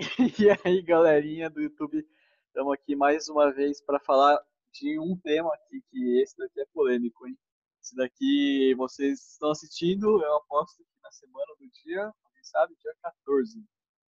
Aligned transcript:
E 0.40 0.48
aí, 0.64 0.82
galerinha 0.82 1.50
do 1.50 1.60
YouTube, 1.60 2.06
estamos 2.46 2.72
aqui 2.72 2.96
mais 2.96 3.28
uma 3.28 3.52
vez 3.52 3.82
para 3.82 4.00
falar 4.00 4.38
de 4.72 4.98
um 4.98 5.14
tema 5.18 5.52
aqui, 5.54 5.82
que 5.90 6.22
esse 6.22 6.36
daqui 6.38 6.60
é 6.60 6.64
polêmico, 6.72 7.26
hein? 7.26 7.36
Esse 7.82 7.94
daqui 7.96 8.74
vocês 8.76 9.20
estão 9.32 9.50
assistindo, 9.50 10.22
eu 10.22 10.36
aposto 10.36 10.78
que 10.78 11.02
na 11.02 11.10
semana 11.10 11.54
do 11.58 11.68
dia, 11.84 12.10
quem 12.32 12.42
sabe, 12.42 12.74
dia 12.80 12.94
14, 13.02 13.62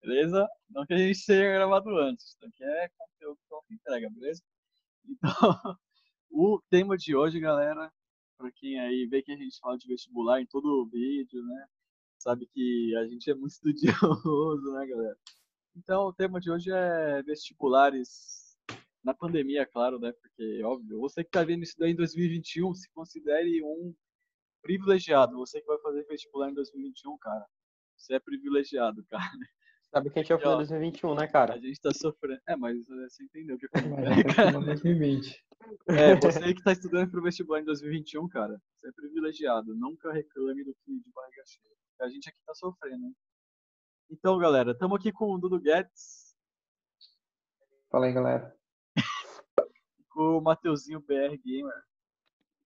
beleza? 0.02 0.48
Não 0.70 0.86
que 0.86 0.94
a 0.94 0.98
gente 0.98 1.26
tenha 1.26 1.52
gravado 1.52 1.90
antes, 1.98 2.28
isso 2.28 2.46
aqui 2.46 2.64
é 2.64 2.88
conteúdo 2.96 3.38
que 3.68 3.74
entrega, 3.74 4.08
beleza? 4.10 4.42
Então, 5.06 5.20
o 6.30 6.62
tema 6.70 6.96
de 6.96 7.14
hoje, 7.14 7.38
galera, 7.40 7.92
para 8.38 8.50
quem 8.52 8.80
aí 8.80 9.06
vê 9.06 9.22
que 9.22 9.32
a 9.32 9.36
gente 9.36 9.58
fala 9.60 9.76
de 9.76 9.86
vestibular 9.86 10.40
em 10.40 10.46
todo 10.46 10.64
o 10.64 10.86
vídeo, 10.86 11.44
né? 11.44 11.66
Sabe 12.18 12.46
que 12.46 12.96
a 12.96 13.06
gente 13.06 13.30
é 13.30 13.34
muito 13.34 13.52
estudioso, 13.52 13.92
né, 14.72 14.86
galera? 14.86 15.18
Então, 15.76 16.06
o 16.06 16.12
tema 16.12 16.40
de 16.40 16.50
hoje 16.50 16.70
é 16.70 17.22
vestibulares 17.22 18.56
na 19.02 19.12
pandemia, 19.12 19.66
claro, 19.66 19.98
né? 19.98 20.12
Porque, 20.12 20.62
óbvio, 20.62 21.00
você 21.00 21.22
que 21.22 21.28
está 21.28 21.44
vendo 21.44 21.62
isso 21.62 21.74
daí 21.78 21.92
em 21.92 21.96
2021, 21.96 22.74
se 22.74 22.90
considere 22.92 23.62
um 23.62 23.94
privilegiado. 24.62 25.36
Você 25.36 25.60
que 25.60 25.66
vai 25.66 25.78
fazer 25.80 26.04
vestibular 26.06 26.50
em 26.50 26.54
2021, 26.54 27.18
cara. 27.18 27.44
Você 27.96 28.14
é 28.14 28.20
privilegiado, 28.20 29.04
cara. 29.10 29.30
Sabe 29.90 30.10
que 30.10 30.18
a 30.18 30.22
gente 30.22 30.32
vai 30.32 30.40
fazer 30.40 30.54
em 30.54 30.58
2021, 30.58 31.14
né, 31.14 31.28
cara? 31.28 31.54
A 31.54 31.58
gente 31.58 31.80
tá 31.80 31.92
sofrendo. 31.92 32.40
É, 32.48 32.56
mas 32.56 32.76
é, 32.78 33.08
você 33.08 33.24
entendeu 33.24 33.56
o 33.56 33.58
que 33.58 33.66
aconteceu. 33.66 34.60
Em 34.60 34.64
2020. 34.64 35.44
É, 35.88 36.16
você 36.16 36.54
que 36.54 36.62
tá 36.62 36.72
estudando 36.72 37.10
pro 37.10 37.22
vestibular 37.22 37.60
em 37.60 37.64
2021, 37.64 38.28
cara, 38.28 38.60
você 38.80 38.88
é 38.88 38.92
privilegiado. 38.92 39.74
Nunca 39.74 40.12
reclame 40.12 40.64
do 40.64 40.74
que 40.74 40.92
de 40.92 41.12
barriga 41.14 41.42
cheia. 41.46 41.74
A 42.00 42.08
gente 42.08 42.28
aqui 42.28 42.38
tá 42.44 42.54
sofrendo. 42.54 43.04
hein? 43.04 43.14
Então, 44.10 44.38
galera, 44.38 44.72
estamos 44.72 44.98
aqui 44.98 45.12
com 45.12 45.32
o 45.32 45.38
Dudu 45.38 45.58
Guedes, 45.60 46.24
Fala 47.90 48.06
aí, 48.06 48.12
galera. 48.12 48.54
com 50.10 50.38
o 50.38 50.40
Mateuzinho 50.40 51.00
BR 51.00 51.36
Gamer. 51.44 51.82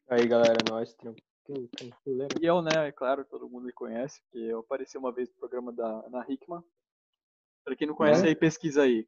Aí, 0.09 0.27
galera, 0.27 0.57
nós, 0.71 0.95
tranquilo, 0.95 1.69
tranquilo. 1.77 2.29
E 2.41 2.47
eu, 2.47 2.63
né, 2.63 2.71
é 2.89 2.93
claro, 2.93 3.25
todo 3.27 3.49
mundo 3.49 3.67
me 3.67 3.73
conhece, 3.73 4.23
porque 4.23 4.39
eu 4.39 4.61
apareci 4.61 4.97
uma 4.97 5.13
vez 5.13 5.29
no 5.29 5.35
programa 5.37 5.71
da 5.73 5.87
Ana 6.07 6.25
Hickman. 6.29 6.63
Pra 7.65 7.77
quem 7.77 7.87
não 7.87 7.95
conhece 7.95 8.25
É? 8.25 8.29
aí, 8.29 8.35
pesquisa 8.35 8.83
aí. 8.83 9.07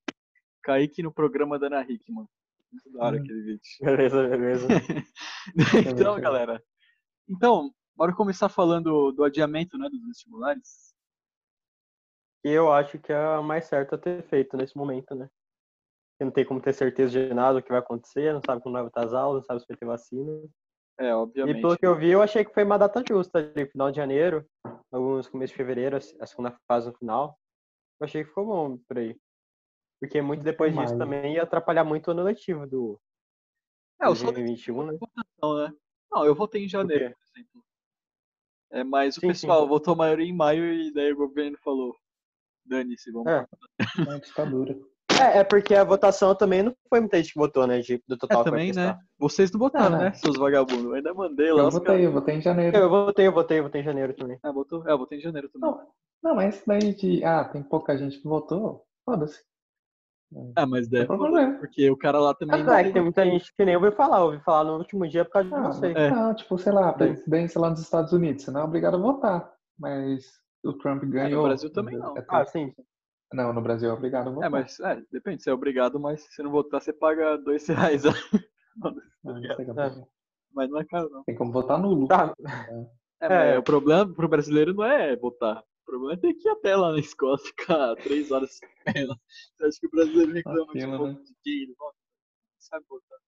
Kaique 0.62 1.02
no 1.02 1.12
programa 1.12 1.58
da 1.58 1.68
Ana 1.68 1.83
Hickman. 1.83 2.27
Muito 2.70 2.92
da 2.92 3.05
hora 3.05 3.16
Hum. 3.16 3.20
aquele 3.20 3.42
vídeo. 3.42 3.62
Beleza, 3.80 4.28
beleza. 4.28 4.68
então, 6.06 6.20
galera. 6.20 6.62
Então, 7.28 7.74
bora 7.96 8.14
começar 8.14 8.50
falando 8.50 9.10
do 9.12 9.24
adiamento, 9.24 9.78
né, 9.78 9.88
dos 9.88 10.06
vestibulares. 10.06 10.89
E 12.44 12.50
eu 12.50 12.72
acho 12.72 12.98
que 12.98 13.12
é 13.12 13.38
o 13.38 13.42
mais 13.42 13.66
certo 13.66 13.94
a 13.94 13.98
ter 13.98 14.22
feito 14.24 14.56
nesse 14.56 14.77
momento, 14.77 15.14
né? 15.14 15.28
Porque 16.12 16.24
não 16.24 16.30
tem 16.30 16.44
como 16.44 16.60
ter 16.60 16.72
certeza 16.72 17.10
de 17.10 17.34
nada 17.34 17.60
do 17.60 17.62
que 17.62 17.70
vai 17.70 17.80
acontecer, 17.80 18.33
não 18.33 18.41
sabe 18.44 18.62
quando 18.62 18.74
vai 18.74 18.83
voltar 18.83 19.05
as 19.05 19.12
aulas, 19.12 19.42
não 19.42 19.46
sabe 19.46 19.60
se 19.60 19.66
vai 19.69 19.77
ter 19.77 19.86
vacina. 19.86 20.48
É, 20.98 21.14
obviamente. 21.14 21.58
E 21.58 21.62
pelo 21.62 21.78
que 21.78 21.86
eu 21.86 21.96
vi, 21.96 22.11
eu 22.11 22.22
achei 22.22 22.44
que 22.44 22.52
foi 22.52 22.64
uma 22.64 22.78
data 22.78 23.02
justa 23.06 23.38
ali, 23.38 23.66
final 23.66 23.91
de 23.91 23.96
janeiro, 23.96 24.46
alguns 24.92 25.28
começo 25.28 25.52
de 25.52 25.56
fevereiro, 25.56 25.96
a 25.96 26.27
segunda 26.27 26.58
fase 26.66 26.88
no 26.88 26.94
final. 26.94 27.38
Eu 27.98 28.05
achei 28.05 28.22
que 28.22 28.28
ficou 28.28 28.46
bom 28.46 28.78
por 28.88 28.98
aí. 28.98 29.18
Porque 30.00 30.22
muito 30.22 30.42
depois 30.42 30.74
disso 30.74 30.96
também 30.96 31.34
ia 31.34 31.42
atrapalhar 31.42 31.84
muito 31.84 32.08
o 32.08 32.11
ano 32.12 32.22
letivo 32.22 32.66
do 32.66 32.98
É, 34.00 34.06
eu 34.06 34.14
sou 34.16 34.33
2021, 34.33 34.86
né? 34.86 34.98
Não, 35.42 35.56
né? 35.56 35.72
Não, 36.11 36.24
eu 36.24 36.34
votei 36.34 36.64
em 36.64 36.68
janeiro, 36.68 37.14
por 37.14 37.22
exemplo. 37.22 37.64
É, 38.72 38.84
mas 38.84 39.16
o 39.16 39.20
Sim, 39.20 39.34
sim. 39.34 39.46
pessoal 39.46 39.66
votou 39.68 39.96
maioria 39.96 40.27
em 40.27 40.34
maio 40.34 40.72
e 40.72 40.92
daí 40.92 41.12
o 41.12 41.16
governo 41.16 41.58
falou: 41.58 41.94
dane-se, 42.70 43.10
vamos. 43.10 43.30
É. 43.30 43.46
É 43.98 44.02
uma 44.02 44.20
ditadura. 44.20 44.76
É, 45.20 45.38
é 45.40 45.44
porque 45.44 45.74
a 45.74 45.84
votação 45.84 46.34
também 46.34 46.62
não 46.62 46.74
foi 46.88 47.00
muita 47.00 47.16
gente 47.18 47.32
que 47.32 47.38
votou, 47.38 47.66
né? 47.66 47.80
De, 47.80 48.02
do 48.08 48.14
É, 48.14 48.18
total 48.18 48.44
que 48.44 48.50
vai 48.50 48.60
também, 48.70 48.72
né? 48.72 48.96
Vocês 49.18 49.50
não 49.50 49.58
votaram, 49.58 49.96
Ah, 49.96 49.98
né, 49.98 50.12
seus 50.14 50.36
vagabundos? 50.38 50.84
Eu 50.84 50.94
ainda 50.94 51.12
mandei 51.12 51.52
lá. 51.52 51.64
Eu 51.64 51.70
votei, 51.70 51.86
caras- 51.86 52.02
eu 52.05 52.12
votei 52.12 52.34
em 52.36 52.40
janeiro. 52.40 52.77
Eu 52.77 52.89
votei, 52.89 53.27
eu 53.27 53.33
votei, 53.33 53.58
eu 53.58 53.62
votei 53.64 53.80
em 53.83 53.84
janeiro 53.84 54.14
também. 54.14 54.39
Ah, 54.42 54.52
votou? 54.52 54.89
É, 54.89 54.92
eu 54.92 54.98
votei 54.98 55.18
em 55.18 55.20
janeiro 55.20 55.50
também. 55.50 55.68
Não, 55.70 55.86
não, 56.22 56.34
mas 56.36 56.55
isso 56.55 56.64
daí 56.67 56.95
de. 56.95 57.22
Ah, 57.24 57.45
tem 57.45 57.62
pouca 57.62 57.98
gente 57.98 58.18
que 58.18 58.27
votou. 58.28 58.86
Foda-se. 59.05 59.40
Ah, 60.56 60.64
mas 60.64 60.89
Não 60.89 60.98
tem 61.00 61.06
problema. 61.08 61.58
porque 61.58 61.90
o 61.90 61.96
cara 61.96 62.20
lá 62.20 62.33
também. 62.33 62.64
Ah, 62.68 62.80
é 62.80 62.84
que 62.84 62.92
tem 62.92 63.02
muita 63.02 63.24
gente 63.24 63.52
que 63.52 63.64
nem 63.64 63.74
ouviu 63.74 63.90
falar, 63.90 64.24
ouviu 64.24 64.40
falar 64.40 64.62
no 64.64 64.78
último 64.78 65.06
dia 65.08 65.24
por 65.24 65.33
causa 65.33 65.48
de 65.48 65.55
Ah, 65.56 65.62
você. 65.68 65.86
É. 65.92 66.11
Não, 66.11 66.33
tipo, 66.34 66.56
sei 66.56 66.72
lá, 66.72 66.92
presidência 66.92 67.61
lá 67.61 67.68
nos 67.68 67.80
Estados 67.80 68.12
Unidos. 68.12 68.45
Você 68.45 68.50
não 68.52 68.61
é 68.61 68.64
obrigado 68.64 68.95
a 68.95 69.00
votar. 69.00 69.52
Mas 69.77 70.24
o 70.64 70.72
Trump 70.74 71.04
ganhou. 71.04 71.44
Brasil 71.44 71.70
também 71.72 71.96
não. 71.98 72.16
É, 72.16 72.24
Ah, 72.28 72.44
sim. 72.44 72.72
Não, 73.32 73.52
no 73.52 73.62
Brasil 73.62 73.88
é 73.88 73.92
obrigado 73.92 74.28
a 74.28 74.32
votar. 74.32 74.46
É, 74.46 74.50
mas 74.50 74.80
é, 74.80 75.00
depende, 75.12 75.42
você 75.42 75.50
é 75.50 75.54
obrigado, 75.54 76.00
mas 76.00 76.22
se 76.22 76.32
você 76.32 76.42
não 76.42 76.50
votar, 76.50 76.80
você 76.80 76.92
paga 76.92 77.36
dois 77.38 77.66
reais. 77.68 78.04
Ah, 78.04 78.12
não 79.22 79.54
sei 79.54 79.64
como 79.66 79.80
é. 79.80 80.04
mas 80.52 80.70
não 80.70 80.80
é 80.80 80.84
caro, 80.84 81.08
não. 81.10 81.22
Tem 81.24 81.36
como 81.36 81.52
votar 81.52 81.78
nulo. 81.80 82.08
Tá. 82.08 82.34
É, 83.20 83.26
É. 83.26 83.28
mas 83.28 83.58
o 83.58 83.62
problema 83.62 84.12
pro 84.12 84.28
brasileiro 84.28 84.74
não 84.74 84.84
é 84.84 85.14
votar. 85.16 85.58
O 85.60 85.86
problema 85.90 86.14
é 86.14 86.16
ter 86.16 86.34
que 86.34 86.48
ir 86.48 86.50
até 86.52 86.74
lá 86.77 86.92
na 86.92 86.98
escola 86.98 87.36
ficar 87.38 87.94
três 87.96 88.30
horas 88.32 88.50
esperando. 88.50 89.14
Você 89.56 89.64
acha 89.64 89.78
que 89.80 89.86
o 89.86 89.90
brasileiro 89.90 90.32
reclama 90.32 90.72
de 90.72 90.86
né? 90.86 90.96
de 91.24 91.34
quem? 91.44 91.62
Ele 91.62 91.74
vota? 91.78 91.96
Não 91.96 92.60
sabe 92.60 92.84
votar. 92.88 93.18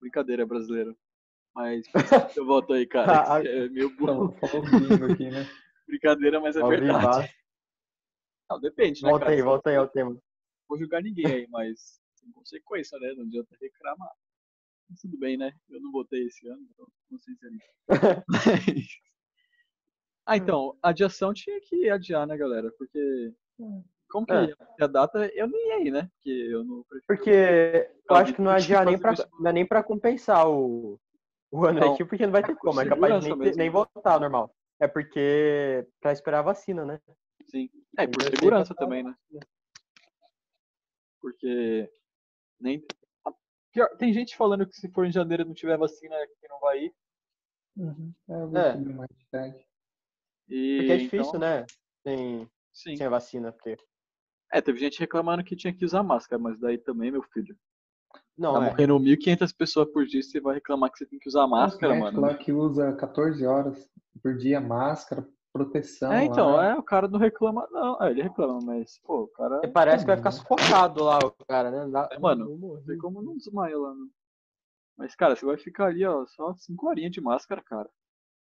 Brincadeira, 0.00 0.46
brasileiro. 0.46 0.96
Mas 1.54 1.84
eu 2.36 2.46
voto 2.46 2.72
aí, 2.72 2.86
cara. 2.86 3.34
Ah, 3.36 3.44
É 3.44 3.68
meio 3.68 3.94
burro. 3.96 4.34
Então, 4.36 4.48
falou 4.48 4.66
bingo 4.66 5.12
aqui, 5.12 5.30
né? 5.30 5.46
Brincadeira, 5.90 6.40
mas 6.40 6.56
é 6.56 6.60
Ao 6.60 6.68
verdade. 6.68 7.34
Não, 8.48 8.60
depende, 8.60 9.02
né, 9.02 9.10
Volta 9.10 9.26
cara? 9.26 9.36
aí, 9.36 9.42
volta 9.42 9.70
aí 9.70 9.76
ao 9.76 9.88
tema. 9.88 10.10
Não 10.10 10.20
vou 10.68 10.78
julgar 10.78 11.02
ninguém 11.02 11.26
aí, 11.26 11.46
mas 11.48 12.00
sem 12.14 12.30
consequência, 12.32 12.98
né? 12.98 13.12
Não 13.16 13.24
adianta 13.24 13.56
reclamar. 13.60 14.10
Mas 14.88 15.00
tudo 15.00 15.18
bem, 15.18 15.36
né? 15.36 15.52
Eu 15.68 15.80
não 15.80 15.92
votei 15.92 16.26
esse 16.26 16.48
ano, 16.48 16.66
então 16.70 16.86
não 17.10 17.18
sei 17.18 17.34
se 17.36 17.46
é 17.46 17.50
isso. 17.50 18.98
ah, 20.26 20.36
então, 20.36 20.76
adiação 20.82 21.32
tinha 21.32 21.60
que 21.60 21.88
adiar, 21.88 22.26
né, 22.26 22.36
galera? 22.36 22.72
Porque. 22.76 23.32
Como 24.08 24.26
que 24.26 24.32
É. 24.32 24.54
a 24.80 24.86
data? 24.88 25.30
Eu 25.34 25.46
nem 25.46 25.68
ia 25.68 25.74
aí, 25.76 25.90
né? 25.92 26.10
Porque 26.14 26.30
eu 26.30 26.64
não 26.64 26.82
prefiro. 26.82 27.06
Porque 27.06 27.90
eu 28.10 28.16
acho 28.16 28.34
que 28.34 28.42
não 28.42 28.50
adiar 28.50 28.84
nem 28.84 28.98
pra, 28.98 29.14
não 29.38 29.50
é 29.50 29.52
nem 29.52 29.66
pra 29.66 29.84
compensar 29.84 30.48
o, 30.48 30.98
o 31.52 31.64
ano 31.64 31.80
letivo, 31.80 32.08
porque 32.08 32.26
não 32.26 32.32
vai 32.32 32.42
ter 32.42 32.54
por 32.54 32.62
como. 32.62 32.80
É 32.80 32.88
capaz 32.88 33.22
de 33.22 33.32
nem, 33.36 33.52
nem 33.52 33.70
votar 33.70 34.18
normal. 34.18 34.52
É 34.80 34.88
porque 34.88 35.86
pra 36.00 36.12
esperar 36.12 36.38
a 36.38 36.42
vacina, 36.42 36.84
né? 36.84 37.00
Sim. 37.50 37.68
É, 37.98 38.04
e 38.04 38.08
por 38.08 38.22
segurança 38.22 38.74
também, 38.74 39.02
né? 39.02 39.14
Porque. 41.20 41.90
Nem. 42.58 42.82
tem 43.98 44.12
gente 44.12 44.36
falando 44.36 44.66
que 44.66 44.74
se 44.74 44.90
for 44.90 45.04
em 45.04 45.12
janeiro 45.12 45.42
e 45.42 45.46
não 45.46 45.54
tiver 45.54 45.76
vacina, 45.76 46.16
que 46.40 46.48
não 46.48 46.58
vai 46.60 46.84
ir. 46.84 46.94
Uhum. 47.76 48.14
É, 48.28 49.36
É. 49.36 49.64
E, 50.48 50.78
Porque 50.78 50.92
é 50.92 50.96
difícil, 50.96 51.36
então, 51.36 51.40
né? 51.40 51.66
Sem, 52.02 52.50
Sim. 52.72 52.96
sem 52.96 53.06
a 53.06 53.10
vacina. 53.10 53.52
Porque... 53.52 53.76
É, 54.52 54.60
teve 54.60 54.80
gente 54.80 54.98
reclamando 54.98 55.44
que 55.44 55.54
tinha 55.54 55.72
que 55.72 55.84
usar 55.84 56.02
máscara, 56.02 56.42
mas 56.42 56.58
daí 56.58 56.76
também, 56.78 57.10
meu 57.10 57.22
filho. 57.22 57.56
Não, 58.40 58.54
tá 58.54 58.60
é. 58.62 58.70
morrendo 58.70 58.98
1.500 58.98 59.52
pessoas 59.52 59.86
por 59.92 60.06
dia 60.06 60.22
você 60.22 60.40
vai 60.40 60.54
reclamar 60.54 60.90
que 60.90 60.96
você 60.96 61.04
tem 61.04 61.18
que 61.18 61.28
usar 61.28 61.46
máscara, 61.46 61.92
médico 61.94 62.20
mano. 62.22 62.26
lá 62.26 62.34
que 62.34 62.50
usa 62.50 62.90
14 62.94 63.44
horas 63.44 63.86
por 64.22 64.34
dia 64.34 64.58
máscara, 64.62 65.28
proteção. 65.52 66.10
É, 66.10 66.24
então, 66.24 66.52
lá. 66.52 66.70
é, 66.70 66.74
o 66.74 66.82
cara 66.82 67.06
não 67.06 67.18
reclama, 67.18 67.68
não. 67.70 68.02
É, 68.02 68.10
ele 68.10 68.22
reclama, 68.22 68.58
mas, 68.64 68.98
pô, 69.04 69.24
o 69.24 69.28
cara. 69.28 69.60
E 69.62 69.68
parece 69.68 70.04
que 70.04 70.08
vai 70.08 70.16
ficar 70.16 70.30
sufocado 70.30 71.04
lá, 71.04 71.18
o 71.18 71.30
cara, 71.46 71.70
né? 71.70 71.86
Dá- 71.92 72.08
É, 72.10 72.18
mano, 72.18 72.56
Não 72.58 72.82
sei 72.82 72.96
como 72.96 73.20
não 73.20 73.36
desmaia 73.36 73.78
lá, 73.78 73.92
né? 73.94 74.06
Mas, 74.96 75.14
cara, 75.14 75.36
você 75.36 75.44
vai 75.44 75.58
ficar 75.58 75.88
ali, 75.88 76.04
ó, 76.06 76.24
só 76.26 76.54
5 76.54 76.88
horinhas 76.88 77.12
de 77.12 77.20
máscara, 77.20 77.62
cara. 77.62 77.90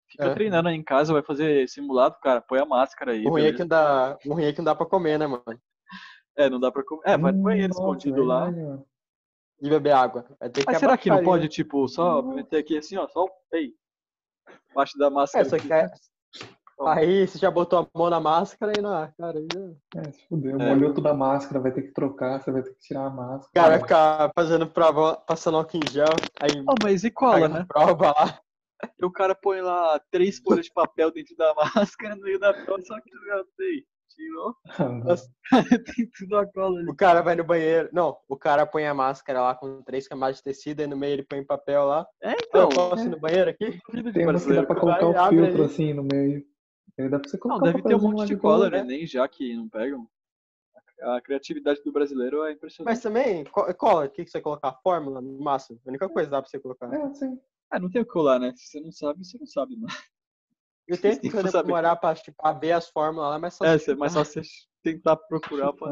Fica 0.09 0.27
É. 0.27 0.33
treinando 0.33 0.69
aí 0.69 0.75
em 0.75 0.83
casa, 0.83 1.11
vai 1.11 1.21
fazer 1.21 1.67
simulado, 1.67 2.15
cara, 2.23 2.39
põe 2.41 2.59
a 2.59 2.65
máscara 2.65 3.11
aí. 3.11 3.25
O 3.25 3.31
ruim, 3.31 3.43
é 3.43 3.51
que 3.51 3.59
não 3.59 3.67
dá, 3.67 4.17
o 4.25 4.33
ruim 4.33 4.45
é 4.45 4.53
que 4.53 4.59
não 4.59 4.65
dá 4.65 4.75
pra 4.75 4.85
comer, 4.85 5.19
né, 5.19 5.27
mano? 5.27 5.43
É, 6.37 6.49
não 6.49 6.59
dá 6.59 6.71
pra 6.71 6.83
comer. 6.85 7.01
É, 7.05 7.17
vai 7.17 7.33
no 7.33 7.43
banheiro 7.43 7.73
escondido 7.73 8.23
lá. 8.23 8.49
mano. 8.49 8.85
De 9.61 9.69
beber 9.69 9.91
água. 9.93 10.25
Vai 10.39 10.49
ter 10.49 10.61
que 10.61 10.71
Mas 10.71 10.79
será 10.79 10.97
que 10.97 11.09
não 11.09 11.23
pode, 11.23 11.47
tipo, 11.49 11.87
só 11.87 12.21
meter 12.21 12.57
aqui 12.57 12.77
assim, 12.77 12.97
ó, 12.97 13.07
só 13.07 13.25
o. 13.25 13.29
Ei. 13.53 13.73
Embaixo 14.71 14.97
da 14.97 15.09
máscara. 15.09 15.45
É, 15.45 15.49
só 15.49 15.55
aqui. 15.55 15.67
que 15.67 15.73
é- 15.73 15.87
Aí 16.81 17.27
você 17.27 17.37
já 17.37 17.51
botou 17.51 17.79
a 17.79 17.87
mão 17.93 18.09
na 18.09 18.21
máscara 18.21 18.71
e 18.77 18.81
não, 18.81 18.93
ah, 18.93 19.11
cara, 19.17 19.37
aí 19.37 19.47
já- 19.53 19.99
É, 20.01 20.11
se 20.13 20.25
fudeu. 20.29 20.57
É. 20.61 20.73
Molhou 20.73 20.93
toda 20.93 21.09
a 21.09 21.13
máscara, 21.13 21.59
vai 21.59 21.73
ter 21.73 21.81
que 21.81 21.91
trocar, 21.91 22.39
você 22.41 22.51
vai 22.53 22.63
ter 22.63 22.73
que 22.73 22.79
tirar 22.79 23.05
a 23.07 23.09
máscara. 23.09 23.49
o 23.49 23.53
cara 23.53 23.69
vai 23.71 23.79
ficar 23.79 24.31
fazendo 24.33 24.65
prova, 24.65 25.17
passando 25.27 25.57
álcool 25.57 25.77
em 25.83 25.91
gel, 25.91 26.05
aí 26.41 26.63
Oh, 26.65 26.75
mas 26.81 27.03
e 27.03 27.11
cola, 27.11 27.49
né? 27.49 27.65
prova 27.67 28.11
lá. 28.11 28.39
E 28.97 29.03
o 29.05 29.11
cara 29.11 29.35
põe 29.35 29.59
lá 29.59 29.99
três 30.09 30.39
folhas 30.39 30.67
de 30.67 30.71
papel 30.71 31.11
dentro 31.11 31.35
da 31.35 31.53
máscara 31.99 32.15
no 32.15 32.21
meio 32.21 32.39
da 32.39 32.53
prova, 32.53 32.81
só 32.81 32.97
que 33.01 33.09
eu 33.13 33.45
sei. 33.57 33.85
Tem 35.95 36.09
tudo 36.17 36.37
a 36.37 36.45
cola 36.45 36.79
ali. 36.79 36.89
O 36.89 36.95
cara 36.95 37.21
vai 37.21 37.35
no 37.35 37.43
banheiro. 37.43 37.89
Não, 37.91 38.17
o 38.27 38.37
cara 38.37 38.65
põe 38.65 38.85
a 38.85 38.93
máscara 38.93 39.41
lá 39.41 39.55
com 39.55 39.81
três 39.83 40.07
camadas 40.07 40.37
de 40.37 40.43
tecido, 40.43 40.81
aí 40.81 40.87
no 40.87 40.97
meio 40.97 41.13
ele 41.13 41.23
põe 41.23 41.43
papel 41.43 41.85
lá. 41.85 42.05
É, 42.21 42.33
Então, 42.33 42.61
eu 42.61 42.69
posso 42.69 43.05
ir 43.05 43.09
no 43.09 43.19
banheiro 43.19 43.49
aqui? 43.49 43.79
Tem 43.91 44.25
umas 44.27 44.45
que 44.45 44.53
dá 44.53 44.63
brasileiro. 44.63 44.67
pra 44.67 44.75
colocar 44.75 45.07
o 45.07 45.13
Vai, 45.13 45.21
abre 45.21 45.37
filtro 45.37 45.63
assim 45.63 45.93
no 45.93 46.03
meio. 46.03 46.45
Dá 46.97 47.19
pra 47.19 47.29
você 47.29 47.37
Não, 47.37 47.39
colocar 47.59 47.65
deve 47.71 47.81
ter 47.83 47.95
um 47.95 47.99
monte 47.99 48.27
de 48.27 48.37
cola, 48.37 48.69
né? 48.69 48.77
né? 48.79 48.83
Nem 48.83 49.07
já 49.07 49.27
que 49.27 49.55
não 49.55 49.69
pegam. 49.69 50.07
A 51.01 51.21
criatividade 51.21 51.81
do 51.83 51.93
brasileiro 51.93 52.43
é 52.43 52.51
impressionante. 52.51 52.93
Mas 52.93 53.01
também, 53.01 53.45
co- 53.45 53.73
cola, 53.75 54.05
o 54.05 54.09
que, 54.09 54.25
que 54.25 54.29
você 54.29 54.41
colocar? 54.41 54.73
Fórmula 54.83 55.21
no 55.21 55.39
máximo. 55.39 55.79
A 55.85 55.89
única 55.89 56.09
coisa 56.09 56.27
que 56.27 56.31
dá 56.31 56.41
pra 56.41 56.49
você 56.49 56.59
colocar. 56.59 56.93
É, 56.93 57.13
sim. 57.13 57.39
Ah, 57.71 57.79
não 57.79 57.89
tem 57.89 58.01
o 58.01 58.05
que 58.05 58.11
colar, 58.11 58.37
né? 58.39 58.51
Se 58.55 58.67
você 58.67 58.81
não 58.81 58.91
sabe, 58.91 59.23
você 59.23 59.37
não 59.37 59.45
sabe, 59.47 59.77
mano. 59.77 59.93
E 60.89 60.93
o 60.93 60.97
tempo 60.99 61.21
tem 61.21 61.29
que 61.31 61.51
demorar 61.51 61.95
pra, 61.97 62.15
tipo, 62.15 62.35
pra 62.35 62.51
ver 62.51 62.71
as 62.71 62.89
fórmulas 62.89 63.29
lá, 63.29 63.37
mas 63.39 63.53
só 63.53 63.63
É, 63.63 63.77
você 63.77 63.85
cê- 63.85 63.95
mas 63.95 64.11
só 64.13 64.23
você 64.23 64.41
tentar 64.81 65.15
procurar. 65.17 65.71
Pra... 65.73 65.87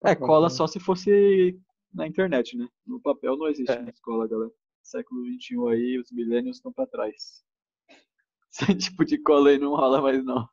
Tá 0.00 0.10
É, 0.10 0.14
cola 0.16 0.48
bom. 0.48 0.54
só 0.54 0.66
se 0.66 0.80
fosse 0.80 1.60
na 1.92 2.06
internet, 2.06 2.56
né? 2.56 2.66
No 2.86 3.00
papel 3.00 3.36
não 3.36 3.48
existe 3.48 3.70
É. 3.72 3.80
na 3.82 3.90
escola, 3.90 4.26
galera. 4.26 4.50
Século 4.82 5.22
XXI 5.26 5.68
aí, 5.72 5.98
os 5.98 6.10
millennials 6.10 6.56
estão 6.56 6.72
pra 6.72 6.86
trás. 6.86 7.44
Esse 8.50 8.74
tipo 8.76 9.04
de 9.04 9.18
cola 9.18 9.50
aí 9.50 9.58
não 9.58 9.74
rola 9.76 10.00
mais, 10.00 10.24
não. 10.24 10.48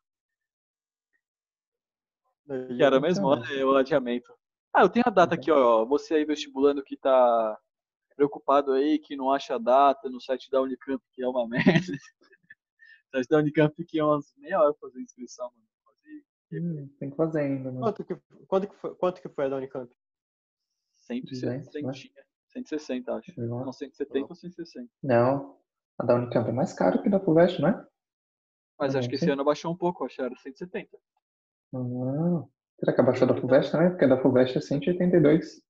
Que 2.75 2.83
era 2.83 2.99
mesmo 2.99 3.33
é 3.35 3.63
o 3.65 3.75
adiamento. 3.77 4.33
Ah, 4.73 4.81
eu 4.81 4.89
tenho 4.89 5.05
a 5.07 5.11
data 5.11 5.35
aqui, 5.35 5.49
ó. 5.49 5.85
Você 5.85 6.15
aí 6.15 6.25
vestibulando 6.25 6.83
que 6.83 6.97
tá 6.97 7.57
preocupado 8.17 8.73
aí, 8.73 8.99
que 8.99 9.15
não 9.15 9.31
acha 9.31 9.55
a 9.55 9.57
data 9.57 10.09
no 10.09 10.19
site 10.19 10.49
da 10.51 10.61
Unicamp, 10.61 11.01
que 11.13 11.23
é 11.23 11.27
uma 11.27 11.47
merda. 11.87 11.97
Site 13.13 13.29
da 13.29 13.37
Unicamp 13.37 13.85
que 13.85 13.99
é 13.99 14.03
umas 14.03 14.33
meia 14.37 14.59
hora 14.59 14.73
pra 14.73 14.89
fazer 14.89 14.99
inscrição, 14.99 15.51
mano. 15.51 15.63
Hum, 16.51 16.87
tem 16.99 17.09
que 17.11 17.15
fazer 17.15 17.41
ainda, 17.41 17.71
mano. 17.71 17.79
Quanto 17.79 18.03
que, 18.03 18.15
quanto, 18.47 18.67
que 18.67 18.75
foi, 18.75 18.95
quanto 18.95 19.21
que 19.21 19.29
foi 19.29 19.45
a 19.45 19.49
da 19.49 19.57
Unicamp? 19.57 19.91
160, 20.97 21.65
200, 21.65 21.83
né? 22.15 22.23
160, 22.47 23.15
acho. 23.15 23.39
Não. 23.39 23.65
Não, 23.65 23.73
170 23.73 24.27
ou 24.29 24.35
160. 24.35 24.89
Não, 25.01 25.59
a 25.99 26.05
da 26.05 26.15
Unicamp 26.15 26.49
é 26.49 26.51
mais 26.51 26.73
cara 26.73 27.01
que 27.01 27.07
a 27.07 27.11
da 27.11 27.19
FUVEST, 27.19 27.61
não 27.61 27.69
é? 27.69 27.87
Mas 28.79 28.95
Ah, 28.95 28.99
acho 28.99 29.09
que 29.09 29.15
esse 29.15 29.25
sim. 29.25 29.31
ano 29.31 29.43
baixou 29.43 29.71
um 29.71 29.77
pouco, 29.77 30.05
acho 30.05 30.15
que 30.15 30.21
era 30.21 30.35
170. 30.35 30.97
Não. 31.71 32.49
Será 32.79 32.93
que 32.93 33.01
abaixou 33.01 33.27
da 33.27 33.39
FUVEST 33.39 33.71
também? 33.71 33.89
Porque 33.89 34.05
a 34.05 34.07
da 34.07 34.21
FUVEST 34.21 34.57
é 34.57 34.61
182. 34.61 35.61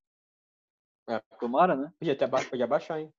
Tomara, 1.40 1.76
né? 1.76 1.94
Podia, 2.00 2.18
aba- 2.22 2.46
podia 2.46 2.68
baixar, 2.68 3.00
hein? 3.00 3.14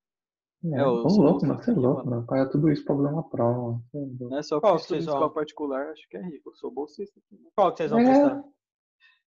É, 0.65 0.81
É, 0.81 0.85
sou 0.85 1.23
louco, 1.23 1.47
mano. 1.47 1.63
Você 1.63 1.71
é 1.71 1.75
louco, 1.75 1.99
mano. 1.99 2.11
mano. 2.11 2.27
Paga 2.27 2.51
tudo 2.51 2.71
isso 2.71 2.85
pra 2.85 2.97
fazer 2.97 3.09
uma 3.09 3.29
prova, 3.29 3.61
mano. 3.63 3.85
É. 3.95 4.25
Não 4.25 4.39
é 4.39 4.43
só 4.43 4.61
Qual 4.61 4.77
que 4.77 4.83
vocês 4.85 5.05
vão? 5.05 5.31
particular, 5.31 5.91
acho 5.91 6.09
que 6.09 6.17
é 6.17 6.23
rico. 6.23 6.51
Eu 6.51 6.55
sou 6.55 6.71
bolsista 6.71 7.19
aqui. 7.21 7.43
né? 7.43 7.51
Qual 7.55 7.71
que 7.73 7.77
vocês 7.79 7.91
vão 7.91 8.01
É. 8.01 8.05
prestar? 8.05 8.45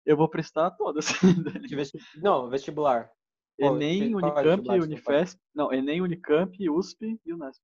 Eu 0.07 0.17
vou 0.17 0.29
prestar 0.29 0.71
todas. 0.73 1.07
Não, 2.23 2.49
vestibular. 2.49 3.11
Enem, 3.59 4.13
qual 4.13 4.23
Unicamp, 4.33 4.67
vai 4.67 4.79
Unifesp. 4.81 5.39
Não, 5.55 5.73
Enem, 5.73 6.01
Unicamp, 6.01 6.71
USP 6.71 7.21
e 7.27 7.33
Unesp. 7.35 7.61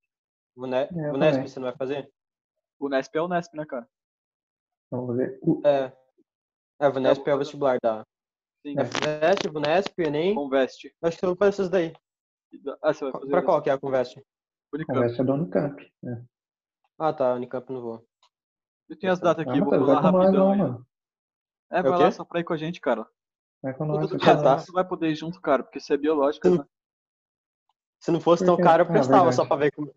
Vune- 0.57 0.89
eu 0.91 1.15
Unesp 1.15 1.33
também. 1.35 1.47
você 1.49 1.61
não 1.61 1.67
vai 1.69 1.77
fazer? 1.77 2.11
Unesp 2.81 3.15
é 3.17 3.23
Unesp, 3.23 3.55
né, 3.57 3.65
cara? 3.65 3.89
Vamos 4.91 5.17
ver. 5.17 5.39
O- 5.43 5.61
É. 5.65 5.93
É, 6.81 6.91
Vunesp 6.91 7.23
vou 7.25 7.33
é 7.33 7.35
o 7.35 7.39
vestibular 7.39 7.79
da. 7.83 8.05
Sim. 8.67 8.75
É. 8.79 8.85
FVEST, 8.85 9.49
Vunesp, 9.49 9.99
Enem. 10.01 10.35
Conveste. 10.35 10.93
Acho 11.03 11.19
que 11.19 11.25
eu 11.25 11.31
vou 11.31 11.37
fazer 11.37 11.51
essas 11.51 11.71
daí. 11.71 11.93
Ah, 12.83 12.93
você 12.93 13.05
vai 13.05 13.13
fazer 13.13 13.31
Pra 13.31 13.43
qual 13.43 13.63
que 13.63 13.71
é 13.71 13.73
a 13.73 13.79
Conveste? 13.79 14.19
A 14.21 14.77
Unicamp. 14.77 15.21
É 15.21 15.25
da 15.25 15.35
Unicamp. 15.35 15.93
É. 16.05 16.23
Ah, 16.99 17.13
tá, 17.13 17.35
Unicamp 17.35 17.73
não 17.73 17.81
vou. 17.81 18.07
Eu 18.89 18.99
tenho 18.99 19.13
as 19.13 19.21
datas 19.21 19.47
Ah, 19.47 19.51
aqui, 19.51 19.61
vou 19.61 19.71
vai 19.71 19.79
com 19.81 19.87
nós, 19.87 20.03
rapidão. 20.03 20.33
não, 20.33 20.57
mano. 20.57 20.87
É, 21.71 21.79
É 21.79 21.83
vai 21.83 21.93
o 21.93 21.99
lá 21.99 22.11
só 22.11 22.25
pra 22.25 22.41
ir 22.41 22.45
com 22.45 22.53
a 22.53 22.57
gente, 22.57 22.81
cara. 22.81 23.07
Vai 23.63 23.75
com 23.75 23.85
nós. 23.87 24.01
do 24.01 24.09
você 24.09 24.17
Ah, 24.17 24.37
tá 24.37 24.37
tá. 24.37 24.43
lá. 24.43 24.59
Você 24.59 24.73
vai 24.73 24.87
poder 24.87 25.11
ir 25.11 25.15
junto, 25.15 25.41
cara, 25.41 25.63
porque 25.63 25.81
você 25.81 25.95
é 25.95 25.97
biológica, 25.97 26.49
Sim. 26.51 26.59
né? 26.59 26.65
Se 28.01 28.11
não 28.11 28.21
fosse 28.21 28.45
tão 28.45 28.57
caro, 28.57 28.83
eu 28.83 28.87
Ah, 28.89 28.93
prestava 28.93 29.33
só 29.33 29.47
pra 29.47 29.57
ver 29.57 29.73
como. 29.73 29.95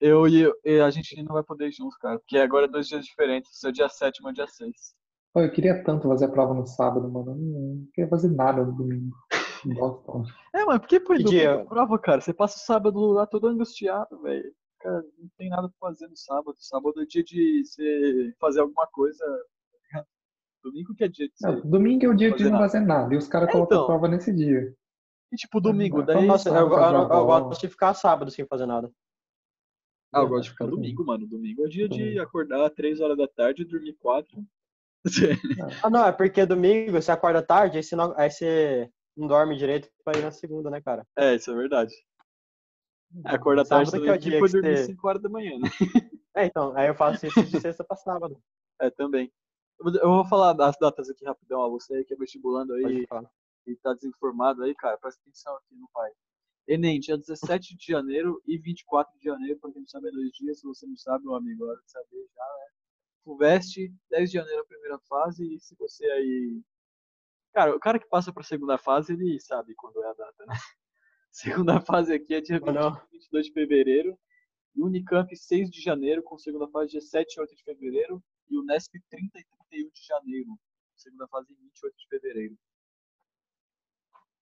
Eu 0.00 0.28
e, 0.28 0.44
e 0.64 0.80
a 0.80 0.90
gente 0.90 1.16
não 1.22 1.32
vai 1.32 1.42
poder 1.42 1.68
ir 1.68 1.72
junto, 1.72 1.96
cara. 1.98 2.18
Porque 2.18 2.36
agora 2.36 2.66
é 2.66 2.68
dois 2.68 2.86
dias 2.86 3.04
diferentes. 3.04 3.58
Seu 3.58 3.72
dia 3.72 3.88
7 3.88 4.18
e 4.18 4.22
meu 4.22 4.32
dia 4.32 4.46
6. 4.46 4.94
Pô, 5.32 5.40
eu 5.40 5.50
queria 5.50 5.82
tanto 5.82 6.06
fazer 6.08 6.26
a 6.26 6.30
prova 6.30 6.52
no 6.52 6.66
sábado, 6.66 7.10
mano. 7.10 7.30
Eu 7.30 7.36
Não, 7.36 7.60
não 7.76 7.86
queria 7.94 8.10
fazer 8.10 8.28
nada 8.30 8.62
no 8.62 8.72
domingo. 8.72 9.16
Bosta. 9.66 10.12
É, 10.54 10.64
mas 10.64 10.78
por 10.78 10.88
que 10.88 10.98
do 10.98 11.24
dia? 11.24 11.64
prova, 11.66 11.98
cara? 11.98 12.20
Você 12.20 12.32
passa 12.32 12.56
o 12.56 12.60
sábado 12.60 13.00
lá 13.12 13.26
todo 13.26 13.46
angustiado, 13.46 14.20
velho. 14.22 14.52
Cara, 14.80 15.02
não 15.18 15.28
tem 15.38 15.48
nada 15.48 15.68
pra 15.68 15.88
fazer 15.88 16.06
no 16.08 16.16
sábado. 16.16 16.56
Sábado 16.58 17.00
é 17.00 17.06
dia 17.06 17.24
de 17.24 17.64
você 17.64 18.34
fazer 18.38 18.60
alguma 18.60 18.86
coisa. 18.88 19.24
Domingo 20.62 20.94
que 20.94 21.04
é 21.04 21.08
dia 21.08 21.28
de 21.28 21.34
você. 21.36 21.46
Não, 21.46 21.60
domingo 21.62 22.04
é 22.06 22.08
o 22.08 22.14
dia 22.14 22.32
de 22.32 22.44
não 22.44 22.52
nada. 22.52 22.64
fazer 22.64 22.80
nada. 22.80 23.14
E 23.14 23.16
os 23.16 23.28
caras 23.28 23.48
É, 23.48 23.52
colocam 23.52 23.76
então. 23.76 23.84
a 23.84 23.86
prova 23.86 24.08
nesse 24.08 24.32
dia. 24.32 24.74
E 25.32 25.36
tipo, 25.36 25.60
domingo, 25.60 26.00
Ah, 26.00 26.04
daí. 26.04 26.26
Nossa, 26.26 26.48
eu, 26.48 26.54
eu, 26.54 26.68
eu, 26.68 27.08
gosto 27.26 27.60
de 27.60 27.68
ficar 27.68 27.92
sábado 27.94 28.30
sem 28.30 28.46
fazer 28.46 28.66
nada. 28.66 28.90
Ah, 30.12 30.20
eu 30.20 30.28
gosto 30.28 30.44
de 30.44 30.50
ficar 30.50 30.66
domingo, 30.66 31.04
mano. 31.04 31.26
Domingo 31.26 31.66
é 31.66 31.68
dia 31.68 31.88
de 31.88 32.18
acordar 32.18 32.70
3 32.70 33.00
horas 33.00 33.16
da 33.16 33.26
tarde 33.26 33.62
e 33.62 33.64
dormir 33.66 33.94
4. 33.94 34.42
Ah, 35.82 35.90
não, 35.90 36.06
é 36.06 36.12
porque 36.12 36.46
domingo 36.46 36.92
você 36.92 37.12
acorda 37.12 37.42
tarde, 37.42 37.76
aí 37.76 37.82
você 37.82 37.94
não, 37.94 38.14
aí 38.16 38.30
você 38.30 38.90
não 39.16 39.26
dorme 39.26 39.56
direito 39.56 39.88
pra 40.04 40.16
ir 40.18 40.22
na 40.22 40.30
segunda, 40.30 40.70
né, 40.70 40.80
cara? 40.80 41.06
É, 41.16 41.34
isso 41.34 41.50
é 41.50 41.54
verdade. 41.54 41.94
É, 43.24 43.30
acordar 43.34 43.64
Sábado 43.64 43.90
tarde 43.90 44.04
que 44.04 44.10
é 44.10 44.18
dia 44.30 44.38
foi 44.40 44.48
dormir 44.50 44.76
você- 44.76 44.84
5 44.86 45.08
horas 45.08 45.22
da 45.22 45.28
manhã, 45.28 45.58
né? 45.58 45.68
É, 46.34 46.46
então, 46.46 46.76
aí 46.76 46.88
eu 46.88 46.94
faço 46.94 47.26
isso 47.26 47.44
de 47.44 47.60
sexta 47.60 47.84
pra 47.84 47.96
sábado. 47.96 48.36
É, 48.80 48.90
também. 48.90 49.32
Eu 49.78 50.08
vou- 50.10 50.24
falar 50.24 50.52
das 50.52 50.76
datas 50.80 51.08
aqui 51.08 51.24
rapidão, 51.24 51.60
ó. 51.60 51.70
Você 51.70 51.94
aí 51.94 52.04
que 52.04 52.12
é 52.12 52.16
vestibulando 52.16 52.72
aí 52.74 53.06
e 53.68 53.76
tá 53.76 53.94
desinformado 53.94 54.64
aí, 54.64 54.74
cara, 54.74 54.98
presta 54.98 55.20
atenção 55.22 55.54
aqui 55.56 55.76
no 55.76 55.88
pai. 55.92 56.10
Enem, 56.66 56.98
dia 56.98 57.16
17 57.16 57.76
de 57.76 57.86
janeiro 57.86 58.42
e 58.48 58.58
24 58.58 59.16
de 59.16 59.24
janeiro, 59.26 59.60
pra 59.60 59.70
quem 59.70 59.82
não 59.82 59.88
sabe, 59.88 60.08
é 60.08 60.10
dois 60.10 60.30
dias. 60.32 60.58
Se 60.58 60.66
você 60.66 60.84
não 60.88 60.96
sabe, 60.96 61.24
meu 61.24 61.36
amigo, 61.36 61.64
hora 61.64 61.80
de 61.80 61.88
saber 61.90 62.26
já, 62.34 62.42
né? 62.42 62.66
Fuveste, 63.22 63.94
10 64.10 64.28
de 64.30 64.38
janeiro 64.38 64.62
a 64.62 64.66
primeira 64.66 64.98
fase, 65.08 65.54
e 65.54 65.60
se 65.60 65.76
você 65.76 66.04
aí. 66.04 66.60
Cara, 67.54 67.74
o 67.76 67.78
cara 67.80 67.98
que 68.00 68.08
passa 68.08 68.32
pra 68.32 68.42
segunda 68.42 68.76
fase, 68.76 69.12
ele 69.12 69.38
sabe 69.40 69.74
quando 69.76 70.02
é 70.02 70.08
a 70.08 70.12
data, 70.14 70.44
né? 70.46 70.54
Segunda 71.30 71.80
fase 71.80 72.12
aqui 72.12 72.34
é 72.34 72.40
dia 72.40 72.60
Ou 72.62 72.72
não? 72.72 72.90
20 72.92 73.02
e 73.02 73.12
22 73.12 73.46
de 73.46 73.52
fevereiro. 73.52 74.18
E 74.76 74.82
Unicamp 74.82 75.36
6 75.36 75.70
de 75.70 75.80
janeiro, 75.80 76.22
com 76.22 76.36
segunda 76.38 76.68
fase 76.68 76.92
dia 76.92 77.00
7 77.00 77.34
e 77.36 77.40
8 77.40 77.56
de 77.56 77.62
fevereiro. 77.64 78.22
E 78.50 78.56
o 78.58 78.62
Nesp 78.64 78.92
30 79.08 79.38
e 79.38 79.44
31 79.70 79.90
de 79.90 80.04
janeiro. 80.06 80.48
Segunda 80.96 81.26
fase 81.28 81.52
em 81.52 81.56
28 81.56 81.96
de 81.96 82.08
fevereiro. 82.08 82.56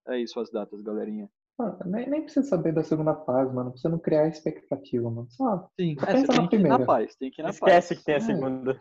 É 0.08 0.18
isso 0.18 0.38
as 0.40 0.50
datas, 0.50 0.80
galerinha. 0.82 1.30
Mano, 1.58 1.78
nem, 1.86 2.08
nem 2.08 2.22
precisa 2.22 2.46
saber 2.46 2.72
da 2.72 2.82
segunda 2.82 3.14
fase, 3.24 3.54
mano. 3.54 3.70
Você 3.76 3.88
não 3.88 3.98
criar 3.98 4.26
expectativa, 4.28 5.10
mano. 5.10 5.30
Só 5.30 5.70
Sim, 5.78 5.94
Pensa 5.96 6.10
é, 6.10 6.20
na 6.22 6.26
tem 6.26 6.48
que 6.48 6.56
ir 6.56 6.58
na 6.58 6.76
primeira. 6.78 6.86
paz, 6.86 7.14
tem 7.16 7.30
que 7.30 7.40
ir 7.40 7.44
na 7.44 7.50
Esquece 7.50 7.88
paz. 7.94 7.98
que 8.00 8.04
tem 8.04 8.14
a 8.14 8.18
É. 8.18 8.20
segunda. 8.20 8.78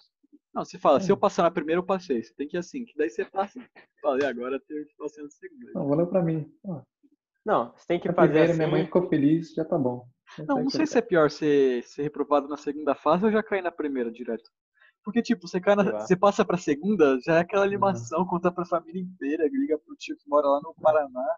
Não, 0.54 0.66
você 0.66 0.78
fala, 0.78 1.00
se 1.00 1.10
É. 1.10 1.12
eu 1.14 1.18
passar 1.18 1.44
na 1.44 1.52
primeira, 1.52 1.80
eu 1.80 1.86
passei. 1.86 2.22
Você 2.24 2.34
tem 2.34 2.48
que 2.48 2.58
ir 2.58 2.60
assim, 2.60 2.84
que 2.84 2.96
daí 2.98 3.10
você 3.10 3.24
passa. 3.24 3.60
Falei, 4.02 4.28
agora 4.28 4.56
eu 4.56 4.86
tô 4.86 5.04
passando 5.04 5.26
na 5.26 5.30
segunda. 5.32 5.72
Não, 5.74 5.88
valeu 5.88 6.08
pra 6.08 6.22
mim. 6.22 6.52
Ó, 6.66 6.82
Não, 7.46 7.72
você 7.76 7.88
tem 7.88 8.00
que 8.00 8.08
a 8.10 8.14
fazer 8.14 8.28
primeira, 8.28 8.50
assim. 8.52 8.58
minha 8.58 8.70
mãe 8.72 8.86
ficou 8.86 9.08
feliz, 9.08 9.54
já 9.54 9.64
tá 9.66 9.78
bom. 9.78 10.06
Não, 10.48 10.64
não 10.64 10.70
sei 10.70 10.86
se 10.86 10.98
é 10.98 11.02
pior 11.02 11.30
ser, 11.32 11.84
ser 11.84 12.04
reprovado 12.04 12.48
na 12.48 12.58
segunda 12.58 12.94
fase 12.96 13.26
ou 13.26 13.32
já 13.32 13.42
cair 13.44 13.62
na 13.62 13.72
primeira 13.72 14.12
direto. 14.12 14.50
Porque, 15.04 15.22
tipo, 15.22 15.48
você, 15.48 15.60
cai 15.60 15.76
na- 15.76 16.00
você 16.02 16.16
passa 16.16 16.46
pra 16.46 16.58
segunda, 16.58 17.18
já 17.26 17.38
é 17.38 17.40
aquela 17.40 17.66
animação, 17.66 18.26
conta 18.26 18.52
pra 18.52 18.64
família 18.66 19.02
inteira, 19.02 19.48
liga 19.50 19.78
pro 19.80 19.96
tio 19.96 20.16
que 20.16 20.30
mora 20.30 20.48
lá 20.48 20.62
no 20.62 20.76
Paraná. 20.76 21.36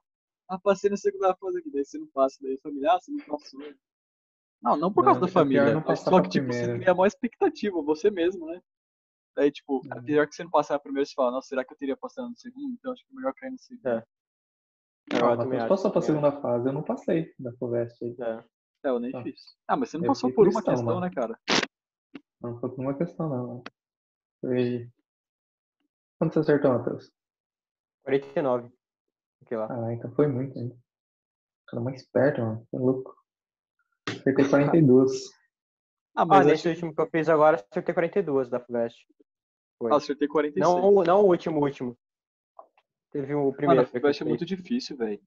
Ah, 0.49 0.59
passei 0.59 0.89
na 0.89 0.97
segunda 0.97 1.33
fase 1.35 1.59
aqui, 1.59 1.71
daí 1.71 1.85
você 1.85 1.97
não 1.97 2.07
passa, 2.07 2.37
daí 2.41 2.55
a 2.55 2.61
família, 2.61 2.91
ah, 2.91 2.99
você 2.99 3.11
não 3.11 3.25
passou. 3.25 3.61
Não, 4.61 4.75
não 4.75 4.93
por 4.93 5.03
causa 5.05 5.19
Não, 5.21 5.25
da 5.25 5.31
é 5.31 5.33
família, 5.33 5.81
passar 5.81 6.11
só 6.11 6.21
que, 6.21 6.29
tipo, 6.29 6.47
você 6.47 6.59
primeira. 6.59 6.79
cria 6.79 6.91
a 6.91 6.95
maior 6.95 7.07
expectativa, 7.07 7.81
você 7.81 8.11
mesmo, 8.11 8.45
né? 8.47 8.61
Daí, 9.35 9.51
tipo, 9.51 9.81
é 9.91 9.97
Uhum. 9.97 10.03
pior 10.03 10.27
que 10.27 10.35
você 10.35 10.43
não 10.43 10.51
passar 10.51 10.75
na 10.75 10.79
primeira, 10.79 11.05
você 11.05 11.13
fala, 11.13 11.31
nossa, 11.31 11.47
será 11.47 11.65
que 11.65 11.73
eu 11.73 11.77
teria 11.77 11.97
passado 11.97 12.29
no 12.29 12.37
segundo? 12.37 12.73
Então 12.73 12.91
acho 12.91 13.03
que 13.05 13.11
é 13.11 13.15
melhor 13.15 13.33
cair 13.33 13.51
no 13.51 13.57
segundo. 13.59 13.87
É. 13.87 14.05
Ah, 15.13 15.17
Eu 15.17 15.57
acho, 15.59 15.67
passou 15.67 15.91
pra 15.91 16.01
segunda 16.01 16.31
fase, 16.41 16.67
eu 16.67 16.73
não 16.73 16.83
passei 16.83 17.33
da 17.39 17.51
FUVEST 17.53 18.03
aí. 18.05 18.15
É. 18.19 18.43
É, 18.85 18.89
eu 18.89 18.99
nem 18.99 19.11
Tá. 19.11 19.23
fiz. 19.23 19.55
Ah, 19.67 19.75
mas 19.77 19.89
você 19.89 19.97
não 19.97 20.05
Eu 20.05 20.07
passou 20.09 20.31
por 20.33 20.47
uma 20.47 20.61
questão, 20.63 20.83
mano. 20.83 20.99
né, 21.01 21.09
cara? 21.09 21.39
Não 22.41 22.59
foi 22.59 22.69
por 22.69 22.79
uma 22.79 22.93
questão, 22.97 23.29
não. 23.29 23.63
Foi. 24.41 24.89
Quanto 26.19 26.33
você 26.33 26.39
acertou, 26.39 26.71
Matheus? 26.73 27.11
49. 28.03 28.71
Aqui 29.41 29.55
lá. 29.55 29.67
Ah, 29.69 29.93
então 29.93 30.11
foi 30.13 30.27
muito 30.27 30.57
ainda. 30.59 30.75
Cara 31.67 31.81
mais 31.81 32.01
esperto, 32.01 32.41
mano. 32.41 32.65
Você 32.69 32.75
é 32.75 32.79
louco. 32.79 33.15
Acertei 34.09 34.49
42. 34.49 35.11
Ah, 36.15 36.21
Ah, 36.21 36.25
mas 36.25 36.45
nesse 36.45 36.67
acho... 36.67 36.69
último 36.75 36.93
que 36.95 37.01
eu 37.01 37.09
fiz 37.09 37.27
agora, 37.29 37.57
acertei 37.71 37.93
42 37.93 38.49
da 38.49 38.59
FUVEST. 38.59 39.05
Foi. 39.77 39.91
ah, 39.91 39.97
acertei 39.97 40.27
46. 40.27 40.65
Não, 40.65 41.03
não 41.03 41.21
o 41.21 41.27
último, 41.27 41.59
o 41.59 41.63
último. 41.63 41.97
Teve 43.11 43.33
o 43.33 43.53
primeiro. 43.53 43.83
Mano, 43.83 43.89
eu 43.93 44.13
fiz. 44.13 44.21
muito 44.21 44.45
difícil, 44.45 44.97
velho. 44.97 45.19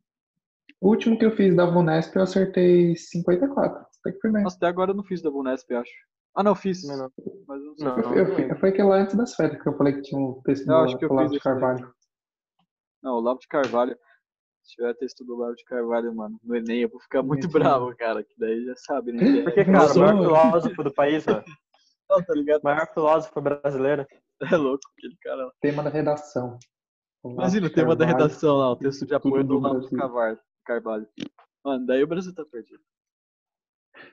O 0.80 0.88
último 0.88 1.18
que 1.18 1.24
eu 1.24 1.30
fiz 1.36 1.54
da 1.54 1.64
Vunesp 1.64 2.14
eu 2.16 2.22
acertei 2.22 2.96
54. 2.96 3.86
Até 4.00 4.12
que. 4.12 4.28
Nossa, 4.28 4.56
até 4.56 4.66
agora 4.66 4.90
eu 4.90 4.94
não 4.94 5.04
fiz 5.04 5.22
da 5.22 5.30
Bunesp, 5.30 5.72
acho. 5.72 5.92
Ah, 6.34 6.42
não, 6.42 6.54
fiz. 6.54 6.86
Não, 6.86 6.96
não. 6.98 7.10
Mas 7.48 7.60
eu 7.60 7.66
não 7.66 7.76
sei. 7.76 7.86
Não. 7.86 8.14
Eu, 8.14 8.38
eu, 8.38 8.58
foi 8.58 8.68
aquele 8.68 8.88
lá 8.88 8.96
antes 8.96 9.16
das 9.16 9.34
férias 9.34 9.62
que 9.62 9.68
eu 9.68 9.76
falei 9.76 9.94
que 9.94 10.02
tinha 10.02 10.20
um 10.20 10.40
texto 10.42 10.68
Eu 10.68 10.76
acho 10.78 10.98
que 10.98 11.04
eu 11.04 11.08
do 11.08 11.14
Olavo 11.14 11.28
fiz 11.28 11.32
de 11.32 11.36
esse 11.38 11.44
daí. 11.48 11.60
Carvalho. 11.60 11.94
Não, 13.02 13.14
o 13.14 13.20
Lavo 13.20 13.40
de 13.40 13.48
Carvalho. 13.48 13.96
Se 14.62 14.74
tiver 14.74 14.94
texto 14.94 15.24
do 15.24 15.36
Lavo 15.36 15.54
de 15.54 15.64
Carvalho, 15.64 16.14
mano, 16.14 16.38
no 16.42 16.56
Enem, 16.56 16.80
eu 16.80 16.88
vou 16.88 17.00
ficar 17.00 17.22
muito 17.22 17.48
bravo, 17.48 17.94
cara. 17.96 18.24
Que 18.24 18.34
daí 18.36 18.64
já 18.64 18.74
sabe, 18.76 19.12
né? 19.12 19.24
que 19.24 19.42
Porque, 19.44 19.64
cara, 19.64 19.92
o 19.92 19.98
maior 19.98 20.16
filósofo 20.18 20.82
do 20.82 20.92
país, 20.92 21.24
ó. 21.28 21.42
Não, 22.10 22.22
tá 22.22 22.34
ligado? 22.34 22.60
O 22.60 22.64
maior 22.64 22.86
filósofo 22.92 23.40
brasileiro. 23.40 24.06
É 24.54 24.56
louco 24.56 24.82
aquele 24.96 25.16
cara 25.16 25.46
lá. 25.46 25.52
Tema 25.60 25.82
da 25.82 25.90
redação. 25.90 26.58
Imagina 27.24 27.66
o 27.66 27.70
tema 27.72 27.96
da 27.96 28.04
Carvalho. 28.06 28.24
redação 28.28 28.56
lá, 28.56 28.70
o 28.70 28.76
texto 28.76 29.06
de 29.06 29.14
apoio 29.14 29.42
do 29.44 29.60
Brasil. 29.60 29.98
Carvalho. 29.98 30.40
Carvalho. 30.64 31.08
Mano, 31.64 31.86
daí 31.86 32.02
o 32.02 32.06
Brasil 32.06 32.34
tá 32.34 32.44
perdido. 32.44 32.82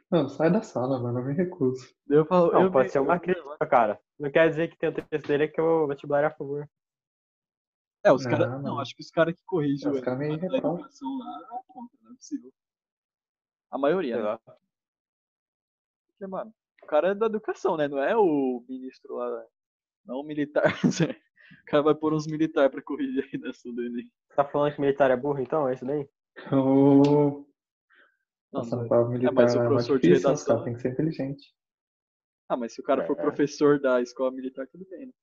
Não, 0.09 0.29
sai 0.29 0.49
da 0.51 0.61
sala, 0.61 0.99
mano. 0.99 1.19
Eu 1.19 1.25
me 1.25 1.33
recuso. 1.33 1.93
Eu 2.07 2.25
falo, 2.25 2.51
Não, 2.51 2.61
eu 2.63 2.71
pode 2.71 2.85
me- 2.85 2.89
ser 2.91 2.99
uma 2.99 3.15
eu- 3.15 3.19
crítica, 3.19 3.67
cara. 3.67 3.99
Não 4.17 4.31
quer 4.31 4.49
dizer 4.49 4.69
que 4.69 4.77
tem 4.77 4.89
o 4.89 4.93
texto 4.93 5.27
dele 5.27 5.47
que 5.49 5.59
o 5.61 5.87
vestibular 5.87 6.23
é 6.23 6.27
a 6.27 6.31
favor. 6.31 6.67
É, 8.05 8.11
os 8.11 8.23
caras. 8.25 8.49
não. 8.49 8.61
Não, 8.61 8.79
acho 8.79 8.95
que 8.95 9.01
os 9.01 9.09
caras 9.11 9.35
que 9.35 9.43
corrigem 9.45 9.89
Os 9.91 9.99
caras 10.01 10.19
meio 10.19 10.37
da 10.37 10.47
lá 10.51 10.57
é 10.57 10.61
contra, 10.61 10.89
não 12.01 12.11
é 12.11 12.15
possível. 12.15 12.51
A 13.71 13.77
maioria, 13.77 14.21
né? 14.21 14.39
Porque, 16.11 16.27
mano, 16.27 16.53
o 16.81 16.85
cara 16.87 17.09
é 17.09 17.15
da 17.15 17.25
educação, 17.27 17.75
né? 17.77 17.87
Não 17.87 17.99
é 17.99 18.15
o 18.15 18.63
ministro 18.67 19.15
lá, 19.15 19.45
não 20.05 20.17
o 20.17 20.23
militar. 20.23 20.63
o 21.61 21.65
cara 21.65 21.83
vai 21.83 21.95
pôr 21.95 22.13
uns 22.13 22.27
militares 22.27 22.71
pra 22.71 22.81
corrigir 22.81 23.23
a 23.23 23.27
redação 23.27 23.73
do 23.73 23.83
Enem. 23.83 24.09
Tá 24.35 24.43
falando 24.45 24.73
que 24.75 24.81
militar 24.81 25.11
é 25.11 25.15
burro, 25.15 25.39
então? 25.39 25.67
É 25.67 25.73
isso 25.73 25.85
daí? 25.85 26.07
Ô, 26.51 27.45
Não, 28.51 28.61
Nossa, 28.61 28.75
não 28.75 28.85
é. 28.85 28.87
prova 28.87 29.09
militar 29.09 29.33
mas 29.33 29.55
o 29.55 29.59
é 29.61 29.65
professor 29.67 29.99
de 29.99 30.07
difícil, 30.07 30.15
os 30.17 30.23
redação- 30.41 30.47
caras 30.47 30.63
têm 30.65 30.73
que 30.75 30.81
ser 30.81 30.89
inteligente. 30.89 31.53
Ah, 32.49 32.57
mas 32.57 32.73
se 32.73 32.81
o 32.81 32.83
cara 32.83 33.05
for 33.05 33.17
É. 33.17 33.21
professor 33.21 33.79
da 33.79 34.01
escola 34.01 34.31
militar, 34.31 34.67
tudo 34.67 34.85
bem, 34.89 35.07
né? 35.07 35.13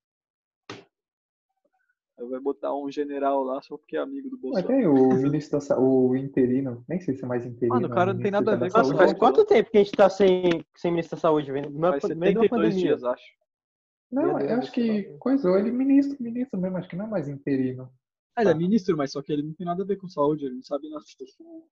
Aí 2.18 2.26
vai 2.28 2.40
botar 2.40 2.74
um 2.74 2.90
general 2.90 3.42
lá 3.42 3.62
só 3.62 3.78
porque 3.78 3.96
é 3.96 4.00
amigo 4.00 4.28
do 4.28 4.36
Mas 4.36 4.62
Bolsonaro. 4.64 4.68
tem 4.68 4.86
o 4.86 5.08
ministro 5.22 5.58
da 5.58 5.78
o 5.80 6.14
interino, 6.14 6.84
nem 6.88 7.00
sei 7.00 7.14
se 7.14 7.24
é 7.24 7.26
mais 7.26 7.46
interino. 7.46 7.74
Mano, 7.74 7.86
o 7.86 7.90
cara 7.90 8.10
ou 8.10 8.14
não 8.14 8.22
tem 8.22 8.30
nada 8.30 8.52
a 8.52 8.56
ver 8.56 8.70
com 8.70 8.78
a 8.78 8.84
saúde. 8.84 8.98
faz 8.98 9.12
quanto 9.14 9.44
tempo 9.46 9.70
que 9.70 9.78
a 9.78 9.82
gente 9.82 9.92
tá 9.96 10.10
sem, 10.10 10.64
sem 10.76 10.90
ministro 10.90 11.16
da 11.16 11.20
saúde? 11.20 11.46
Faz 11.50 11.62
meio 11.66 11.70
de 11.70 11.76
uma 11.78 11.98
72 11.98 12.50
pandemia. 12.50 12.72
dias, 12.82 13.04
acho. 13.04 13.39
Não, 14.10 14.38
eu 14.40 14.58
acho 14.58 14.72
que 14.72 15.02
céu. 15.04 15.18
coisou 15.18 15.56
ele 15.58 15.70
ministro, 15.70 16.16
ministro 16.22 16.58
mesmo, 16.60 16.76
acho 16.78 16.88
que 16.88 16.96
não 16.96 17.06
é 17.06 17.08
mais 17.08 17.28
interino. 17.28 17.90
Ah, 18.36 18.42
ele 18.42 18.50
é 18.50 18.52
Tá. 18.52 18.58
ministro, 18.58 18.96
mas 18.96 19.12
só 19.12 19.22
que 19.22 19.32
ele 19.32 19.42
não 19.42 19.54
tem 19.54 19.66
nada 19.66 19.82
a 19.82 19.86
ver 19.86 19.96
com 19.96 20.08
saúde, 20.08 20.44
ele 20.46 20.56
não 20.56 20.62
sabe 20.62 20.88
nada. 20.88 21.04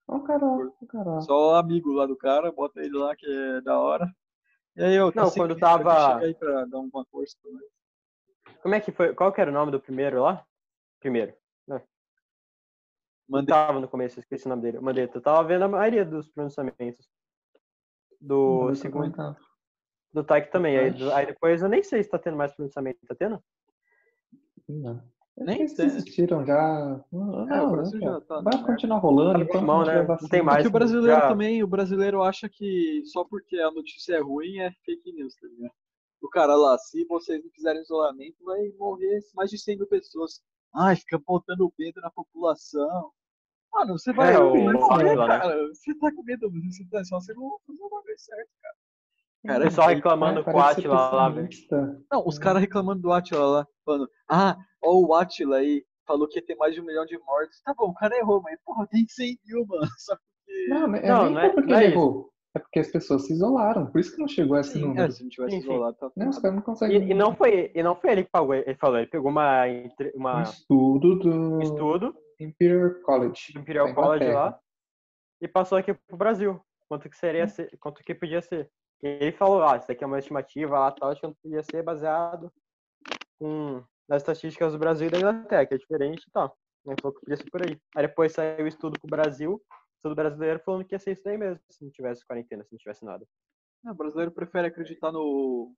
Ó 0.07 0.17
o 0.17 0.23
cara, 0.25 0.45
ó 0.45 0.71
o 0.81 0.87
cara. 0.87 1.21
Só 1.23 1.55
amigo 1.57 1.93
lá 1.93 2.07
do 2.07 2.17
cara, 2.17 2.53
bota 2.53 2.81
ele 2.81 2.97
lá 2.97 3.15
que 3.17 3.27
é 3.27 3.61
da 3.61 3.79
hora. 3.79 4.07
E 4.77 4.83
aí, 4.85 4.95
eu 4.95 5.13
Não, 5.15 5.31
quando 5.31 5.59
tava- 5.59 6.19
aí 6.19 6.35
pra 6.35 6.65
dar 6.67 6.79
uma 6.79 7.05
força 7.07 7.37
pra 7.43 7.51
nós. 7.51 8.59
Como 8.63 8.75
é 8.75 8.81
que 8.81 8.93
foi? 8.93 9.15
Qual 9.15 9.33
que 9.33 9.41
era 9.41 9.51
o 9.51 9.55
nome 9.55 9.73
do 9.73 9.81
primeiro 9.81 10.23
lá? 10.23 10.45
Primeiro. 11.01 11.35
Mandei. 13.29 13.55
Tava 13.55 13.79
no 13.79 13.87
começo, 13.89 14.19
eu 14.19 14.23
esqueci 14.23 14.47
o 14.47 14.49
nome 14.49 14.63
dele. 14.63 14.81
Mandetta. 14.81 15.19
Eu 15.19 15.23
tava 15.23 15.47
vendo 15.47 15.63
a 15.65 15.69
maioria 15.69 16.03
dos 16.05 16.29
pronunciamentos. 16.29 17.07
Do 18.21 18.75
segundo. 18.75 19.37
Do 20.13 20.25
Taik 20.25 20.51
também. 20.51 20.79
Aí, 20.79 21.13
aí 21.13 21.27
depois 21.27 21.63
eu 21.63 21.69
nem 21.69 21.83
sei 21.83 22.03
se 22.03 22.09
tá 22.11 22.19
tendo 22.19 22.37
mais 22.37 22.53
pronunciamento. 22.53 22.99
Tá 23.07 23.15
tendo? 23.15 23.43
Não. 24.69 25.03
Nem 25.37 25.61
Eles 25.61 25.75
desistiram 25.75 26.45
já. 26.45 27.05
Não, 27.13 27.49
É, 27.49 27.63
o 27.63 27.77
não, 27.77 27.85
já 28.01 28.21
tá 28.23 28.41
Vai 28.41 28.61
continuar 28.65 28.99
rolando, 28.99 29.39
Tá 29.39 29.45
então 29.45 29.63
mão, 29.63 29.85
né? 29.85 30.03
Não 30.03 30.29
tem 30.29 30.43
mais. 30.43 30.59
É 30.59 30.63
que 30.63 30.69
o 30.69 30.73
brasileiro 30.73 31.21
já- 31.21 31.29
também, 31.29 31.63
o 31.63 31.67
brasileiro 31.69 32.23
acha 32.23 32.49
que 32.49 33.03
só 33.07 33.23
porque 33.25 33.57
a 33.61 33.71
notícia 33.71 34.15
é 34.17 34.21
ruim 34.21 34.59
é 34.59 34.73
fake 34.85 35.13
news, 35.13 35.37
tá 35.37 35.47
ligado? 35.47 35.73
O 36.21 36.29
cara 36.29 36.57
lá, 36.57 36.77
se 36.77 37.05
vocês 37.05 37.41
não 37.45 37.51
fizerem 37.53 37.81
isolamento, 37.83 38.43
vai 38.43 38.69
morrer 38.77 39.21
mais 39.35 39.49
de 39.51 39.59
100 39.59 39.77
mil 39.77 39.87
pessoas. 39.87 40.43
Ai, 40.75 40.97
fica 40.97 41.17
botando 41.25 41.73
medo 41.79 42.01
na 42.01 42.11
população. 42.11 43.13
Mano, 43.73 43.97
você 43.97 44.13
vai, 44.13 44.35
É, 44.35 44.39
o- 44.41 44.73
morrer, 44.73 45.15
né? 45.17 45.27
cara. 45.27 45.69
Você 45.69 45.95
tá 45.95 46.13
com 46.13 46.23
medo, 46.25 46.51
você 46.51 46.85
tá 46.91 47.05
só 47.05 47.21
você 47.21 47.33
não 47.35 47.59
fazer 47.65 47.81
o 47.83 47.89
bagulho 47.89 48.19
certo, 48.19 48.51
cara. 48.61 48.75
O 49.45 49.49
Cara, 49.49 49.65
aí- 49.89 49.95
reclamando 49.95 50.45
com 50.45 50.51
o 50.53 50.59
Atila 50.61 51.11
lá, 51.11 51.29
velho. 51.29 51.49
Não, 52.11 52.27
os 52.27 52.39
caras 52.39 52.61
reclamando 52.61 53.01
do 53.03 53.13
Atila 53.13 53.47
lá, 53.47 53.67
falando, 53.85 54.11
ah, 54.29 54.57
ó 54.83 54.93
o 54.95 55.15
Atila 55.15 55.59
aí, 55.59 55.85
falou 56.07 56.27
que 56.29 56.39
ia 56.39 56.45
ter 56.45 56.57
mais 56.57 56.75
de 56.75 56.81
um 56.81 56.85
milhão 56.85 57.07
de 57.07 57.17
mortes. 57.19 57.61
Tá 57.63 57.73
bom, 57.73 57.91
o 57.91 57.95
cara 57.95 58.17
errou, 58.17 58.43
mas 58.43 58.59
porra, 58.65 58.87
tem 58.89 59.07
100 59.09 59.39
mil, 59.47 59.65
mano. 59.67 59.83
Só 59.99 60.17
porque. 60.17 60.69
Não, 60.69 60.87
Não, 60.89 61.31
não 61.31 61.41
é- 61.41 61.49
porque 61.51 61.71
não 61.73 61.79
é 61.79 61.85
errou. 61.85 62.31
É 62.57 62.59
porque 62.59 62.81
as 62.81 62.89
pessoas 62.91 63.27
se 63.27 63.33
isolaram, 63.35 63.87
por 63.87 64.01
isso 64.01 64.13
que 64.15 64.21
não 64.21 64.27
chegou 64.27 64.57
a 64.57 64.61
esse 64.61 64.73
Sim, 64.73 64.83
é, 64.83 64.87
número. 64.87 65.13
se 65.13 65.23
não 65.23 65.29
tivesse 65.31 65.53
sim. 65.57 65.63
isolado, 65.63 65.97
tá 65.99 66.11
Não, 66.17 66.31
os 66.31 66.39
caras 66.39 66.57
não 66.57 66.63
conseguem. 66.63 67.07
E, 67.07 67.11
e 67.11 67.15
não 67.15 67.37
foi, 67.37 67.71
e 67.75 67.83
não 67.83 67.95
foi 67.95 68.11
ele 68.11 68.25
que 68.25 68.31
pagou, 68.31 68.55
ele 68.55 68.75
falou, 68.75 68.97
ele 68.99 69.07
pegou 69.07 69.31
uma, 69.31 69.69
entre- 69.69 70.13
Um 70.17 70.21
uma, 70.21 70.43
estudo 70.43 71.15
do 71.19 71.61
estudo 71.63 72.17
Imperial 72.41 72.95
College. 73.05 73.53
do 73.53 73.61
Imperial 73.61 73.95
College 73.95 74.33
lá 74.33 74.59
e 75.41 75.47
passou 75.47 75.77
aqui 75.79 75.93
pro 75.95 76.17
Brasil. 76.17 76.59
Quanto 76.89 77.09
que 77.11 77.17
seria 77.19 77.47
ser, 77.47 77.71
quanto 77.79 78.03
que 78.03 78.15
podia 78.15 78.41
ser. 78.41 78.69
E 79.03 79.07
ele 79.07 79.33
falou, 79.33 79.63
ah, 79.63 79.77
isso 79.77 79.89
daqui 79.89 80.03
é 80.03 80.07
uma 80.07 80.19
estimativa 80.19 80.79
lá, 80.79 80.91
tal, 80.91 81.15
de 81.15 81.21
quanto 81.21 81.39
podia 81.41 81.63
ser 81.63 81.83
baseado 81.83 82.53
com 83.39 83.83
nas 84.09 84.23
estatísticas 84.23 84.73
do 84.73 84.79
Brasil 84.79 85.09
e 85.09 85.11
da 85.11 85.19
Inglaterra, 85.19 85.67
que 85.67 85.75
é 85.75 85.79
diferente 85.79 86.25
e 86.27 86.31
tal. 86.31 86.57
Ele 86.87 86.97
falou 87.01 87.15
que 87.15 87.21
podia 87.21 87.37
ser 87.37 87.51
por 87.51 87.63
aí. 87.63 87.79
Aí 87.95 88.07
depois 88.07 88.33
saiu 88.33 88.65
o 88.65 88.69
estudo 88.69 88.99
pro 88.99 89.11
Brasil, 89.11 89.63
estudo 89.97 90.15
brasileiro 90.15 90.61
falando 90.65 90.85
que 90.85 90.95
ia 90.95 90.99
ser 90.99 91.13
isso 91.13 91.23
daí 91.23 91.37
mesmo, 91.37 91.63
se 91.69 91.85
não 91.85 91.91
tivesse 91.91 92.27
quarentena, 92.27 92.65
se 92.65 92.73
não 92.73 92.79
tivesse 92.79 93.05
nada. 93.05 93.27
É, 93.87 93.91
o 93.91 93.95
brasileiro 93.95 94.33
prefere 94.33 94.69
acreditar 94.69 95.13
no 95.13 95.75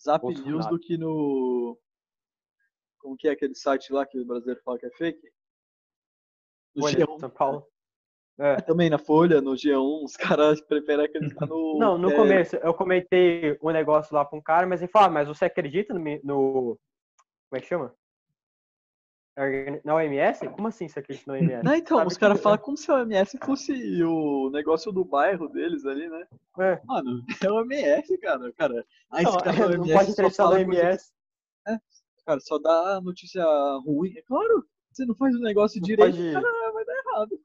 Zap 0.00 0.22
Bolsonaro. 0.22 0.50
News 0.50 0.66
do 0.66 0.78
que 0.78 0.96
no. 0.96 1.78
Como 2.98 3.16
que 3.16 3.28
é 3.28 3.32
aquele 3.32 3.54
site 3.54 3.92
lá 3.92 4.06
que 4.06 4.18
o 4.18 4.26
brasileiro 4.26 4.60
fala 4.62 4.78
que 4.78 4.86
é 4.86 4.90
fake? 4.90 5.32
De 6.76 6.82
G1. 6.82 7.18
São 7.18 7.30
Paulo. 7.30 7.66
É. 8.42 8.56
Também 8.62 8.88
na 8.88 8.96
Folha, 8.98 9.40
no 9.42 9.50
G1, 9.52 10.02
os 10.04 10.16
caras 10.38 10.60
preferem 10.62 11.04
acreditar 11.04 11.46
no. 11.46 11.76
Não, 11.78 11.98
no 11.98 12.10
é, 12.10 12.16
começo 12.16 12.56
eu 12.56 12.72
comentei 12.72 13.58
um 13.62 13.70
negócio 13.70 14.14
lá 14.14 14.24
pra 14.24 14.38
um 14.38 14.42
cara, 14.42 14.66
mas 14.66 14.80
ele 14.80 14.90
falou, 14.90 15.08
ah, 15.08 15.10
mas 15.12 15.28
você 15.28 15.44
acredita 15.44 15.92
no, 15.92 16.00
no- 16.24 16.78
Como 17.50 17.58
é 17.58 17.60
que 17.60 17.66
chama? 17.66 17.94
Organi- 19.38 19.80
Na 19.84 19.94
OMS? 19.94 20.48
Como 20.48 20.68
assim 20.68 20.88
você 20.88 20.98
acredita 21.00 21.30
na 21.30 21.38
OMS? 21.38 21.64
Não, 21.64 21.74
então, 21.74 21.98
Sabe 21.98 22.08
os 22.08 22.14
que- 22.14 22.20
caras 22.20 22.40
falam 22.42 22.58
como 22.58 22.76
se 22.76 22.90
a 22.90 22.94
OMS 22.96 23.38
fosse 23.44 24.02
o 24.04 24.50
negócio 24.50 24.90
do 24.90 25.04
bairro 25.04 25.48
deles 25.48 25.84
ali, 25.86 26.08
né? 26.08 26.26
É. 26.58 26.80
Mano, 26.84 27.22
é 27.44 27.50
o 27.50 27.56
OMS, 27.56 28.18
cara. 28.18 28.52
cara. 28.54 28.84
Esse 29.14 29.24
Não, 29.24 29.38
cara 29.38 29.56
não 29.76 29.80
OMS 29.82 29.92
pode 29.94 30.10
acreditar 30.12 30.44
na 30.44 30.50
OMS. 30.50 31.12
Cara, 32.26 32.40
só 32.40 32.58
dá 32.58 33.00
notícia 33.02 33.44
ruim. 33.84 34.12
É 34.16 34.22
claro, 34.22 34.64
você 34.92 35.04
não 35.04 35.14
faz 35.14 35.34
o 35.34 35.40
negócio 35.40 35.80
Não 35.80 35.86
direito, 35.86 36.16
pode- 36.16 36.32
cara, 36.32 36.72
vai 36.72 36.84
dar 36.84 36.94
errado. 36.94 37.40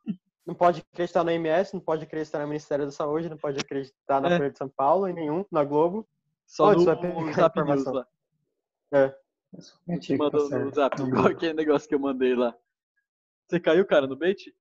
Não 0.46 0.54
pode 0.54 0.86
acreditar 0.94 1.24
na 1.24 1.32
OMS, 1.32 1.74
não 1.74 1.82
pode 1.82 2.04
acreditar 2.04 2.40
no 2.40 2.48
Ministério 2.48 2.86
da 2.86 2.92
Saúde, 2.92 3.30
não 3.30 3.38
pode 3.38 3.60
acreditar 3.60 4.22
na 4.22 4.32
É. 4.32 4.38
Folha 4.38 4.52
de 4.52 4.58
São 4.58 4.70
Paulo, 4.70 5.08
em 5.08 5.14
nenhum, 5.14 5.44
na 5.52 5.64
Globo. 5.64 6.08
Só 6.46 6.68
Onde 6.70 6.86
no 6.86 6.98
pegar 6.98 7.34
Zap 7.34 7.56
News 7.58 7.82
informação? 7.82 7.94
lá. 7.94 8.08
É. 8.92 9.16
É 9.58 9.62
só 9.62 9.76
minha 9.88 10.00
Te 10.00 10.16
tá 10.18 10.24
mandou 10.24 10.50
no. 10.50 10.72
Zap, 10.74 10.96
igual 11.02 11.28
aquele 11.28 11.54
negócio 11.54 11.90
que 11.90 11.96
eu 11.96 12.00
mandei 12.00 12.36
lá. 12.36 12.56
Você 13.48 13.60
caiu, 13.60 13.86
cara, 13.86 14.06
no 14.06 14.16
bait? 14.16 14.54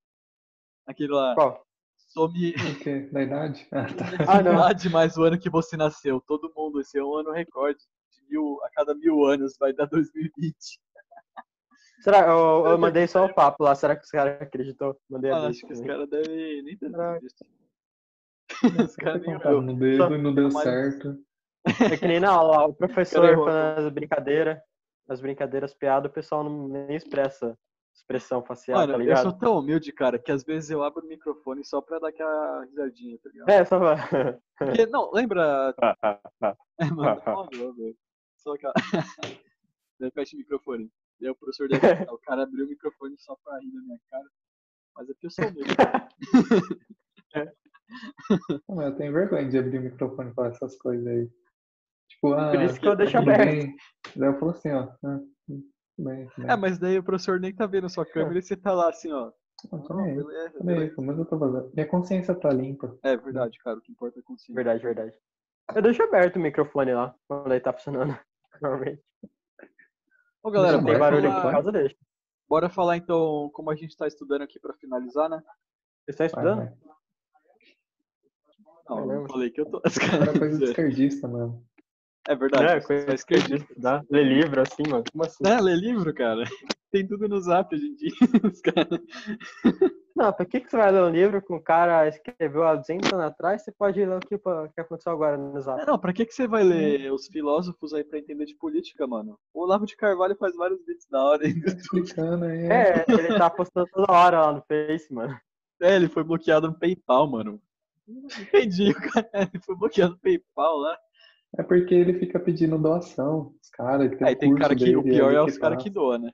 Aquele 0.87 1.13
lá. 1.13 1.35
Qual? 1.35 1.67
Some 1.97 2.55
O 2.55 2.79
quê? 2.79 3.01
Da 3.13 3.23
idade? 3.23 3.67
Ah, 3.73 3.87
tá. 3.87 4.05
Ah, 4.39 4.43
não. 4.43 4.57
lá 4.57 4.73
demais 4.73 5.17
o 5.19 5.23
ano 5.25 5.39
que 5.39 5.51
você 5.51 5.77
nasceu. 5.77 6.21
Todo 6.21 6.53
mundo, 6.57 6.81
esse 6.81 6.99
é 6.99 7.05
um 7.05 7.15
ano 7.15 7.31
recorde. 7.33 7.81
De 8.13 8.23
mil, 8.31 8.59
a 8.63 8.71
cada 8.71 8.95
mil 8.95 9.25
anos 9.25 9.57
vai 9.59 9.73
dar 9.73 9.87
2020. 9.87 10.81
Será? 12.05 12.21
Eu, 12.29 12.67
eu 12.67 12.77
mandei 12.79 13.07
só 13.07 13.25
o 13.25 13.33
papo 13.33 13.65
lá, 13.65 13.75
será 13.75 13.97
que 13.97 14.05
os 14.05 14.11
caras 14.11 14.39
acreditou? 14.43 14.95
Mandei 15.09 15.31
a 15.31 15.37
Ah, 15.39 15.47
acho 15.47 15.67
que 15.67 15.73
os 15.73 15.81
caras 15.81 16.07
devem 16.11 16.63
nem 16.63 16.77
ter 16.77 16.91
visto. 17.21 17.43
Os 18.91 18.95
caras 18.97 19.23
nem 19.23 19.35
olhou. 19.37 19.75
dedo 19.75 20.15
e 20.15 20.23
não 20.23 20.35
deu 20.35 20.51
Mas- 20.53 20.63
certo. 20.65 21.17
É 21.91 21.97
que 21.97 22.07
nem 22.07 22.21
na 22.21 22.31
aula, 22.31 22.67
o 22.67 22.75
professor 22.75 23.25
errou. 23.25 23.47
falando 23.47 23.87
as 23.87 23.91
brincadeiras, 23.91 24.59
as 25.09 25.19
brincadeiras, 25.23 25.73
piadas, 25.73 26.11
o 26.11 26.15
pessoal 26.15 26.45
não 26.45 26.69
nem 26.69 26.95
expressa 26.95 27.57
expressão 27.97 28.45
facial, 28.45 28.81
Mano, 28.81 28.93
tá 28.93 28.99
eu 28.99 29.03
ligado? 29.03 29.23
sou 29.23 29.33
tão 29.33 29.59
humilde, 29.61 29.91
cara, 29.93 30.19
que 30.19 30.31
às 30.31 30.45
vezes 30.45 30.69
eu 30.69 30.83
abro 30.83 31.03
o 31.07 31.09
microfone 31.09 31.65
só 31.65 31.81
pra 31.81 31.99
dar 31.99 32.09
aquela 32.09 32.65
risadinha, 32.67 33.17
tá 33.23 33.31
ligado? 33.31 33.49
É, 33.49 33.65
só 33.65 33.79
Porque, 34.59 34.87
não, 34.87 35.11
lembra. 35.11 35.75
É, 36.79 36.85
mano, 36.91 37.23
óbvio, 37.25 37.69
óbvio. 37.71 37.97
Só 38.37 38.53
aquela. 38.53 38.75
Fecha 40.13 40.37
o 40.37 40.39
microfone. 40.39 40.91
Daí 41.21 41.31
o 41.31 41.37
professor 41.37 41.69
deve 41.69 41.81
o 42.13 42.19
cara 42.19 42.43
abriu 42.43 42.67
o 42.67 42.69
microfone 42.69 43.17
só 43.19 43.37
pra 43.43 43.59
rir 43.59 43.73
na 43.73 43.83
minha 43.83 44.01
cara. 44.11 44.29
Mas 44.97 45.09
é 45.09 45.13
porque 45.13 45.27
eu 45.27 45.31
sou 45.31 45.49
humilde. 45.49 45.71
Não, 48.69 48.77
mas 48.77 48.87
eu 48.87 48.97
tenho 48.97 49.13
vergonha 49.13 49.49
de 49.49 49.59
abrir 49.59 49.79
o 49.79 49.83
microfone 49.83 50.31
e 50.31 50.35
falar 50.35 50.49
essas 50.49 50.77
coisas 50.77 51.07
aí. 51.07 51.31
Tipo, 52.09 52.33
ah, 52.35 52.51
Por 52.51 52.63
isso 52.63 52.81
que 52.81 52.89
eu 52.89 52.97
deixo 52.97 53.19
aberto. 53.19 53.77
Daí 54.17 54.29
eu 54.29 54.39
falo 54.39 54.51
assim, 54.53 54.71
ó. 54.71 54.89
Ah, 55.05 55.21
bem, 55.99 56.29
bem. 56.37 56.51
É, 56.51 56.57
mas 56.57 56.79
daí 56.79 56.99
o 56.99 57.03
professor 57.03 57.41
nem 57.41 57.55
tá 57.55 57.67
vendo 57.67 57.87
a 57.87 57.91
sua 57.91 58.07
câmera 58.07 58.39
e 58.39 58.43
você 58.43 58.57
tá 58.57 58.73
lá 58.73 58.89
assim, 58.89 59.13
ó. 59.13 59.33
Não, 59.73 59.81
beleza, 59.87 60.63
beleza. 60.63 60.95
pelo 60.95 61.07
menos 61.07 61.19
eu 61.21 61.27
tô. 61.27 61.71
Minha 61.73 61.87
consciência 61.87 62.35
tá 62.35 62.51
limpa. 62.51 62.99
É 63.03 63.17
verdade, 63.17 63.59
cara. 63.61 63.79
O 63.79 63.81
que 63.81 63.93
importa 63.93 64.19
é 64.19 64.21
a 64.21 64.25
consciência. 64.25 64.55
Verdade, 64.55 64.83
verdade. 64.83 65.17
Eu 65.75 65.81
deixo 65.81 66.03
aberto 66.03 66.37
o 66.37 66.41
microfone 66.41 66.93
lá, 66.93 67.15
quando 67.27 67.53
ele 67.53 67.61
tá 67.61 67.73
funcionando. 67.73 68.19
Normalmente. 68.61 69.03
Ô, 70.45 70.51
galera, 70.51 70.83
Tem 70.85 70.99
barulho 70.99 71.31
aqui 71.31 71.41
falar, 71.41 71.53
casa, 71.55 71.73
deixa. 71.73 71.97
bora 72.47 72.69
falar 72.69 72.97
então 72.99 73.51
como 73.55 73.71
a 73.71 73.75
gente 73.75 73.97
tá 73.97 74.07
estudando 74.07 74.43
aqui 74.43 74.61
pra 74.61 74.75
finalizar, 74.75 75.29
né? 75.31 75.43
Vocês 76.07 76.21
estão 76.21 76.43
Vai, 76.43 76.53
estudando? 76.53 76.59
vai. 76.69 76.95
Não, 78.87 79.13
eu 79.13 79.27
falei 79.27 79.51
que 79.51 79.61
eu 79.63 79.67
tô. 79.67 79.81
Era 80.13 80.39
coisa 80.39 80.59
de 80.59 80.65
esquerdista, 80.65 81.27
mano. 81.27 81.65
É 82.29 82.37
verdade. 82.37 82.65
É, 82.65 82.81
você 82.81 82.87
coisa 83.27 83.47
de 83.49 83.55
estudar, 83.55 84.05
ler 84.11 84.25
livro, 84.25 84.61
assim, 84.61 84.83
mano. 84.89 85.05
Como 85.11 85.25
assim? 85.25 85.47
É, 85.47 85.59
lê 85.61 85.75
livro, 85.75 86.13
cara. 86.15 86.45
Tem 86.93 87.07
tudo 87.07 87.27
no 87.27 87.41
zap 87.41 87.75
hoje 87.75 87.87
em 87.87 87.95
dia. 87.95 88.11
Os 88.51 88.61
caras- 88.61 89.01
Não, 90.15 90.33
pra 90.33 90.47
que, 90.47 90.61
que 90.61 90.71
você 90.71 90.77
vai 90.77 90.93
ler 90.93 91.03
um 91.03 91.09
livro 91.11 91.43
com 91.43 91.57
o 91.57 91.61
cara 91.63 92.07
escreveu 92.07 92.63
há 92.63 92.77
200 92.77 93.13
anos 93.13 93.27
atrás? 93.27 93.63
Você 93.63 93.73
pode 93.73 93.99
ler 94.05 94.17
o 94.17 94.21
que, 94.21 94.39
que 94.39 94.81
aconteceu 94.81 95.13
agora 95.13 95.37
no 95.37 95.59
É, 95.59 95.61
Zap. 95.61 95.87
não, 95.87 95.99
pra 95.99 96.13
que, 96.13 96.25
que 96.25 96.33
você 96.33 96.47
vai 96.47 96.63
ler 96.63 97.13
os 97.13 97.27
filósofos 97.27 97.93
aí 97.93 98.05
pra 98.05 98.19
entender 98.21 98.45
de 98.45 98.55
política, 98.55 99.07
mano? 99.09 99.37
O 99.53 99.63
Olavo 99.63 99.85
de 99.87 99.97
Carvalho 99.97 100.37
faz 100.37 100.55
vários 100.55 100.79
vídeos 100.87 101.07
da 101.11 101.23
hora 101.23 101.45
ainda. 101.45 101.67
Tá 101.67 101.77
explicando 101.77 102.45
aí. 102.45 102.67
É, 102.67 103.05
ele 103.09 103.37
tá 103.37 103.51
postando 103.51 103.89
toda 103.93 104.13
hora 104.13 104.41
lá 104.41 104.53
no 104.53 104.63
Face, 104.63 105.13
mano. 105.13 105.37
É, 105.83 105.97
ele 105.97 106.09
foi 106.09 106.23
bloqueado 106.23 106.69
no 106.69 106.79
PayPal, 106.79 107.27
mano. 107.29 107.61
Não 108.07 108.29
entendi, 108.41 108.91
o 108.91 108.95
cara. 109.11 109.29
Ele 109.35 109.63
foi 109.65 109.75
bloqueado 109.77 110.13
no 110.13 110.19
PayPal 110.21 110.77
lá. 110.79 110.97
É 111.59 111.63
porque 111.63 111.95
ele 111.95 112.15
fica 112.21 112.39
pedindo 112.39 112.79
doação. 112.79 113.53
Os 113.61 113.69
caras. 113.71 114.13
ele 114.13 114.25
Aí 114.25 114.35
um 114.35 114.39
tem 114.39 114.55
cara 114.55 114.75
que. 114.77 114.85
dele 114.85 114.97
O 114.97 115.03
pior 115.03 115.29
ali 115.29 115.37
é 115.37 115.43
os 115.43 115.59
caras 115.59 115.83
que 115.83 115.91
doam, 115.91 116.19
né? 116.19 116.31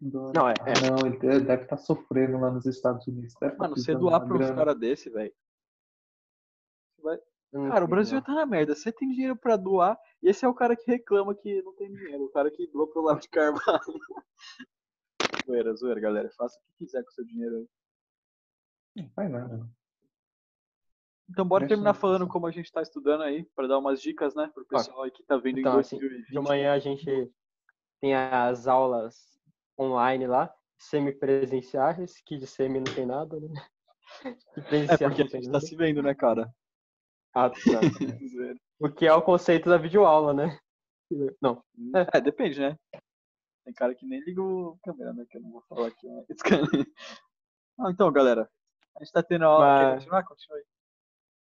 Não, 0.00 0.48
é, 0.48 0.54
Ah, 0.60 0.90
não, 0.90 1.06
ele 1.06 1.18
deve- 1.18 1.62
estar 1.64 1.76
sofrendo 1.76 2.38
lá 2.40 2.50
nos 2.50 2.64
Estados 2.64 3.06
Unidos. 3.06 3.34
Deve 3.40 3.52
tá 3.56 3.58
Mano, 3.64 3.76
você 3.76 3.82
precisando 3.82 4.00
doar 4.00 4.20
pra 4.24 4.34
uns 4.34 4.38
grana. 4.38 4.54
caras 4.56 4.78
desse, 4.78 5.10
velho. 5.10 5.32
Não 7.52 7.68
Cara, 7.68 7.84
o 7.84 7.88
Brasil 7.88 8.14
não. 8.16 8.22
tá 8.22 8.32
na 8.34 8.46
merda. 8.46 8.74
Você 8.76 8.92
tem 8.92 9.10
dinheiro 9.10 9.34
pra 9.36 9.56
doar, 9.56 9.98
e 10.22 10.28
esse 10.30 10.44
é 10.44 10.48
o 10.48 10.54
cara 10.54 10.76
que 10.76 10.88
reclama 10.90 11.34
que 11.34 11.60
não 11.62 11.74
tem 11.74 11.92
dinheiro. 11.92 12.24
O 12.24 12.30
cara 12.30 12.48
que 12.50 12.66
doa 12.68 12.88
pro 12.88 13.02
Olavo 13.02 13.20
de 13.20 13.28
Carvalho. 13.28 13.82
zoeira, 15.46 15.74
zoeira, 15.74 16.00
galera. 16.00 16.30
Faça 16.36 16.56
o 16.58 16.62
que 16.62 16.84
quiser 16.84 17.02
com 17.02 17.10
o 17.10 17.12
seu 17.12 17.24
dinheiro 17.24 17.56
aí. 17.56 17.68
Não 19.02 19.10
faz 19.10 19.30
nada. 19.30 19.68
Então 21.28 21.44
bora 21.46 21.62
Deixa 21.62 21.74
terminar 21.74 21.94
falando 21.94 22.26
como 22.28 22.46
a 22.46 22.50
gente 22.52 22.70
tá 22.72 22.82
estudando 22.82 23.22
aí, 23.22 23.44
pra 23.54 23.66
dar 23.66 23.78
umas 23.78 24.00
dicas, 24.00 24.34
né, 24.34 24.50
pro 24.54 24.64
pessoal 24.64 25.02
aí 25.02 25.10
que 25.12 25.22
tá 25.24 25.36
vendo 25.36 25.58
então, 25.60 25.76
em 25.76 25.80
assim, 25.80 25.96
2020. 25.98 26.28
De 26.30 26.40
manhã 26.40 26.72
a 26.72 26.78
gente 26.80 27.32
tem 28.00 28.14
as 28.16 28.66
aulas 28.66 29.29
online 29.80 30.26
lá, 30.26 30.52
semipresenciais, 30.78 32.20
que 32.24 32.36
de 32.36 32.46
semi 32.46 32.78
não 32.80 32.92
tem 32.94 33.06
nada, 33.06 33.38
né? 33.40 33.48
É 34.90 35.08
porque 35.08 35.22
a 35.22 35.26
gente 35.26 35.50
tá 35.50 35.60
se 35.60 35.76
vendo, 35.76 36.02
né, 36.02 36.14
cara? 36.14 36.52
Ah, 37.34 37.48
tá. 37.48 37.56
O 38.80 38.90
que 38.90 39.06
é 39.06 39.12
o 39.14 39.22
conceito 39.22 39.68
da 39.68 39.76
videoaula, 39.76 40.32
né? 40.32 40.58
Não, 41.40 41.62
É, 42.14 42.20
depende, 42.20 42.58
né? 42.60 42.76
Tem 43.64 43.74
cara 43.74 43.94
que 43.94 44.06
nem 44.06 44.20
liga 44.24 44.42
o 44.42 44.78
câmera, 44.82 45.12
né? 45.12 45.24
Que 45.30 45.36
eu 45.36 45.42
não 45.42 45.52
vou 45.52 45.62
falar 45.68 45.88
aqui. 45.88 46.06
Né? 46.08 46.24
Ah, 47.78 47.90
então, 47.90 48.10
galera. 48.10 48.50
A 48.96 49.04
gente 49.04 49.12
tá 49.12 49.22
tendo 49.22 49.44
aula. 49.44 49.64
Quer 49.66 49.84
Mas- 49.84 49.94
continuar? 49.98 50.24
Continua 50.24 50.58
aí. 50.58 50.64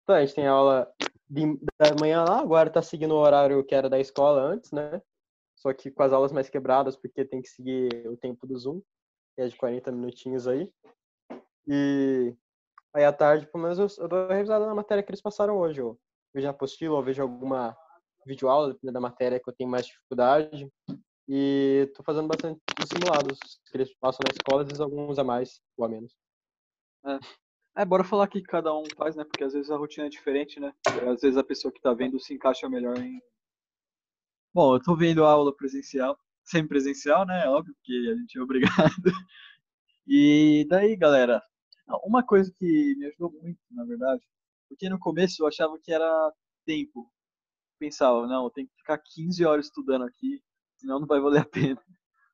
Então, 0.03 0.15
a 0.17 0.21
gente 0.25 0.35
tem 0.35 0.47
aula 0.47 0.93
de- 1.29 1.59
da 1.79 1.95
manhã 2.01 2.25
lá, 2.25 2.41
agora 2.41 2.71
tá 2.71 2.83
seguindo 2.83 3.13
o 3.15 3.19
horário 3.19 3.65
que 3.65 3.75
era 3.75 3.89
da 3.91 3.99
escola 4.01 4.41
antes, 4.41 4.73
né? 4.73 5.01
Só 5.65 5.73
que 5.73 5.91
com 5.91 6.03
as 6.03 6.13
aulas 6.13 6.31
mais 6.31 6.51
quebradas, 6.51 6.95
porque 6.95 7.25
tem 7.25 7.41
que 7.41 7.49
seguir 7.49 7.89
o 8.07 8.17
tempo 8.17 8.47
do 8.47 8.59
Zoom, 8.59 8.81
que 9.35 9.41
é 9.43 9.49
de 9.49 9.57
40 9.57 9.91
minutinhos 9.91 10.47
aí. 10.47 10.71
E 11.67 12.37
aí 12.93 13.05
à 13.05 13.13
tarde, 13.13 13.47
pelo 13.47 13.65
menos, 13.65 13.79
eu, 13.79 14.05
eu 14.05 14.09
dou 14.09 14.29
revisada 14.29 14.67
na 14.67 14.75
matéria 14.75 15.03
que 15.03 15.11
eles 15.11 15.23
passaram 15.23 15.57
hoje. 15.57 15.81
Eu 15.81 15.99
vejo 16.35 16.47
a 16.47 16.51
apostila, 16.51 16.97
ou 16.97 17.03
vejo 17.03 17.23
alguma 17.23 17.75
videoaula, 18.27 18.75
dependendo 18.75 18.93
da 18.93 19.01
matéria 19.01 19.41
que 19.41 19.49
eu 19.49 19.55
tenho 19.55 19.71
mais 19.71 19.87
dificuldade. 19.87 20.71
E 21.27 21.91
tô 21.95 22.03
fazendo 22.03 22.29
bastante 22.29 22.61
os 22.79 22.89
simulados 22.91 23.39
que 23.71 23.77
eles 23.79 23.95
passam 23.99 24.21
na 24.27 24.33
escola, 24.33 24.61
às 24.61 24.67
vezes 24.67 24.81
alguns 24.81 25.19
a 25.19 25.25
mais 25.25 25.63
ou 25.79 25.87
a 25.87 25.89
menos. 25.89 26.15
É, 27.77 27.85
bora 27.85 28.05
falar 28.05 28.29
que 28.29 28.43
cada 28.43 28.73
um 28.77 28.85
faz, 28.97 29.17
né? 29.17 29.25
Porque 29.25 29.43
às 29.43 29.55
vezes 29.55 29.71
a 29.71 29.77
rotina 29.77 30.07
é 30.07 30.11
diferente, 30.11 30.61
né? 30.61 30.75
Às 30.87 31.23
vezes 31.23 31.37
a 31.39 31.43
pessoa 31.43 31.73
que 31.73 31.81
tá 31.81 31.95
vendo 31.95 32.21
se 32.21 32.35
encaixa 32.35 32.69
melhor 32.69 32.99
em. 32.99 33.21
Bom, 34.55 34.75
eu 34.77 34.83
tô 34.83 34.95
vendo 34.97 35.25
a 35.25 35.31
aula 35.31 35.55
presencial, 35.55 36.17
semi-presencial, 36.45 37.27
né? 37.27 37.49
Óbvio 37.49 37.75
que 37.83 38.09
a 38.11 38.15
gente 38.17 38.39
é 38.39 38.43
obrigado. 38.43 38.95
E 40.07 40.67
daí, 40.69 40.97
galera, 40.97 41.43
uma 42.05 42.23
coisa 42.25 42.53
que 42.55 42.95
me 42.97 43.07
ajudou 43.07 43.33
muito, 43.33 43.61
na 43.71 43.85
verdade, 43.85 44.23
porque 44.69 44.89
no 44.89 44.99
começo 44.99 45.43
eu 45.43 45.47
achava 45.47 45.79
que 45.83 45.93
era 45.93 46.33
tempo. 46.67 47.11
Pensava, 47.79 48.27
não, 48.27 48.45
eu 48.45 48.51
tenho 48.51 48.69
que 48.69 48.77
ficar 48.79 48.99
15 48.99 49.45
horas 49.45 49.67
estudando 49.67 50.05
aqui, 50.05 50.43
senão 50.79 51.01
não 51.01 51.07
vai 51.07 51.21
valer 51.21 51.43
a 51.43 51.47
pena 51.47 51.83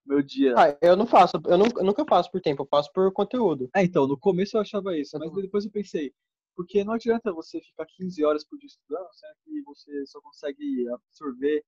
meu 0.07 0.23
dia. 0.23 0.55
Ah, 0.57 0.77
eu 0.83 0.97
não 0.97 1.07
faço, 1.07 1.37
eu 1.47 1.59
nunca, 1.59 1.81
eu 1.81 1.85
nunca 1.87 2.05
faço 2.05 2.31
por 2.31 2.41
tempo, 2.41 2.63
eu 2.63 2.69
faço 2.69 2.93
por 2.93 3.13
conteúdo. 3.13 3.71
É, 3.75 3.83
então, 3.85 4.07
no 4.07 4.19
começo 4.19 4.57
eu 4.57 4.61
achava 4.61 4.97
isso, 4.99 5.19
mas 5.19 5.31
Uhum. 5.31 5.43
depois 5.43 5.65
eu 5.65 5.71
pensei, 5.71 6.13
porque 6.57 6.85
não 6.85 6.95
adianta 6.95 7.33
você 7.33 7.61
ficar 7.61 7.87
15 7.87 8.25
horas 8.25 8.45
por 8.45 8.59
dia 8.59 8.67
estudando, 8.67 9.09
sendo 9.15 9.35
que 9.45 9.63
você 9.63 10.07
só 10.07 10.21
consegue 10.21 10.89
absorver 10.89 11.65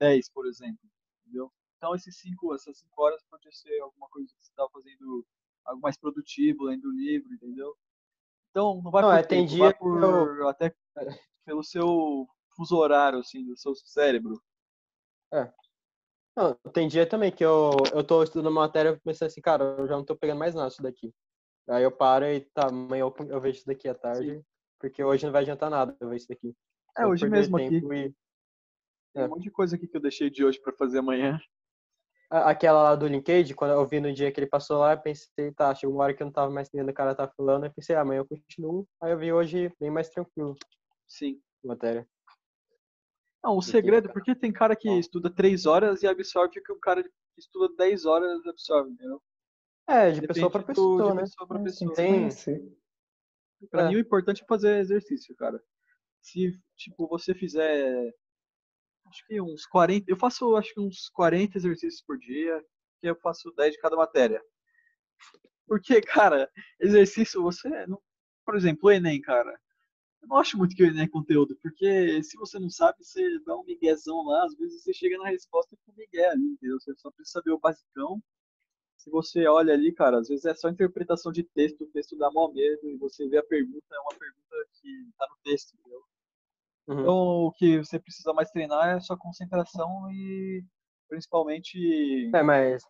10, 0.00 0.28
por 0.30 0.46
exemplo, 0.46 0.80
entendeu? 1.22 1.52
Então, 1.76 1.94
esses 1.94 2.16
cinco, 2.18 2.54
essas 2.54 2.78
5 2.78 3.02
horas 3.02 3.22
pode 3.30 3.54
ser 3.56 3.78
alguma 3.80 4.08
coisa 4.08 4.28
que 4.28 4.44
você 4.44 4.50
está 4.50 4.66
fazendo 4.70 5.26
algo 5.64 5.80
mais 5.82 5.96
produtivo, 5.98 6.64
lendo 6.64 6.90
livro, 6.90 7.32
entendeu? 7.34 7.76
Então, 8.50 8.80
não 8.82 8.90
vai 8.90 9.02
Não, 9.02 9.10
por 9.10 9.18
é, 9.18 9.22
tem 9.22 9.44
tempo, 9.44 9.58
vai 9.58 9.70
dia 9.70 9.78
por, 9.78 10.02
eu- 10.02 10.48
até 10.48 10.74
pelo 11.44 11.62
seu 11.62 12.26
fuso 12.56 12.76
horário, 12.76 13.18
assim, 13.18 13.44
do 13.44 13.56
seu 13.56 13.74
cérebro. 13.74 14.40
Não, 16.36 16.54
tem 16.72 16.88
dia 16.88 17.08
também 17.08 17.30
que 17.30 17.44
eu, 17.44 17.70
eu 17.92 18.04
tô 18.04 18.22
estudando 18.22 18.46
uma 18.50 18.62
matéria 18.62 18.90
e 18.90 19.00
pensei 19.00 19.26
assim, 19.28 19.40
cara, 19.40 19.62
eu 19.78 19.86
já 19.86 19.94
não 19.96 20.04
tô 20.04 20.16
pegando 20.16 20.38
mais 20.38 20.54
nada 20.54 20.68
isso 20.68 20.82
daqui. 20.82 21.12
Aí 21.68 21.82
eu 21.84 21.92
paro 21.92 22.24
e 22.26 22.40
tá, 22.40 22.68
amanhã 22.68 23.02
eu, 23.02 23.14
eu 23.28 23.40
vejo 23.40 23.58
isso 23.58 23.66
daqui 23.66 23.88
à 23.88 23.94
tarde, 23.94 24.42
porque 24.78 25.02
hoje 25.02 25.24
não 25.24 25.32
vai 25.32 25.42
adiantar 25.42 25.70
nada 25.70 25.96
eu 26.00 26.08
ver 26.08 26.16
isso 26.16 26.28
daqui. 26.28 26.54
É, 26.96 27.04
Eu 27.04 27.10
hoje 27.10 27.28
mesmo 27.28 27.56
aqui. 27.56 27.76
e- 27.76 28.14
Tem 29.14 29.22
É. 29.22 29.26
um 29.26 29.30
monte 29.30 29.44
de 29.44 29.50
coisa 29.50 29.76
aqui 29.76 29.86
que 29.86 29.96
eu 29.96 30.00
deixei 30.00 30.28
de 30.28 30.44
hoje 30.44 30.60
para 30.60 30.72
fazer 30.72 30.98
amanhã. 30.98 31.38
Aquela 32.30 32.82
lá 32.82 32.96
do 32.96 33.06
LinkedIn, 33.06 33.54
quando 33.54 33.70
eu 33.70 33.86
vi 33.86 34.00
no 34.00 34.12
dia 34.12 34.32
que 34.32 34.40
ele 34.40 34.48
passou 34.48 34.78
lá, 34.78 34.94
eu 34.94 35.00
pensei, 35.00 35.52
tá, 35.52 35.72
chegou 35.74 35.94
uma 35.94 36.04
hora 36.04 36.14
que 36.14 36.20
eu 36.22 36.24
não 36.24 36.32
tava 36.32 36.50
mais 36.50 36.66
entendendo 36.66 36.86
o 36.88 36.90
que 36.90 36.94
o 36.94 36.96
cara 36.96 37.14
tá 37.14 37.28
falando, 37.28 37.64
eu 37.64 37.72
pensei, 37.72 37.94
ah, 37.94 38.00
amanhã 38.00 38.18
eu 38.20 38.26
continuo. 38.26 38.88
Aí 39.00 39.12
eu 39.12 39.18
vi 39.18 39.32
hoje 39.32 39.72
bem 39.78 39.90
mais 39.90 40.08
tranquilo 40.08 40.56
Sim. 41.06 41.40
matéria. 41.62 42.08
Não, 43.44 43.56
o 43.56 43.62
segredo, 43.62 44.10
porque 44.12 44.34
tem 44.34 44.50
cara 44.52 44.74
que 44.74 44.88
estuda 44.98 45.30
3 45.30 45.64
horas 45.66 46.02
e 46.02 46.08
absorve 46.08 46.58
o 46.58 46.62
que 46.62 46.72
o 46.72 46.80
cara 46.80 47.04
que 47.04 47.10
estuda 47.38 47.72
10 47.76 48.04
horas 48.06 48.44
absorve, 48.46 48.90
entendeu? 48.90 49.22
É, 49.86 50.10
de 50.10 50.20
Depende 50.22 50.26
pessoa 50.34 50.50
pra 50.50 50.60
do- 50.62 50.66
pessoa, 50.66 51.10
de 51.10 51.14
né? 51.16 51.20
pessoa 51.22 51.46
pra 51.46 51.60
É, 51.60 51.62
pessoa. 51.62 51.94
Tem- 51.94 52.12
conhecer. 52.20 52.78
Pra 53.70 53.82
É. 53.82 53.88
mim 53.88 53.96
o 53.96 54.00
importante 54.00 54.42
é 54.42 54.46
fazer 54.46 54.78
exercício, 54.78 55.36
cara. 55.36 55.62
Se, 56.22 56.58
tipo, 56.74 57.06
você 57.06 57.34
fizer 57.34 58.12
acho 59.14 59.26
que 59.26 59.40
uns 59.40 59.66
40, 59.66 60.10
eu 60.10 60.16
faço 60.16 60.56
acho 60.56 60.74
que 60.74 60.80
uns 60.80 61.08
40 61.10 61.56
exercícios 61.58 62.02
por 62.02 62.18
dia, 62.18 62.62
que 63.00 63.08
eu 63.08 63.16
faço 63.16 63.52
10 63.56 63.72
de 63.74 63.80
cada 63.80 63.96
matéria. 63.96 64.42
Porque, 65.66 66.00
cara, 66.02 66.50
exercício 66.80 67.42
você, 67.42 67.86
não- 67.86 68.00
por 68.44 68.56
exemplo, 68.56 68.88
o 68.88 68.92
ENEM, 68.92 69.20
cara. 69.20 69.58
Eu 70.22 70.28
não 70.28 70.38
acho 70.38 70.58
muito 70.58 70.76
que 70.76 70.84
o 70.84 70.86
ENEM 70.86 71.04
é 71.04 71.08
conteúdo, 71.08 71.56
porque 71.62 72.22
se 72.24 72.36
você 72.38 72.58
não 72.58 72.70
sabe, 72.70 73.04
você 73.04 73.40
dá 73.46 73.56
um 73.56 73.64
miguezão 73.64 74.24
lá, 74.26 74.44
às 74.46 74.56
vezes 74.56 74.82
você 74.82 74.92
chega 74.94 75.18
na 75.18 75.28
resposta 75.30 75.76
com 75.86 75.92
migué 75.96 76.28
ali, 76.30 76.44
entendeu? 76.44 76.80
Você 76.80 76.94
só 76.96 77.10
precisa 77.12 77.40
saber 77.40 77.52
o 77.52 77.58
basicão. 77.60 78.22
Se 78.96 79.10
você 79.10 79.46
olha 79.48 79.74
ali, 79.74 79.92
cara, 79.92 80.18
às 80.20 80.28
vezes 80.28 80.44
é 80.46 80.54
só 80.54 80.68
interpretação 80.70 81.32
de 81.32 81.44
texto, 81.44 81.84
o 81.84 81.88
texto 81.88 82.16
dá 82.18 82.30
mó 82.32 82.50
medo, 82.52 82.88
e 82.90 82.96
você 82.98 83.28
vê 83.28 83.38
a 83.38 83.44
pergunta, 83.44 83.86
é 83.92 84.00
uma 84.00 84.18
pergunta 84.18 84.56
que 84.80 85.10
tá 85.18 85.26
no 85.30 85.36
texto, 85.44 85.74
entendeu? 85.76 86.02
Uhum. 86.86 87.00
Então, 87.00 87.14
o 87.46 87.52
que 87.52 87.78
você 87.78 87.98
precisa 87.98 88.32
mais 88.32 88.50
treinar 88.50 88.96
é 88.96 89.00
sua 89.00 89.16
concentração 89.16 90.10
e 90.10 90.62
principalmente. 91.08 92.30
É, 92.34 92.42
mas 92.42 92.82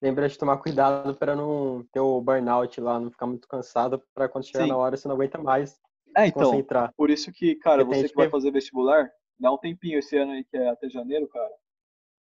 lembra 0.00 0.28
de 0.28 0.36
tomar 0.36 0.58
cuidado 0.58 1.14
pra 1.14 1.36
não 1.36 1.84
ter 1.92 2.00
o 2.00 2.20
burnout 2.20 2.80
lá, 2.80 2.98
não 2.98 3.10
ficar 3.10 3.26
muito 3.26 3.46
cansado 3.46 4.02
pra 4.12 4.28
quando 4.28 4.44
chegar 4.46 4.64
Sim. 4.64 4.70
na 4.70 4.76
hora 4.76 4.96
você 4.96 5.06
não 5.06 5.14
aguenta 5.14 5.38
mais 5.38 5.80
É, 6.16 6.26
então, 6.26 6.50
concentrar. 6.50 6.92
por 6.96 7.10
isso 7.10 7.30
que, 7.32 7.54
cara, 7.56 7.84
Porque 7.84 8.00
você 8.02 8.08
que 8.08 8.14
vai 8.16 8.26
que- 8.26 8.32
fazer 8.32 8.50
vestibular, 8.50 9.08
dá 9.38 9.52
um 9.52 9.58
tempinho 9.58 9.98
esse 10.00 10.16
ano 10.16 10.32
aí, 10.32 10.44
que 10.44 10.56
é 10.56 10.68
até 10.68 10.88
janeiro, 10.90 11.28
cara. 11.28 11.50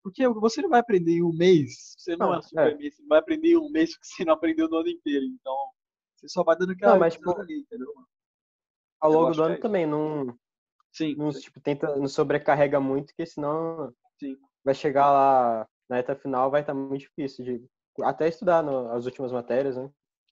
Porque 0.04 0.28
você 0.28 0.62
não 0.62 0.70
vai 0.70 0.80
aprender 0.80 1.14
em 1.14 1.24
um 1.24 1.32
mês, 1.34 1.94
você 1.98 2.16
não, 2.16 2.28
Não, 2.28 2.34
é 2.36 2.38
um 2.40 2.42
super 2.42 2.74
é. 2.74 2.76
mês, 2.76 2.96
você 2.96 3.02
não 3.04 3.10
vai 3.10 3.20
aprender 3.20 3.50
em 3.50 3.58
um 3.58 3.70
mês 3.70 3.96
que 3.98 4.06
você 4.08 4.26
não 4.26 4.34
aprendeu 4.34 4.68
no 4.68 4.78
ano 4.78 4.90
inteiro. 4.90 5.26
Então, 5.26 5.56
você 6.16 6.28
só 6.30 6.44
vai 6.44 6.56
dando 6.56 6.72
aquela 6.72 6.94
Não, 6.94 7.00
mas, 7.00 7.14
tipo, 7.16 7.32
ali, 7.40 7.60
entendeu? 7.60 7.88
Ao 9.00 9.12
longo 9.12 9.32
do 9.32 9.44
ano 9.44 9.56
é 9.56 9.58
também, 9.60 9.86
não, 9.88 10.36
Sim, 10.92 11.16
não, 11.16 11.30
tipo, 11.32 11.60
tenta, 11.62 11.96
não 11.96 12.08
sobrecarrega 12.08 12.80
muito, 12.80 13.08
porque 13.08 13.26
senão 13.26 13.94
sim. 14.20 14.38
vai 14.64 14.74
chegar 14.74 15.10
lá 15.12 15.68
na 15.90 15.96
reta 15.98 16.16
final, 16.16 16.52
vai 16.52 16.62
estar 16.62 16.74
muito 16.74 17.02
difícil 17.02 17.46
de 17.46 17.66
até 18.04 18.28
estudar 18.28 18.62
no, 18.64 18.90
as 18.92 19.06
últimas 19.06 19.32
matérias, 19.32 19.78
né? 19.78 19.90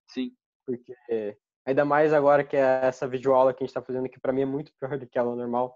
Sim. 0.07 0.31
Porque 0.65 1.37
ainda 1.65 1.85
mais 1.85 2.13
agora 2.13 2.43
que 2.43 2.55
é 2.55 2.85
essa 2.85 3.07
videoaula 3.07 3.53
que 3.53 3.63
a 3.63 3.65
gente 3.65 3.73
tá 3.73 3.81
fazendo, 3.81 4.09
que 4.09 4.19
pra 4.19 4.33
mim 4.33 4.41
é 4.41 4.45
muito 4.45 4.71
pior 4.79 4.97
do 4.97 5.07
que 5.07 5.17
a 5.17 5.21
aula 5.21 5.35
normal. 5.35 5.75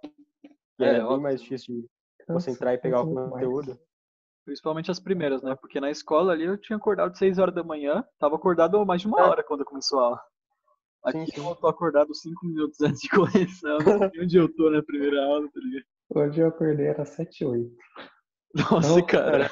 É, 0.80 0.86
é, 0.86 0.94
bem 0.94 1.02
óbvio. 1.02 1.22
mais 1.22 1.42
difícil 1.42 1.76
de 1.76 2.26
concentrar 2.26 2.74
e 2.74 2.78
pegar 2.78 3.02
o 3.02 3.14
mais. 3.14 3.30
conteúdo. 3.32 3.80
Principalmente 4.46 4.92
as 4.92 5.00
primeiras, 5.00 5.42
né? 5.42 5.56
Porque 5.56 5.80
na 5.80 5.90
escola 5.90 6.34
ali 6.34 6.44
eu 6.44 6.58
tinha 6.58 6.76
acordado 6.76 7.18
6 7.18 7.40
horas 7.40 7.56
da 7.56 7.64
manhã, 7.64 8.06
tava 8.20 8.36
acordado 8.36 8.86
mais 8.86 9.02
de 9.02 9.08
uma 9.08 9.20
É. 9.20 9.24
hora 9.24 9.44
quando 9.44 9.64
começou 9.64 10.00
a 10.00 10.04
aula. 10.04 10.22
Aqui 11.04 11.20
Sim, 11.20 11.26
sim. 11.26 11.48
eu 11.50 11.56
tô 11.56 11.68
acordado 11.68 12.14
5 12.16 12.46
minutos 12.46 12.80
antes 12.82 13.02
de 13.02 13.10
começar, 13.10 13.78
onde 14.22 14.38
eu 14.38 14.54
tô 14.54 14.70
na 14.70 14.82
primeira 14.82 15.24
aula, 15.26 15.50
tá 15.52 15.60
ligado? 15.60 15.86
Hoje 16.16 16.40
eu 16.42 16.48
acordei, 16.48 16.88
era 16.88 17.04
7 17.06 17.44
8. 17.46 17.76
Nossa, 18.56 18.88
Não, 18.88 19.06
cara. 19.06 19.50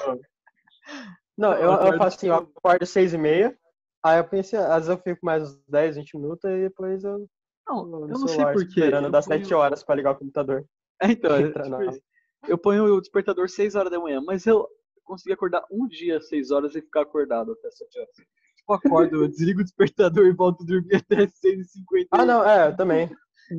Não, 1.37 1.53
eu, 1.53 1.71
Eu 1.71 1.97
faço 1.97 2.17
assim, 2.17 2.27
eu 2.27 2.35
acordo 2.35 2.85
seis 2.85 3.13
e 3.13 3.17
meia, 3.17 3.57
aí 4.03 4.19
eu 4.19 4.27
pensei, 4.27 4.59
às 4.59 4.87
vezes 4.87 4.89
eu 4.89 4.97
fico 4.97 5.25
mais 5.25 5.43
uns 5.43 5.61
10, 5.67 5.95
20 5.95 6.15
minutos, 6.17 6.43
e 6.49 6.61
depois 6.61 7.03
eu 7.03 7.27
Não, 7.67 8.01
eu 8.01 8.07
não 8.07 8.27
sei 8.27 8.45
porquê. 8.45 8.67
esperando 8.67 9.05
Eu 9.05 9.11
das 9.11 9.25
ponho- 9.25 9.39
7 9.41 9.53
horas 9.53 9.83
pra 9.83 9.95
ligar 9.95 10.11
o 10.11 10.19
computador. 10.19 10.65
É, 11.01 11.07
então, 11.07 11.31
é, 11.35 11.51
tipo 11.51 12.01
eu 12.47 12.57
ponho 12.57 12.85
o 12.85 13.01
despertador 13.01 13.49
6 13.49 13.75
horas 13.75 13.91
da 13.91 13.99
manhã, 13.99 14.21
mas 14.21 14.45
eu 14.45 14.67
consegui 15.03 15.33
acordar 15.33 15.63
um 15.71 15.87
dia 15.87 16.17
às 16.17 16.27
6 16.27 16.51
horas 16.51 16.75
e 16.75 16.81
ficar 16.81 17.01
acordado 17.01 17.51
até 17.53 17.69
7 17.71 17.99
horas. 17.99 18.15
Tipo, 18.61 18.73
eu 18.73 18.75
acordo, 18.75 19.23
eu 19.23 19.27
desligo 19.27 19.61
o 19.61 19.63
despertador 19.63 20.25
e 20.25 20.31
volto 20.31 20.63
a 20.63 20.65
dormir 20.65 20.95
até 20.95 21.15
6h50. 21.27 22.07
Ah, 22.11 22.25
não, 22.25 22.47
é, 22.47 22.67
eu 22.67 22.75
também. 22.75 23.09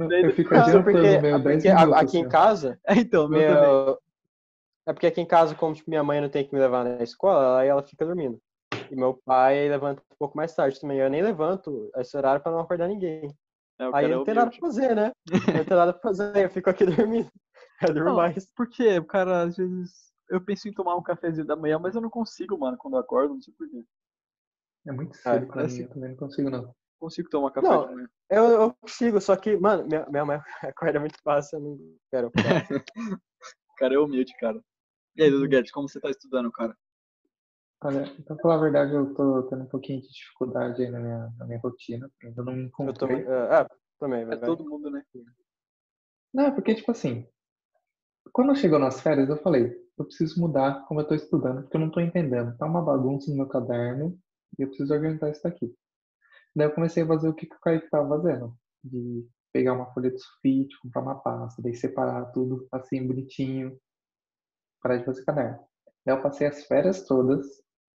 Daí 0.09 0.23
Eu 0.23 0.33
fico 0.33 0.55
adiantando 0.55 0.85
porque, 0.85 1.19
10 1.19 1.43
porque 1.43 1.69
minutos. 1.69 1.93
aqui 1.95 2.19
em 2.19 2.21
assim. 2.21 2.29
casa, 2.29 2.81
É, 2.87 2.95
então, 2.95 3.29
meu 3.29 3.39
meu, 3.39 3.99
é 4.87 4.93
porque 4.93 5.07
aqui 5.07 5.21
em 5.21 5.27
casa, 5.27 5.55
como 5.55 5.75
tipo, 5.75 5.91
minha 5.91 6.03
mãe 6.03 6.21
não 6.21 6.29
tem 6.29 6.47
que 6.47 6.55
me 6.55 6.61
levar 6.61 6.85
na 6.85 7.03
escola, 7.03 7.61
aí 7.61 7.69
ela 7.69 7.83
fica 7.83 8.05
dormindo. 8.07 8.41
E 8.91 8.97
meu 8.97 9.15
pai 9.25 9.69
levanta 9.69 10.03
um 10.03 10.17
pouco 10.19 10.37
mais 10.37 10.55
tarde 10.55 10.81
também. 10.81 10.99
Eu 10.99 11.11
nem 11.11 11.23
levanto 11.23 11.91
esse 11.97 12.17
horário 12.17 12.43
pra 12.43 12.53
não 12.53 12.61
acordar 12.61 12.89
ninguém. 12.89 13.35
É, 13.79 13.91
Aí 13.93 14.07
é 14.07 14.09
não 14.09 14.25
tem 14.25 14.35
nada 14.35 14.51
pra 14.51 14.61
fazer, 14.61 14.95
né? 14.95 15.13
Não 15.61 15.65
tem 15.65 15.77
nada 15.77 15.93
pra 15.93 16.03
fazer, 16.03 16.45
eu 16.45 16.51
fico 16.51 16.69
aqui 16.71 16.85
dormindo. 17.07 17.31
Eu 17.83 17.95
durmo 17.95 18.11
Não, 18.11 18.17
mais. 18.17 18.51
Porque 18.55 18.99
o 18.99 19.05
cara, 19.05 19.43
às 19.43 19.57
vezes, 19.57 20.13
eu 20.29 20.41
penso 20.41 20.69
em 20.69 20.73
tomar 20.73 20.97
um 20.97 21.03
cafezinho 21.03 21.47
da 21.47 21.57
manhã, 21.57 21.79
mas 21.79 21.95
eu 21.95 22.01
não 22.01 22.11
consigo, 22.11 22.59
mano, 22.59 22.77
quando 22.77 22.95
eu 22.95 23.01
acordo, 23.01 23.35
não 23.35 23.41
sei 23.41 23.55
porquê. 23.57 23.85
É 24.87 24.93
muito 24.93 25.17
cedo 25.17 25.47
pra 25.47 25.55
parece- 25.57 25.77
mim, 25.79 25.83
eu 25.85 25.89
também 25.91 26.09
não 26.11 26.17
consigo 26.17 26.51
não. 26.51 26.75
Consigo 26.99 27.29
tomar 27.29 27.51
café 27.51 27.69
Não. 27.69 27.87
da 27.87 27.93
manhã. 27.93 28.09
Eu, 28.31 28.45
eu 28.45 28.75
consigo, 28.75 29.21
só 29.21 29.37
que, 29.37 29.57
mano, 29.57 29.87
minha, 29.87 30.07
minha 30.09 30.25
mãe 30.25 30.39
acorda 30.75 31.01
muito 31.01 31.21
fácil, 31.23 31.59
eu 31.59 31.63
não 31.63 31.97
quero. 32.11 32.33
cara 33.79 33.95
é 33.95 33.99
humilde, 33.99 34.33
cara. 34.39 34.61
E 35.17 35.23
aí, 35.23 35.31
Dudu 35.31 35.49
Guedes, 35.49 35.73
como 35.73 35.89
você 35.89 36.01
tá 36.01 36.11
estudando, 36.11 36.51
cara? 36.53 36.77
Olha, 37.85 38.05
pra 38.25 38.37
falar 38.37 38.55
a 38.55 38.61
verdade, 38.61 38.95
eu 38.95 39.13
tô 39.15 39.43
tendo 39.45 39.65
um 39.65 39.69
pouquinho 39.69 40.01
de 40.01 40.09
dificuldade 40.09 40.83
aí 40.83 40.91
na 40.91 41.01
minha, 41.01 41.33
na 41.37 41.45
minha 41.47 41.59
rotina. 41.61 42.09
Ainda 42.23 42.43
não 42.45 42.53
me 42.53 42.61
Eu 42.63 42.67
encontrei. 42.69 42.95
também. 42.97 43.27
É, 43.27 43.55
é, 43.61 43.67
também, 43.99 44.23
É 44.23 44.27
vai. 44.27 44.39
todo 44.41 44.65
mundo, 44.69 44.89
né? 44.91 45.03
Não, 46.33 46.45
é 46.45 46.51
porque, 46.53 46.75
tipo 46.77 46.91
assim, 46.93 47.27
quando 48.33 48.55
chegou 48.55 48.79
nas 48.79 49.01
férias, 49.01 49.29
eu 49.29 49.37
falei, 49.43 49.77
eu 49.99 50.05
preciso 50.05 50.41
mudar 50.41 50.87
como 50.87 51.01
eu 51.01 51.07
tô 51.09 51.15
estudando, 51.15 51.63
porque 51.63 51.77
eu 51.77 51.81
não 51.81 51.91
tô 51.91 52.01
entendendo. 52.01 52.57
Tá 52.57 52.67
uma 52.67 52.83
bagunça 52.83 53.31
no 53.31 53.37
meu 53.39 53.49
caderno 53.49 54.17
eu 54.59 54.69
preciso 54.69 54.93
organizar 54.93 55.31
isso 55.31 55.43
daqui. 55.43 55.75
Daí 56.55 56.67
eu 56.67 56.75
comecei 56.75 57.03
a 57.03 57.07
fazer 57.07 57.29
o 57.29 57.35
que, 57.35 57.47
que 57.47 57.57
o 57.57 57.61
Kaique 57.61 57.89
tava 57.91 58.09
fazendo. 58.09 58.55
De 58.85 59.27
pegar 59.53 59.75
uma 59.75 59.93
folha 59.93 60.11
de 60.11 60.19
sulfite, 60.19 60.79
comprar 60.81 61.03
uma 61.03 61.21
pasta, 61.21 61.63
daí 61.63 61.75
separar 61.75 62.27
tudo 62.33 62.67
assim, 62.73 63.07
bonitinho. 63.07 63.79
Parar 64.83 64.99
de 64.99 65.05
fazer 65.05 65.25
caderno. 65.25 65.59
Daí 66.05 66.17
eu 66.17 66.23
passei 66.23 66.47
as 66.47 66.65
férias 66.67 67.07
todas 67.07 67.47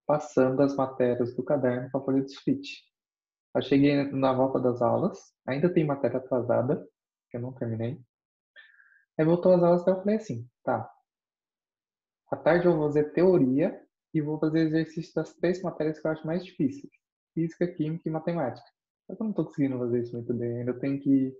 passando 0.06 0.60
as 0.62 0.76
matérias 0.76 1.34
do 1.34 1.42
caderno 1.42 1.90
para 1.90 2.04
folha 2.04 2.22
de 2.22 2.32
sulfite. 2.32 2.84
Eu 3.54 3.62
cheguei 3.62 4.10
na 4.10 4.32
volta 4.32 4.60
das 4.60 4.82
aulas, 4.82 5.32
ainda 5.46 5.72
tem 5.72 5.86
matéria 5.86 6.18
atrasada, 6.18 6.86
que 7.30 7.36
eu 7.36 7.40
não 7.40 7.52
terminei. 7.52 8.00
Aí 9.18 9.24
voltou 9.24 9.52
às 9.52 9.62
aulas, 9.62 9.84
daí 9.84 9.94
eu 9.94 9.98
falei 10.00 10.16
assim, 10.16 10.48
tá. 10.64 10.90
À 12.30 12.36
tarde 12.36 12.66
eu 12.66 12.76
vou 12.76 12.88
fazer 12.88 13.12
teoria 13.12 13.80
e 14.14 14.20
vou 14.20 14.38
fazer 14.38 14.60
exercício 14.60 15.12
das 15.14 15.34
três 15.34 15.60
matérias 15.60 15.98
que 15.98 16.06
eu 16.06 16.10
acho 16.12 16.26
mais 16.26 16.44
difíceis. 16.44 16.92
Física, 17.34 17.66
Química 17.66 18.08
e 18.08 18.12
Matemática. 18.12 18.66
Só 19.06 19.16
que 19.16 19.20
eu 19.22 19.26
não 19.26 19.32
tô 19.32 19.44
conseguindo 19.44 19.78
fazer 19.78 20.02
isso 20.02 20.12
muito 20.14 20.32
bem. 20.32 20.60
Ainda 20.60 20.72
tenho 20.78 21.00
que... 21.00 21.36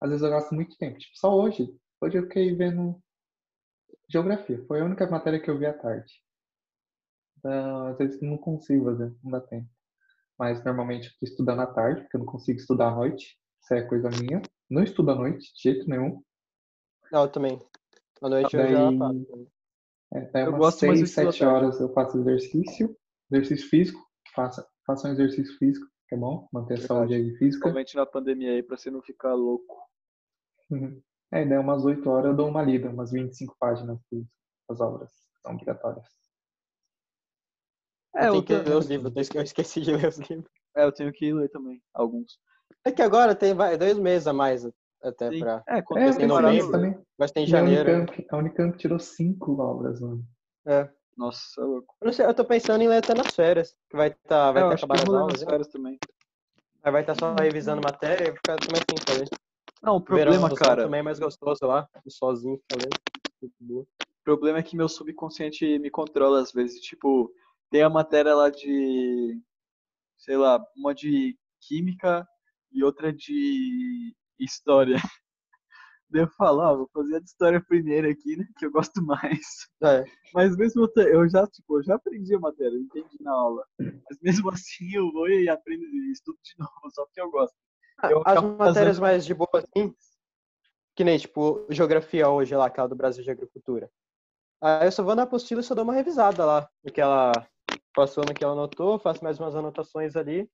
Às 0.00 0.10
vezes 0.10 0.24
eu 0.24 0.30
gasto 0.30 0.54
muito 0.54 0.76
tempo. 0.76 0.98
Tipo, 0.98 1.16
só 1.16 1.34
hoje. 1.34 1.72
Hoje 2.00 2.18
eu 2.18 2.24
fiquei 2.24 2.54
vendo 2.54 3.00
Geografia. 4.08 4.64
Foi 4.66 4.80
a 4.80 4.84
única 4.84 5.06
matéria 5.08 5.40
que 5.40 5.48
eu 5.48 5.56
vi 5.56 5.66
à 5.66 5.72
tarde. 5.72 6.12
Então, 7.38 7.86
às 7.86 7.96
vezes 7.98 8.20
eu 8.20 8.28
não 8.28 8.38
consigo 8.38 8.86
fazer, 8.86 9.14
não 9.22 9.30
dá 9.30 9.40
tempo. 9.40 9.68
Mas 10.38 10.64
normalmente 10.64 11.06
eu 11.08 11.12
tô 11.20 11.26
estudando 11.26 11.60
à 11.60 11.66
tarde, 11.66 12.00
porque 12.02 12.16
eu 12.16 12.20
não 12.20 12.26
consigo 12.26 12.58
estudar 12.58 12.88
à 12.88 12.94
noite. 12.94 13.38
Isso 13.62 13.74
é 13.74 13.82
coisa 13.82 14.08
minha. 14.10 14.42
Não 14.68 14.82
estudo 14.82 15.12
à 15.12 15.14
noite, 15.14 15.52
de 15.54 15.62
jeito 15.62 15.88
nenhum. 15.88 16.22
Não, 17.12 17.22
eu 17.22 17.28
também. 17.30 17.58
À 18.20 18.28
noite 18.28 18.56
eu 18.56 18.62
Daí- 18.62 18.72
já 18.72 18.90
É, 20.12 20.20
daí 20.32 20.44
Eu 20.44 20.50
umas 20.50 20.58
gosto 20.60 20.86
mais 20.86 20.98
de 21.00 21.06
6, 21.06 21.10
estudar 21.10 21.32
7 21.32 21.44
à 21.44 21.46
tarde. 21.50 21.64
horas 21.66 21.80
eu 21.80 21.92
faço 21.92 22.18
exercício. 22.18 22.96
Exercício 23.32 23.68
físico. 23.68 24.00
Faça, 24.34 24.66
faça 24.86 25.08
um 25.08 25.12
exercício 25.12 25.56
físico, 25.58 25.86
que 26.08 26.14
é 26.14 26.18
bom. 26.18 26.48
Manter 26.52 26.74
a 26.74 26.80
saúde 26.86 27.14
aí 27.14 27.22
física. 27.36 27.38
Principalmente 27.40 27.96
na 27.96 28.06
pandemia 28.06 28.52
aí, 28.52 28.62
pra 28.62 28.76
você 28.76 28.90
não 28.90 29.02
ficar 29.02 29.34
louco. 29.34 29.76
Uhum. 30.70 31.00
É, 31.32 31.44
daí 31.44 31.58
umas 31.58 31.84
8 31.84 32.08
horas 32.10 32.30
eu 32.30 32.36
dou 32.36 32.48
uma 32.48 32.62
lida, 32.62 32.88
umas 32.90 33.12
25 33.12 33.56
páginas 33.58 33.98
das 34.68 34.80
obras. 34.80 35.10
São 35.42 35.52
obrigatórias. 35.52 36.06
É, 38.16 38.26
eu 38.28 38.34
eu, 38.34 38.42
tenho 38.42 38.62
que 38.62 38.68
ler 38.68 38.76
os 38.76 38.86
livros, 38.86 39.12
eu 39.14 39.22
esque- 39.22 39.38
eu 39.38 39.42
esqueci 39.42 39.80
de 39.80 39.92
ler 39.96 40.08
os 40.08 40.18
livros. 40.30 40.50
é, 40.76 40.84
eu 40.84 40.92
tenho 40.92 41.12
que 41.12 41.32
ler 41.32 41.48
também, 41.50 41.80
alguns. 41.94 42.38
É 42.84 42.90
que 42.92 43.02
agora 43.02 43.34
tem 43.34 43.54
vai, 43.54 43.76
dois 43.76 43.98
meses 43.98 44.26
a 44.26 44.32
mais 44.32 44.64
até 45.02 45.38
pra. 45.38 45.62
É, 45.66 45.78
É, 45.78 45.80
eu 45.80 45.84
eu 45.90 45.96
em 46.02 46.04
pensei 46.06 46.20
separado, 46.28 46.54
nisso 46.54 46.70
novembro. 46.70 46.90
também. 46.90 47.06
Vai 47.18 47.28
ser 47.28 47.38
em 47.40 47.42
E 47.42 47.44
a 47.46 47.48
janeiro. 47.48 47.90
Unicamp, 47.92 48.26
a 48.30 48.36
Unicamp 48.36 48.78
tirou 48.78 48.98
5 48.98 49.60
obras, 49.60 50.00
mano. 50.00 50.24
É. 50.66 50.88
Nossa, 51.16 51.60
louco. 51.62 51.94
Eu, 52.00 52.06
não 52.06 52.12
sei, 52.12 52.24
eu 52.24 52.34
tô 52.34 52.44
pensando 52.44 52.82
em 52.82 52.88
ler 52.88 52.98
até 52.98 53.14
nas 53.14 53.34
férias. 53.34 53.76
Que 53.90 53.96
vai 53.96 54.10
tá, 54.10 54.52
vai 54.52 54.62
É, 54.62 54.66
eu 54.66 54.72
as 54.72 54.82
aulas. 54.82 55.32
nas 55.32 55.40
né? 55.42 55.46
férias 55.50 55.68
também. 55.68 55.98
Aí 56.82 56.92
vai 56.92 57.02
estar 57.02 57.14
só 57.14 57.34
revisando 57.34 57.82
matéria 57.84 58.30
e 58.30 58.32
ficar 58.34 58.56
mais 58.70 58.82
assim, 58.88 59.04
fazer. 59.06 59.28
Não, 59.82 59.96
o 59.96 60.00
problema, 60.00 60.32
Verãozão 60.48 60.56
cara, 60.56 60.84
também 60.84 61.00
é 61.00 61.02
mais 61.02 61.18
gostoso 61.18 61.66
lá, 61.66 61.86
sozinho, 62.08 62.58
falando. 62.70 62.96
O 63.72 63.86
problema 64.24 64.58
é 64.58 64.62
que 64.62 64.76
meu 64.76 64.88
subconsciente 64.88 65.78
me 65.78 65.90
controla 65.90 66.40
às 66.40 66.52
vezes. 66.52 66.80
Tipo, 66.80 67.30
tem 67.70 67.82
a 67.82 67.90
matéria 67.90 68.34
lá 68.34 68.48
de, 68.48 69.38
sei 70.18 70.36
lá, 70.36 70.62
uma 70.76 70.94
de 70.94 71.36
química 71.60 72.26
e 72.72 72.82
outra 72.82 73.12
de 73.12 74.14
história. 74.44 74.96
Daí 76.10 76.22
eu 76.22 76.28
falo, 76.30 76.60
ah, 76.60 76.74
vou 76.74 76.88
fazer 76.92 77.16
a 77.16 77.20
de 77.20 77.26
história 77.26 77.60
primeiro 77.64 78.08
aqui, 78.10 78.36
né, 78.36 78.44
que 78.58 78.66
eu 78.66 78.70
gosto 78.72 79.00
mais. 79.00 79.68
É, 79.82 80.04
Mas 80.34 80.56
mesmo 80.56 80.88
eu, 80.96 81.28
já, 81.28 81.46
tipo, 81.46 81.78
eu 81.78 81.82
já 81.84 81.94
aprendi 81.94 82.34
a 82.34 82.40
matéria, 82.40 82.74
eu 82.74 82.80
entendi 82.80 83.16
na 83.20 83.32
aula. 83.32 83.64
Mas 83.78 84.18
mesmo 84.20 84.50
assim 84.52 84.92
eu 84.92 85.12
vou 85.12 85.28
e 85.28 85.48
aprendo 85.48 85.84
e 85.84 86.10
estudo 86.12 86.38
de 86.42 86.54
novo, 86.58 86.90
só 86.92 87.04
porque 87.04 87.20
eu 87.20 87.30
gosto. 87.30 87.54
Eu 88.10 88.22
As 88.26 88.42
matérias 88.42 88.98
fazendo- 88.98 89.00
mais 89.00 89.24
de 89.24 89.34
boa, 89.34 89.48
assim, 89.54 89.94
que 90.96 91.04
nem, 91.04 91.18
tipo, 91.18 91.66
geografia 91.70 92.28
hoje 92.28 92.56
lá, 92.56 92.66
aquela 92.66 92.88
do 92.88 92.96
Brasil 92.96 93.22
de 93.22 93.30
Agricultura. 93.30 93.90
Aí 94.60 94.86
eu 94.88 94.92
só 94.92 95.02
vou 95.02 95.14
na 95.14 95.22
apostila 95.22 95.60
e 95.60 95.64
só 95.64 95.74
dou 95.74 95.84
uma 95.84 95.94
revisada 95.94 96.44
lá, 96.44 96.68
no 96.84 96.92
que 96.92 97.00
ela 97.00 97.32
passou, 97.94 98.24
no 98.26 98.34
que 98.34 98.42
ela 98.42 98.52
anotou, 98.52 98.98
faço 98.98 99.22
mais 99.22 99.38
umas 99.38 99.54
anotações 99.54 100.16
ali, 100.16 100.50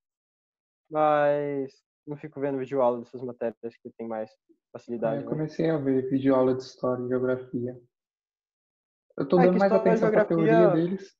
mas 0.91 1.73
não 2.07 2.17
fico 2.17 2.41
vendo 2.41 2.59
vídeo 2.59 2.81
aula 2.81 3.01
dessas 3.01 3.21
matérias 3.23 3.77
que 3.83 3.91
tem 3.91 4.07
mais 4.07 4.31
Aí 4.31 4.37
facilidade. 4.73 5.17
eu 5.19 5.23
né? 5.25 5.29
comecei 5.29 5.69
a 5.71 5.77
ver 5.79 6.09
vídeo 6.09 6.35
aula 6.35 6.55
de 6.55 6.63
história 6.63 7.03
e 7.05 7.09
geografia. 7.09 7.81
Eu 9.17 9.27
tô 9.27 9.41
É 9.41 9.47
dando 9.47 9.59
mais 9.59 9.73
atenção 9.73 10.11
pra 10.11 10.25
geografia- 10.25 10.37
teoria 10.37 10.69
deles. 10.71 11.17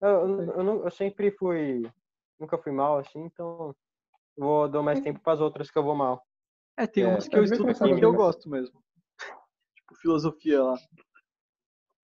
Eu, 0.00 0.08
eu, 0.10 0.42
eu 0.52 0.64
não- 0.64 0.84
eu 0.84 0.90
sempre 0.90 1.30
fui, 1.32 1.82
nunca 2.38 2.58
fui 2.58 2.72
mal, 2.72 2.98
assim, 2.98 3.20
então 3.24 3.74
vou 4.36 4.68
dou 4.68 4.82
mais 4.82 5.00
tempo 5.00 5.20
para 5.20 5.34
as 5.34 5.40
outras 5.40 5.70
que 5.70 5.78
eu 5.78 5.84
vou 5.84 5.94
mal. 5.94 6.26
É, 6.76 6.86
tem 6.86 7.04
É, 7.04 7.08
umas 7.08 7.28
que 7.28 7.34
eu 7.36 7.40
eu 7.40 7.44
estudo 7.44 7.70
aqui 7.70 7.94
que 7.98 8.04
eu 8.04 8.12
gosto 8.12 8.48
mesmo. 8.50 8.82
tipo, 9.76 9.94
filosofia 9.96 10.62
lá. 10.62 10.76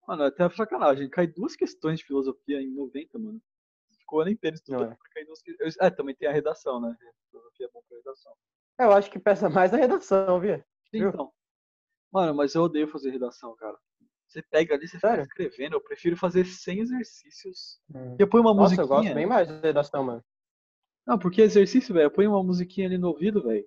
Mano, 0.06 0.22
é 0.24 0.26
até 0.28 0.48
sacanagem. 0.50 1.08
Cai 1.10 1.26
duas 1.26 1.56
questões 1.56 1.98
de 2.00 2.04
filosofia 2.06 2.60
em 2.60 2.70
90, 2.70 3.18
mano. 3.18 3.40
Ficou 4.10 4.24
estudando 4.54 4.80
Não 4.88 4.92
é. 5.16 5.24
duas 5.24 5.40
questões. 5.42 5.76
É, 5.80 5.90
também 5.90 6.14
tem 6.14 6.28
a 6.28 6.32
redação, 6.32 6.80
né? 6.80 6.96
Filosofia 7.30 7.66
é 7.66 7.70
bom 7.72 7.82
pra 7.88 7.96
redação. 7.98 8.32
Eu 8.78 8.92
acho 8.92 9.10
que 9.10 9.18
pesa 9.18 9.48
mais 9.48 9.72
a 9.72 9.76
redação, 9.76 10.40
viu? 10.40 10.62
Viu? 10.92 11.08
Então. 11.10 11.32
Mano, 12.12 12.34
mas 12.34 12.54
eu 12.54 12.62
odeio 12.62 12.88
fazer 12.88 13.10
redação, 13.10 13.54
cara. 13.56 13.76
Você 14.26 14.42
pega 14.42 14.74
ali, 14.74 14.86
você 14.88 14.96
fica 14.96 15.08
Sério? 15.08 15.22
escrevendo. 15.22 15.74
Eu 15.74 15.80
prefiro 15.80 16.16
fazer 16.16 16.44
100 16.44 16.80
exercícios. 16.80 17.80
É. 17.94 18.16
Eu 18.18 18.28
ponho 18.28 18.42
uma 18.42 18.54
Nossa, 18.54 18.62
musiquinha. 18.76 18.84
eu 18.84 18.88
gosto 18.88 19.14
bem 19.14 19.26
mais 19.26 19.48
da 19.48 19.60
redação, 19.60 20.02
mano. 20.04 20.24
Não, 21.06 21.18
porque 21.18 21.42
exercício, 21.42 21.94
velho. 21.94 22.06
Eu 22.06 22.10
ponho 22.10 22.30
uma 22.30 22.42
musiquinha 22.42 22.86
ali 22.86 22.98
no 22.98 23.08
ouvido, 23.08 23.42
velho. 23.42 23.66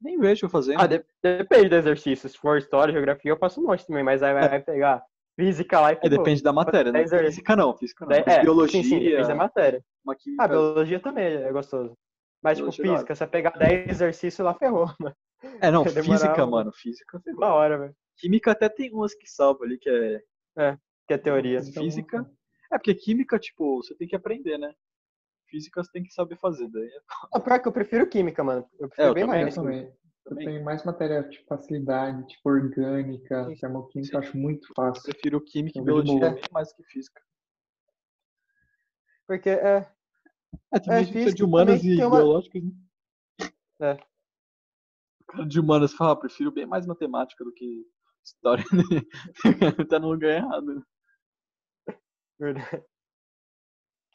Nem 0.00 0.18
vejo 0.18 0.46
eu 0.46 0.50
fazendo. 0.50 0.80
Ah, 0.80 0.86
de- 0.86 1.04
depende 1.22 1.68
do 1.68 1.76
exercício. 1.76 2.28
Se 2.28 2.36
for 2.38 2.58
história, 2.58 2.92
geografia, 2.92 3.30
eu 3.30 3.38
faço 3.38 3.60
um 3.60 3.64
monte 3.66 3.86
também, 3.86 4.02
mas 4.02 4.22
aí 4.22 4.32
vai, 4.34 4.48
vai 4.48 4.60
pegar 4.62 5.04
física 5.36 5.80
lá 5.80 5.92
e 5.92 5.98
É, 6.02 6.08
depende 6.08 6.42
da 6.42 6.52
matéria, 6.52 6.92
né? 6.92 7.06
Física 7.06 7.56
não, 7.56 7.76
física 7.76 8.04
não. 8.04 8.12
É, 8.12 8.42
biologia, 8.42 8.82
Sim, 8.82 8.88
sim, 8.88 8.98
depende 9.00 9.28
da 9.28 9.34
matéria. 9.34 9.84
uma 10.04 10.14
química. 10.16 10.44
Ah, 10.44 10.48
biologia 10.48 11.00
também 11.00 11.24
é 11.24 11.52
gostoso. 11.52 11.96
Mas, 12.42 12.58
tipo, 12.58 12.70
Biologia 12.70 12.84
hora. 12.90 12.98
física, 12.98 13.14
você 13.14 13.26
pegar 13.26 13.50
10 13.50 13.88
exercícios 13.90 14.44
lá, 14.44 14.52
ferrou, 14.54 14.86
mano. 15.00 15.16
É, 15.60 15.70
não, 15.70 15.84
vai 15.84 16.02
física, 16.02 16.44
um- 16.46 16.50
mano. 16.50 16.72
Física 16.72 17.20
ferrou. 17.20 17.40
Uma 17.40 17.54
hora, 17.54 17.78
velho. 17.78 17.96
Química 18.16 18.50
até 18.52 18.68
tem 18.68 18.92
umas 18.92 19.14
que 19.14 19.28
salvam 19.28 19.62
ali, 19.64 19.78
que 19.78 19.88
é. 19.88 20.76
Que 21.06 21.14
é 21.14 21.18
teoria. 21.18 21.58
Então, 21.60 21.82
Física. 21.82 22.28
É 22.72 22.78
porque 22.78 22.94
química, 22.94 23.38
tipo, 23.38 23.82
você 23.82 23.94
tem 23.96 24.08
que 24.08 24.16
aprender, 24.16 24.58
né? 24.58 24.72
Física 25.48 25.82
você 25.82 25.90
tem 25.92 26.02
que 26.02 26.12
saber 26.12 26.38
fazer. 26.38 26.68
Daí 26.68 26.84
é- 26.86 27.00
Ah, 27.34 27.40
pior 27.40 27.60
que 27.60 27.68
eu 27.68 27.72
prefiro 27.72 28.06
química, 28.08 28.42
mano. 28.42 28.66
Eu 28.78 28.86
É, 28.86 28.88
prefiro 28.88 29.08
eu 29.10 29.14
bem 29.14 29.26
mais. 29.26 29.54
também. 29.54 29.92
Eu 30.24 30.30
Também. 30.30 30.46
tenho 30.46 30.64
mais 30.64 30.84
matéria 30.84 31.22
de 31.28 31.44
facilidade, 31.46 32.26
tipo 32.28 32.48
orgânica, 32.48 33.44
Sim. 33.46 33.56
termoquímica, 33.56 34.16
eu 34.16 34.20
acho 34.20 34.36
muito 34.36 34.72
fácil. 34.74 35.02
Prefiro 35.02 35.40
química 35.40 35.78
e 35.78 35.80
Eu 35.80 35.84
vejo 35.84 36.02
biologia 36.04 36.40
mais 36.52 36.72
que 36.72 36.82
física. 36.84 37.20
Porque 39.26 39.50
é. 39.50 39.88
É, 40.72 40.78
também 40.78 40.98
É, 40.98 41.00
a 41.00 41.02
gente 41.02 41.12
precisa 41.12 41.12
de 41.12 41.42
física 41.42 41.44
humanas 41.44 41.80
também 41.80 41.98
e 41.98 42.04
uma- 42.04 42.16
biológicas, 42.18 42.62
né? 42.62 42.70
É. 43.80 43.92
O 45.20 45.24
cara 45.26 45.46
de 45.46 45.58
humanas 45.60 45.92
fala, 45.94 46.12
ah, 46.12 46.16
prefiro 46.16 46.52
bem 46.52 46.66
mais 46.66 46.86
matemática 46.86 47.44
do 47.44 47.52
que 47.52 47.84
história. 48.24 48.64
né? 48.72 48.82
tá 49.90 49.98
no 49.98 50.10
lugar 50.12 50.30
errado, 50.36 50.74
né? 50.76 50.82
Verdade. 52.38 52.84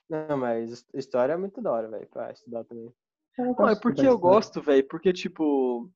Não, 0.09 0.37
mas 0.37 0.71
his- 0.71 0.87
história 0.93 1.33
é 1.33 1.37
muito 1.37 1.61
da 1.61 1.69
hora, 1.71 1.89
velho, 1.89 2.07
pra 2.07 2.31
estudar 2.31 2.63
também. 2.63 2.93
Eu 3.37 3.45
Não, 3.57 3.69
é 3.69 3.75
porque 3.79 4.07
eu 4.07 4.17
gosto, 4.17 4.61
velho. 4.61 4.87
Porque, 4.87 5.11
tipo. 5.11 5.91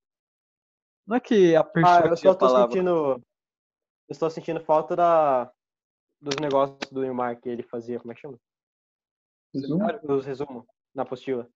Não 1.05 1.17
é 1.17 1.19
que 1.19 1.55
a 1.55 1.61
Ah, 1.61 1.65
pessoa 1.65 2.07
eu 2.07 2.15
tinha 2.15 2.31
só 2.31 2.33
tô 2.33 2.47
palavra. 2.47 2.69
sentindo. 2.69 2.91
Eu 2.91 3.23
estou 4.09 4.29
sentindo 4.29 4.59
falta 4.61 4.95
da. 4.95 5.51
Dos 6.19 6.35
negócios 6.39 6.91
do 6.91 7.01
Neymar 7.01 7.39
que 7.41 7.49
ele 7.49 7.63
fazia, 7.63 7.99
como 7.99 8.11
é 8.11 8.15
que 8.15 8.21
chama? 8.21 8.37
Resumo? 9.53 9.85
Os 10.03 10.25
resumos 10.25 10.65
na 10.93 11.01
apostila. 11.01 11.49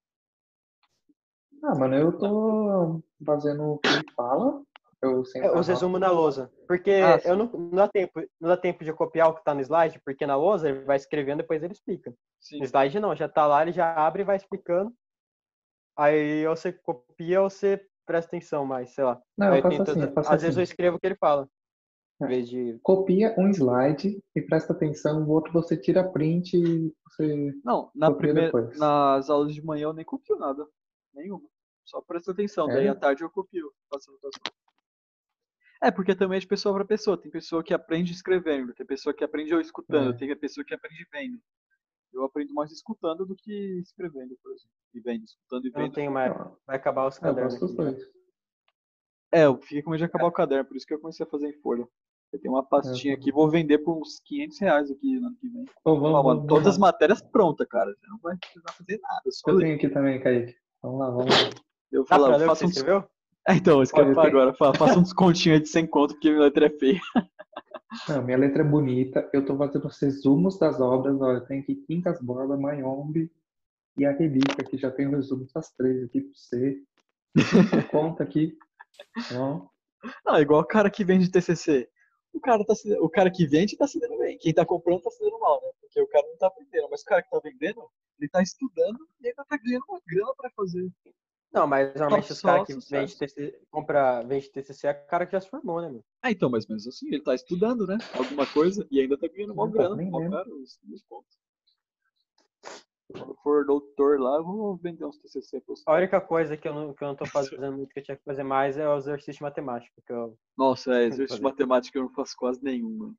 Ah, 1.63 1.75
mano, 1.75 1.95
eu 1.95 2.17
tô 2.17 3.03
fazendo 3.23 3.63
o 3.73 3.77
que 3.77 3.87
ele 3.89 4.11
fala. 4.15 4.63
Eu 5.01 5.23
sempre 5.23 5.47
É, 5.49 5.59
os 5.59 5.67
resumos 5.67 5.99
na 5.99 6.09
lousa. 6.09 6.51
Porque 6.67 6.91
Ah, 6.91 7.19
eu 7.27 7.35
não, 7.35 7.45
não, 7.45 7.69
dá 7.71 7.87
tempo, 7.87 8.19
não 8.39 8.49
dá 8.49 8.57
tempo 8.57 8.83
de 8.83 8.89
eu 8.89 8.95
copiar 8.95 9.29
o 9.29 9.35
que 9.35 9.43
tá 9.43 9.53
no 9.53 9.61
slide, 9.61 10.01
porque 10.03 10.25
na 10.25 10.35
lousa 10.35 10.69
ele 10.69 10.83
vai 10.83 10.95
escrevendo 10.97 11.37
depois 11.39 11.61
ele 11.61 11.73
explica. 11.73 12.13
Sim. 12.39 12.59
No 12.59 12.65
slide 12.65 12.99
não, 12.99 13.15
já 13.15 13.29
tá 13.29 13.45
lá, 13.45 13.61
ele 13.61 13.71
já 13.71 13.93
abre 13.93 14.23
e 14.23 14.25
vai 14.25 14.35
explicando. 14.35 14.91
Aí 15.97 16.45
ou 16.47 16.55
você 16.55 16.73
copia 16.73 17.41
ou 17.41 17.49
você 17.49 17.87
presta 18.05 18.29
atenção 18.35 18.65
mais, 18.65 18.91
sei 18.91 19.03
lá. 19.03 19.21
Não, 19.37 19.47
Aí 19.51 19.59
eu 19.59 19.63
faço 19.63 19.81
assim, 19.83 20.01
eu 20.01 20.11
faço 20.13 20.31
às 20.31 20.41
vezes 20.41 20.57
eu 20.57 20.63
assim. 20.63 20.71
escrevo 20.71 20.97
o 20.97 20.99
que 20.99 21.07
ele 21.07 21.15
fala. 21.15 21.47
É. 22.21 22.25
Em 22.25 22.27
vez 22.29 22.47
de. 22.49 22.79
Copia 22.81 23.35
um 23.37 23.49
slide 23.49 24.21
e 24.35 24.41
presta 24.41 24.71
atenção, 24.73 25.23
o 25.23 25.29
outro 25.29 25.51
você 25.51 25.75
tira 25.75 26.03
print 26.03 26.55
e 26.55 26.93
você. 27.03 27.53
Não, 27.63 27.91
na 27.93 28.09
primeira, 28.13 28.47
depois. 28.47 28.77
nas 28.79 29.29
aulas 29.29 29.53
de 29.53 29.61
manhã 29.63 29.83
eu 29.85 29.93
nem 29.93 30.05
copio 30.05 30.37
nada. 30.37 30.65
Nenhuma. 31.13 31.47
Só 31.83 32.01
presta 32.01 32.31
atenção. 32.31 32.67
Daí 32.67 32.87
É? 32.87 32.89
à 32.89 32.95
tarde 32.95 33.23
eu 33.23 33.29
copio. 33.29 33.71
É, 35.81 35.91
porque 35.91 36.15
também 36.15 36.37
é 36.37 36.39
de 36.39 36.47
pessoa 36.47 36.73
para 36.73 36.85
pessoa. 36.85 37.17
Tem 37.17 37.29
pessoa 37.29 37.63
que 37.63 37.73
aprende 37.73 38.11
escrevendo, 38.11 38.73
tem 38.73 38.85
pessoa 38.85 39.13
que 39.13 39.23
aprende 39.23 39.51
eu 39.51 39.59
escutando, 39.61 40.13
É. 40.13 40.17
tem 40.17 40.35
pessoa 40.37 40.65
que 40.65 40.73
aprende 40.73 41.05
vendo. 41.11 41.37
Eu 42.15 42.23
aprendo 42.23 42.53
mais 42.53 42.71
escutando 42.71 43.25
do 43.25 43.35
que 43.35 43.79
escrevendo, 43.81 44.35
por 44.41 44.51
exemplo. 44.53 44.71
E 44.93 44.99
vendo, 45.01 45.23
escutando 45.25 45.65
e 45.65 45.67
Eu 45.67 45.73
não 45.73 45.81
vendo. 45.83 45.93
tenho 45.93 46.11
mais. 46.11 46.33
Vai 46.65 46.77
acabar 46.77 47.07
os 47.07 47.17
eu 47.17 47.21
cadernos. 47.21 47.55
aqui, 47.61 47.73
né? 47.81 47.95
É, 49.33 49.45
eu 49.45 49.57
fiquei 49.57 49.81
com 49.83 49.89
medo 49.91 49.99
de 49.99 50.05
acabar 50.05 50.27
o 50.27 50.31
caderno, 50.31 50.65
por 50.65 50.77
isso 50.77 50.85
que 50.87 50.93
eu 50.93 50.99
comecei 50.99 51.25
a 51.25 51.29
fazer 51.29 51.49
em 51.49 51.61
folha. 51.61 51.85
Eu 52.31 52.39
tenho 52.39 52.53
uma 52.53 52.63
pastinha 52.65 53.13
É. 53.13 53.17
aqui, 53.17 53.31
vou 53.31 53.49
vender 53.49 53.79
por 53.79 53.97
uns 53.97 54.19
500 54.25 54.59
reais 54.59 54.91
aqui 54.91 55.19
no 55.19 55.27
ano 55.27 55.35
que 55.39 55.47
vem. 55.49 55.65
Ô, 55.83 55.95
vamos, 55.95 56.03
Ó, 56.19 56.23
mano, 56.23 56.23
vamos, 56.39 56.47
todas 56.47 56.67
as 56.67 56.77
vamos. 56.77 56.91
matérias 56.91 57.21
prontas, 57.21 57.67
cara. 57.67 57.91
Você 57.93 58.07
não 58.07 58.17
vai 58.19 58.37
precisar 58.37 58.71
fazer 58.73 58.99
nada. 59.01 59.21
Só 59.31 59.51
Eu 59.51 59.55
ler. 59.55 59.63
tenho 59.65 59.75
aqui 59.75 59.89
também, 59.89 60.21
Kaique. 60.21 60.55
Vamos 60.81 60.99
lá, 60.99 61.09
vamos 61.09 61.25
lá. 61.25 61.49
Eu 61.91 62.01
o 62.01 62.05
que 62.05 62.09
faça 62.09 62.45
você 62.55 62.65
um 62.65 62.69
escreveu? 62.69 63.03
É, 63.47 63.53
então, 63.53 63.73
eu 63.83 63.87
Olha, 63.93 64.15
tem- 64.15 64.25
agora. 64.27 64.53
Fa- 64.55 64.73
Faça 64.73 64.97
um 64.97 65.03
descontinho 65.03 65.53
aí 65.53 65.61
de 65.61 65.67
100 65.69 65.85
conto, 65.85 66.15
porque 66.15 66.31
minha 66.31 66.41
letra 66.41 66.65
é 66.65 66.69
feia. 66.71 66.99
Não, 68.09 68.23
minha 68.23 68.37
letra 68.37 68.61
é 68.61 68.65
bonita. 68.65 69.29
Eu 69.31 69.45
tô 69.45 69.57
fazendo 69.57 69.85
os 69.85 69.99
resumos 69.99 70.57
das 70.57 70.79
obras. 70.79 71.19
Olha, 71.21 71.41
tem 71.41 71.59
aqui 71.59 71.75
Quintas 71.75 72.21
Borba, 72.21 72.57
Mayombe 72.57 73.31
e 73.97 74.05
a 74.05 74.11
Relíquia, 74.11 74.65
que 74.65 74.77
já 74.77 74.91
tem 74.91 75.07
o 75.07 75.11
resumo 75.11 75.47
das 75.53 75.71
três 75.71 76.03
aqui 76.03 76.21
pra 76.21 76.31
você. 76.33 76.83
Conta 77.91 78.23
aqui. 78.23 78.57
Ó, 79.33 79.67
Não, 80.25 80.35
é 80.35 80.41
igual 80.41 80.61
o 80.61 80.65
cara 80.65 80.89
que 80.89 81.03
vende 81.03 81.31
TCC. 81.31 81.89
O 82.33 82.39
cara, 82.39 82.65
tá 82.65 82.73
o 82.99 83.09
cara 83.09 83.31
que 83.31 83.47
vende 83.47 83.77
tá 83.77 83.87
se 83.87 83.99
dando 83.99 84.17
bem. 84.17 84.37
Quem 84.37 84.53
tá 84.53 84.65
comprando 84.65 85.01
tá 85.01 85.09
se 85.09 85.23
dando 85.23 85.39
mal, 85.39 85.61
né? 85.61 85.69
Porque 85.79 86.01
o 86.01 86.07
cara 86.07 86.27
não 86.27 86.37
tá 86.37 86.47
aprendendo. 86.47 86.89
Mas 86.91 87.01
o 87.01 87.05
cara 87.05 87.21
que 87.21 87.29
tá 87.29 87.39
vendendo, 87.41 87.89
ele 88.19 88.29
tá 88.29 88.41
estudando 88.41 89.07
e 89.21 89.27
ainda 89.27 89.45
tá 89.45 89.57
ganhando 89.57 89.85
uma 89.87 90.01
grana 90.05 90.33
pra 90.35 90.49
fazer. 90.51 90.91
Não, 91.55 91.65
mas 91.65 91.95
normalmente 91.95 92.33
os 92.33 92.41
caras 92.41 92.67
que 92.67 92.73
vende 92.91 93.17
TCC, 93.17 93.61
compra, 93.71 94.21
vende 94.23 94.49
TCC 94.49 94.87
é 94.87 94.91
o 94.91 95.07
cara 95.07 95.25
que 95.25 95.31
já 95.31 95.39
se 95.39 95.49
formou, 95.49 95.81
né, 95.81 95.89
meu? 95.89 96.03
Ah, 96.21 96.29
então, 96.29 96.49
mas 96.49 96.67
mesmo 96.67 96.89
assim, 96.89 97.07
ele 97.07 97.23
tá 97.23 97.33
estudando, 97.33 97.87
né? 97.87 97.97
Alguma 98.13 98.45
coisa 98.45 98.85
e 98.91 98.99
ainda 98.99 99.17
tá 99.17 99.25
ganhando 99.29 99.53
uma 99.53 99.65
Não 99.65 99.71
tá 99.71 99.77
grana. 99.79 99.95
nem 99.95 100.11
Mó 100.11 100.29
caro 100.29 100.53
os, 100.61 100.77
os 100.91 101.01
pontos. 101.03 101.39
Quando 103.09 103.35
for 103.35 103.65
doutor 103.65 104.19
lá, 104.19 104.35
eu 104.35 104.43
vou 104.43 104.75
vender 104.75 105.05
uns 105.05 105.17
TCC 105.17 105.61
pros 105.61 105.81
A 105.85 105.93
única 105.93 106.19
coisa 106.19 106.57
que 106.57 106.67
eu 106.67 106.73
não, 106.73 106.93
que 106.93 107.01
eu 107.01 107.07
não 107.07 107.15
tô 107.15 107.25
fazendo 107.25 107.71
muito, 107.71 107.93
que 107.93 107.99
eu 107.99 108.03
tinha 108.03 108.17
que 108.17 108.23
fazer 108.25 108.43
mais, 108.43 108.77
é 108.77 108.89
o 108.89 108.97
exercício 108.97 109.35
de 109.35 109.43
matemática. 109.43 109.93
Que 110.05 110.11
eu... 110.11 110.37
Nossa, 110.57 110.93
é, 110.93 111.05
exercício 111.05 111.37
de 111.37 111.43
matemática 111.43 111.97
eu 111.97 112.03
não 112.03 112.11
faço 112.11 112.35
quase 112.35 112.61
nenhum, 112.61 112.89
mano. 112.97 113.17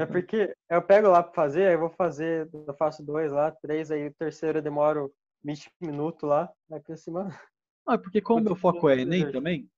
É 0.00 0.04
porque 0.04 0.52
eu 0.68 0.82
pego 0.82 1.08
lá 1.08 1.22
pra 1.22 1.32
fazer, 1.32 1.68
aí 1.68 1.74
eu 1.74 1.78
vou 1.78 1.90
fazer, 1.90 2.48
eu 2.52 2.74
faço 2.74 3.04
dois 3.04 3.30
lá, 3.30 3.52
três, 3.52 3.92
aí 3.92 4.08
o 4.08 4.14
terceiro 4.14 4.58
eu 4.58 4.62
demoro 4.62 5.12
20 5.42 5.70
minutos 5.80 6.28
lá, 6.28 6.52
aí 6.70 6.80
pra 6.80 6.96
cima. 6.96 7.28
Não, 7.86 7.94
é 7.94 7.98
porque 7.98 8.20
como 8.20 8.42
meu 8.42 8.56
foco 8.56 8.88
é 8.88 9.00
Enem 9.00 9.30
também, 9.32 9.68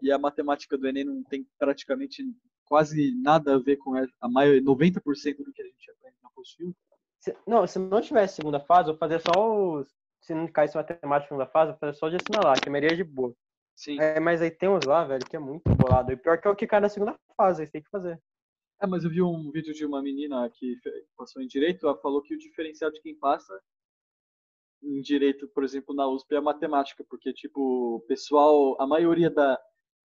e 0.00 0.10
a 0.10 0.18
matemática 0.18 0.76
do 0.76 0.86
Enem 0.86 1.04
não 1.04 1.22
tem 1.22 1.46
praticamente 1.58 2.24
quase 2.64 3.14
nada 3.20 3.54
a 3.54 3.58
ver 3.58 3.76
com 3.76 3.94
a 3.94 4.06
a 4.20 4.28
maior, 4.28 4.60
90% 4.60 5.44
do 5.44 5.52
que 5.52 5.62
a 5.62 5.66
gente 5.66 5.90
aprende 5.90 6.16
na 6.22 6.28
apostila. 6.28 6.72
Não, 7.46 7.66
se 7.66 7.78
não 7.78 8.00
tivesse 8.00 8.36
segunda 8.36 8.60
fase, 8.60 8.88
eu 8.88 8.94
vou 8.94 8.98
fazer 8.98 9.20
só 9.20 9.78
os. 9.78 9.88
Se 10.20 10.34
não 10.34 10.46
caísse 10.46 10.76
matemática 10.76 11.28
segunda 11.28 11.46
fase, 11.46 11.72
eu 11.72 11.76
fazer 11.76 11.94
só 11.94 12.08
de 12.08 12.16
assinalar, 12.16 12.60
que 12.60 12.68
a 12.68 12.72
maioria 12.72 12.94
é 12.94 12.96
de 12.96 13.04
boa. 13.04 13.34
Sim. 13.76 14.00
É, 14.00 14.18
mas 14.20 14.40
aí 14.40 14.50
tem 14.50 14.68
uns 14.68 14.84
lá, 14.84 15.04
velho, 15.04 15.24
que 15.24 15.36
é 15.36 15.38
muito 15.38 15.62
bolado. 15.74 16.12
E 16.12 16.16
pior 16.16 16.40
que 16.40 16.48
é 16.48 16.50
o 16.50 16.56
que 16.56 16.66
cai 16.66 16.80
na 16.80 16.88
segunda 16.88 17.18
fase, 17.36 17.60
aí 17.60 17.66
você 17.66 17.72
tem 17.72 17.82
que 17.82 17.90
fazer. 17.90 18.18
É, 18.80 18.86
mas 18.86 19.04
eu 19.04 19.10
vi 19.10 19.22
um 19.22 19.50
vídeo 19.50 19.74
de 19.74 19.84
uma 19.84 20.02
menina 20.02 20.48
que 20.50 20.78
passou 21.16 21.42
em 21.42 21.46
Direito, 21.46 21.86
ela 21.86 21.96
falou 21.98 22.22
que 22.22 22.34
o 22.34 22.38
diferencial 22.38 22.90
de 22.90 23.00
quem 23.00 23.14
passa 23.14 23.58
em 24.84 25.00
Direito, 25.00 25.48
por 25.48 25.64
exemplo, 25.64 25.94
na 25.94 26.06
USP 26.08 26.34
é 26.34 26.38
a 26.38 26.42
matemática, 26.42 27.04
porque, 27.08 27.32
tipo, 27.32 27.96
o 27.96 28.00
pessoal, 28.02 28.80
a 28.80 28.86
maioria 28.86 29.30
da, 29.30 29.58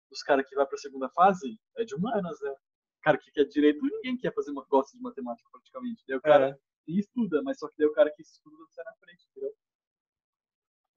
dos 0.09 0.23
caras 0.23 0.47
que 0.47 0.55
vai 0.55 0.65
pra 0.65 0.77
segunda 0.77 1.09
fase 1.09 1.59
é 1.77 1.83
de 1.83 1.95
humanas, 1.95 2.39
né? 2.41 2.49
O 2.51 3.01
cara 3.01 3.17
que 3.17 3.31
quer 3.31 3.45
Direito, 3.45 3.79
ninguém 3.81 4.17
quer 4.17 4.33
fazer 4.33 4.51
uma 4.51 4.65
gosta 4.69 4.95
de 4.97 5.03
matemática, 5.03 5.49
praticamente. 5.51 6.03
Daí 6.07 6.17
o 6.17 6.21
cara 6.21 6.49
É. 6.49 6.57
e 6.87 6.99
estuda, 6.99 7.41
mas 7.43 7.57
só 7.59 7.67
que 7.67 7.75
daí 7.77 7.87
o 7.87 7.93
cara 7.93 8.11
que 8.11 8.21
estuda 8.21 8.55
sai 8.71 8.85
na 8.85 8.93
frente, 8.95 9.25
entendeu? 9.31 9.53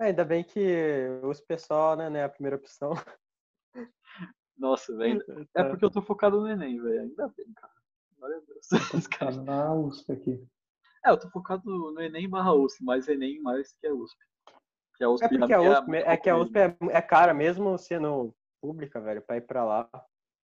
É, 0.00 0.04
ainda 0.06 0.24
bem 0.24 0.42
que 0.42 1.06
os 1.24 1.40
pessoal, 1.40 1.96
né, 1.96 2.08
não 2.10 2.16
é 2.18 2.24
a 2.24 2.28
primeira 2.28 2.56
opção. 2.56 2.92
Nossa, 4.56 4.94
velho. 4.96 5.20
É 5.54 5.64
porque 5.64 5.84
eu 5.84 5.90
tô 5.90 6.02
focado 6.02 6.40
no 6.40 6.48
Enem, 6.48 6.80
velho. 6.80 7.02
Ainda 7.02 7.28
bem, 7.36 7.52
cara. 7.54 7.72
Glória 8.16 8.36
a 8.36 8.40
Deus. 8.40 8.68
Os 8.94 9.08
tá 9.08 9.18
caras- 9.18 9.36
na 9.44 9.74
USP 9.74 10.12
aqui. 10.12 10.46
É, 11.04 11.10
eu 11.10 11.18
tô 11.18 11.28
focado 11.30 11.62
no 11.64 12.00
Enem 12.00 12.28
barra 12.28 12.54
USP, 12.54 12.84
mais 12.84 13.08
Enem 13.08 13.40
mais 13.42 13.72
que 13.72 13.86
a 13.86 13.94
USP. 13.94 14.18
Que 14.96 15.04
a 15.04 15.10
USP 15.10 15.24
É 15.24 15.28
porque 15.28 15.52
a 15.52 15.60
USP, 15.60 15.88
muito 15.88 16.06
é 16.06 16.16
que 16.16 16.30
a. 16.30 16.36
USP 16.36 16.58
é, 16.58 16.76
é 16.90 17.02
cara 17.02 17.34
mesmo 17.34 17.76
sendo 17.78 18.34
pública, 18.60 19.00
velho, 19.00 19.22
pra 19.22 19.36
ir 19.36 19.42
pra 19.42 19.64
lá. 19.64 19.90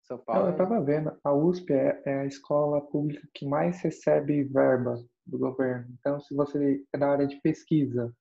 São 0.07 0.19
Paulo. 0.19 0.49
eu 0.49 0.57
tava 0.57 0.81
vendo, 0.81 1.12
a 1.25 1.33
USP 1.35 1.73
é, 1.73 2.01
é 2.07 2.21
a 2.21 2.27
escola 2.27 2.81
pública 2.81 3.27
que 3.35 3.45
mais 3.45 3.81
recebe 3.83 4.45
verba 4.45 4.95
do 5.27 5.37
governo. 5.37 5.87
Então, 5.99 6.21
se 6.21 6.33
você 6.35 6.81
é 6.92 6.99
da 6.99 7.11
área 7.11 7.27
de 7.27 7.40
pesquisa, 7.40 8.14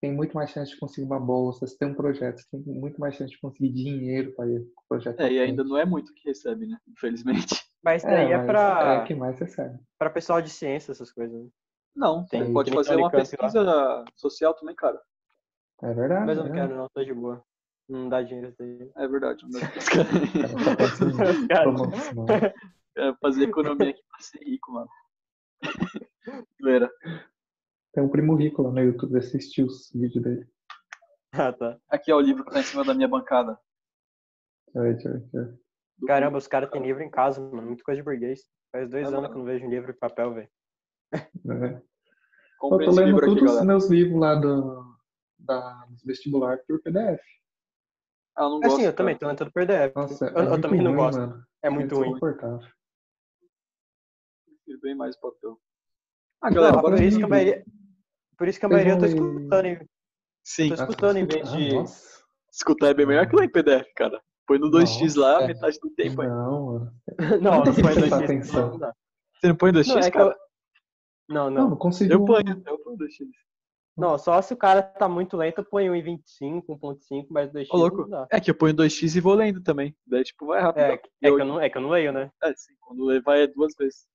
tem 0.00 0.12
muito 0.12 0.34
mais 0.34 0.50
chance 0.50 0.72
de 0.72 0.78
conseguir 0.78 1.06
uma 1.06 1.20
bolsa. 1.20 1.66
Se 1.66 1.78
tem 1.78 1.88
um 1.88 1.94
projeto, 1.94 2.42
tem 2.50 2.60
muito 2.60 3.00
mais 3.00 3.14
chance 3.14 3.30
de 3.30 3.40
conseguir 3.40 3.70
dinheiro 3.70 4.34
para 4.34 4.48
ir 4.48 4.60
pro 4.60 4.84
projeto. 4.88 5.20
É, 5.20 5.32
e 5.32 5.38
ainda 5.38 5.62
não 5.62 5.76
é 5.76 5.84
muito 5.84 6.12
que 6.14 6.28
recebe, 6.28 6.66
né? 6.66 6.76
Infelizmente. 6.88 7.64
Mas 7.82 8.02
daí 8.02 8.32
é, 8.32 8.36
mas 8.36 8.46
pra, 8.46 9.02
é 9.02 9.06
que 9.06 9.14
mais 9.14 9.38
recebe. 9.38 9.78
pra 9.98 10.10
pessoal 10.10 10.42
de 10.42 10.50
ciência, 10.50 10.92
essas 10.92 11.10
coisas. 11.10 11.40
né? 11.42 11.48
Não, 12.00 12.24
Tem- 12.26 12.46
você 12.46 12.52
pode 12.52 12.72
fazer 12.72 12.96
uma 12.96 13.08
Unicamp 13.08 13.16
lá. 13.16 13.20
pesquisa 13.20 14.04
social 14.16 14.54
também, 14.54 14.74
cara. 14.74 14.98
É 15.82 15.92
verdade. 15.92 16.24
Mas 16.26 16.38
eu 16.38 16.44
não 16.44 16.50
é. 16.50 16.54
quero, 16.54 16.74
não, 16.76 16.88
tô 16.88 17.04
de 17.04 17.12
boa. 17.12 17.44
Não 17.88 18.08
dá 18.08 18.22
dinheiro 18.22 18.48
isso 18.48 18.56
daí. 18.58 18.90
É 18.96 19.06
verdade. 19.06 19.44
Em 19.44 19.50
Cara. 21.48 21.62
promoção. 21.64 22.26
É, 22.96 23.14
fazer 23.20 23.44
economia 23.44 23.90
aqui 23.90 24.02
pra 24.08 24.20
ser 24.20 24.38
rico, 24.44 24.72
mano. 24.72 24.88
Zoeira. 26.62 26.90
Tem 27.92 28.02
um 28.02 28.08
primo 28.08 28.34
rico 28.34 28.62
lá 28.62 28.70
no 28.70 28.80
YouTube, 28.80 29.18
assisti 29.18 29.62
os 29.62 29.90
vídeos 29.92 30.22
dele. 30.24 30.48
Ah, 31.32 31.52
tá. 31.52 31.78
Aqui 31.88 32.10
é 32.10 32.14
o 32.14 32.20
livro 32.20 32.44
que 32.44 32.50
tá 32.52 32.60
em 32.60 32.64
cima 32.64 32.84
da 32.84 32.94
minha 32.94 33.08
bancada. 33.08 33.58
Deixa 34.74 34.78
eu 34.78 34.82
ver, 34.82 34.92
deixa 34.94 35.08
eu 35.08 35.12
ver, 35.12 35.20
deixa 35.20 35.36
eu 35.36 35.44
ver. 35.44 35.60
Do- 35.98 36.06
Caramba, 36.06 36.38
os 36.38 36.46
caras 36.46 36.70
têm 36.70 36.82
livro 36.82 37.02
em 37.02 37.10
casa, 37.10 37.40
mano. 37.40 37.62
Muita 37.68 37.84
coisa 37.84 38.00
de 38.00 38.04
burguês. 38.04 38.40
Faz 38.72 38.88
dois 38.88 39.04
É, 39.04 39.08
anos 39.08 39.20
mano. 39.22 39.28
que 39.28 39.34
eu 39.34 39.38
não 39.40 39.44
vejo 39.44 39.66
um 39.66 39.70
livro 39.70 39.90
em 39.90 39.98
papel, 39.98 40.32
velho. 40.34 40.48
É. 41.12 41.82
Eu 42.62 42.68
Comprei 42.68 42.86
tô 42.86 42.90
esse 42.92 43.00
lendo 43.00 43.06
livro 43.12 43.24
aqui, 43.30 43.38
todos 43.40 43.54
os 43.56 43.64
meus 43.64 43.88
livros 43.90 44.20
lá 44.20 44.34
do, 44.34 44.94
da, 45.38 45.86
vestibular 46.04 46.58
por 46.68 46.80
PDF. 46.82 47.20
Ah, 48.36 48.42
eu 48.44 48.50
não 48.50 48.58
É 48.58 48.60
gosto. 48.64 48.76
sim, 48.76 48.82
eu 48.84 48.94
também, 48.94 49.16
tô 49.16 49.26
lendo 49.26 49.38
tudo 49.38 49.50
por 49.52 49.66
PDF. 49.66 49.94
Nossa, 49.96 50.26
eu, 50.26 50.38
é 50.38 50.52
eu 50.54 50.60
também 50.60 50.82
não 50.82 50.90
ruim, 50.92 51.00
gosto. 51.00 51.18
mano. 51.20 51.44
É 51.62 51.70
muito 51.70 51.94
ruim. 51.96 52.10
insuportável. 52.10 52.60
Prefiro 54.46 54.80
bem 54.82 54.94
mais 54.94 55.16
papel. 55.18 55.58
Ah, 56.42 56.48
Não, 56.48 56.54
galera, 56.54 56.74
por, 56.74 56.90
bora 56.90 57.04
isso 57.04 57.18
que 57.18 57.24
a 57.24 57.28
maioria, 57.28 57.64
por 58.36 58.48
isso 58.48 58.60
que 58.60 58.66
a 58.66 58.68
maioria 58.68 58.92
eu 58.92 58.98
tô 58.98 59.04
escutando, 59.06 59.64
em- 59.66 59.88
Sim. 60.44 60.68
tô 60.68 60.74
escutando 60.74 61.16
em 61.16 61.26
vez 61.26 61.50
de. 61.52 61.74
nossa. 61.74 62.20
Escutar 62.52 62.88
é 62.88 62.94
bem 62.94 63.06
melhor 63.06 63.28
que 63.28 63.36
ler 63.36 63.44
em 63.44 63.50
PDF, 63.50 63.86
cara. 63.96 64.20
Põe 64.46 64.58
no 64.58 64.70
2x 64.70 65.16
lá, 65.16 65.42
é. 65.42 65.46
metade 65.48 65.78
do 65.80 65.88
tempo 65.90 66.20
aí. 66.22 66.28
Não, 66.28 66.66
mano. 66.66 66.92
Não, 67.40 67.50
não 67.58 67.64
consigo 67.64 67.86
põe 67.88 67.94
prestar 67.96 68.18
2x. 68.18 68.24
atenção. 68.24 68.70
Não, 68.70 68.78
dá. 68.78 68.94
Você 69.40 69.48
não 69.48 69.56
põe 69.56 69.72
2x, 69.72 69.86
Não, 69.86 69.98
é 69.98 70.10
cara? 70.10 70.30
eu... 70.30 70.49
Não, 71.30 71.48
Não, 71.48 71.62
não. 71.62 71.70
não 71.70 71.76
consigo. 71.76 72.12
Eu 72.12 72.24
ponho, 72.24 72.62
eu 72.66 72.78
ponho 72.80 72.98
2x. 72.98 73.30
Não, 73.96 74.18
só 74.18 74.40
se 74.42 74.52
o 74.52 74.56
cara 74.56 74.82
tá 74.82 75.08
muito 75.08 75.36
lento, 75.36 75.58
eu 75.58 75.64
ponho 75.64 75.92
1.25, 75.92 76.64
1.5, 76.66 77.26
mas 77.30 77.52
2x 77.52 77.68
Ô, 77.70 77.76
louco. 77.76 78.08
É 78.30 78.40
que 78.40 78.50
eu 78.50 78.54
ponho 78.54 78.74
2x 78.74 79.14
e 79.14 79.20
vou 79.20 79.34
lendo 79.34 79.62
também. 79.62 79.94
Daí, 80.04 80.24
tipo, 80.24 80.46
vai 80.46 80.60
rápido. 80.60 80.82
É, 80.82 80.94
é, 80.94 80.96
que 80.98 81.12
eu 81.22 81.44
não, 81.44 81.60
é 81.60 81.70
que 81.70 81.78
eu 81.78 81.82
não 81.82 81.90
leio, 81.90 82.12
né? 82.12 82.32
É, 82.42 82.52
sim, 82.54 82.74
quando 82.80 83.04
levar 83.04 83.38
é 83.38 83.46
duas 83.46 83.72
vezes. 83.78 84.08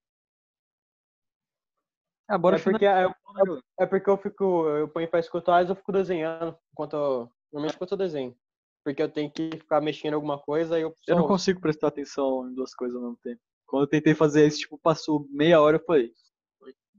Ah, 2.28 2.38
bora 2.38 2.58
é 2.58 2.60
porque 2.60 2.86
galera? 2.86 3.16
é 3.80 3.86
porque 3.86 4.10
eu 4.10 4.18
fico, 4.18 4.68
eu 4.68 4.88
ponho 4.90 5.08
pra 5.08 5.20
escutar, 5.20 5.54
mas 5.62 5.70
eu 5.70 5.76
fico 5.76 5.92
desenhando 5.92 6.58
enquanto 6.74 6.96
eu, 6.96 7.30
normalmente 7.54 7.76
enquanto 7.76 7.92
eu 7.92 7.98
desenho. 7.98 8.36
Porque 8.84 9.02
eu 9.02 9.10
tenho 9.10 9.32
que 9.32 9.52
ficar 9.52 9.80
mexendo 9.80 10.14
em 10.14 10.16
alguma 10.16 10.40
coisa 10.40 10.78
e 10.78 10.82
eu 10.82 10.94
Eu 11.08 11.16
não 11.16 11.28
consigo 11.28 11.62
prestar 11.62 11.88
atenção 11.88 12.50
em 12.50 12.54
duas 12.54 12.74
coisas 12.74 12.96
ao 12.96 13.04
mesmo 13.04 13.18
tempo. 13.24 13.40
Quando 13.68 13.84
eu 13.84 13.88
tentei 13.90 14.14
fazer 14.16 14.46
isso, 14.48 14.60
tipo, 14.60 14.78
passou 14.78 15.28
meia 15.30 15.62
hora, 15.62 15.78
eu 15.78 15.84
falei, 15.86 16.12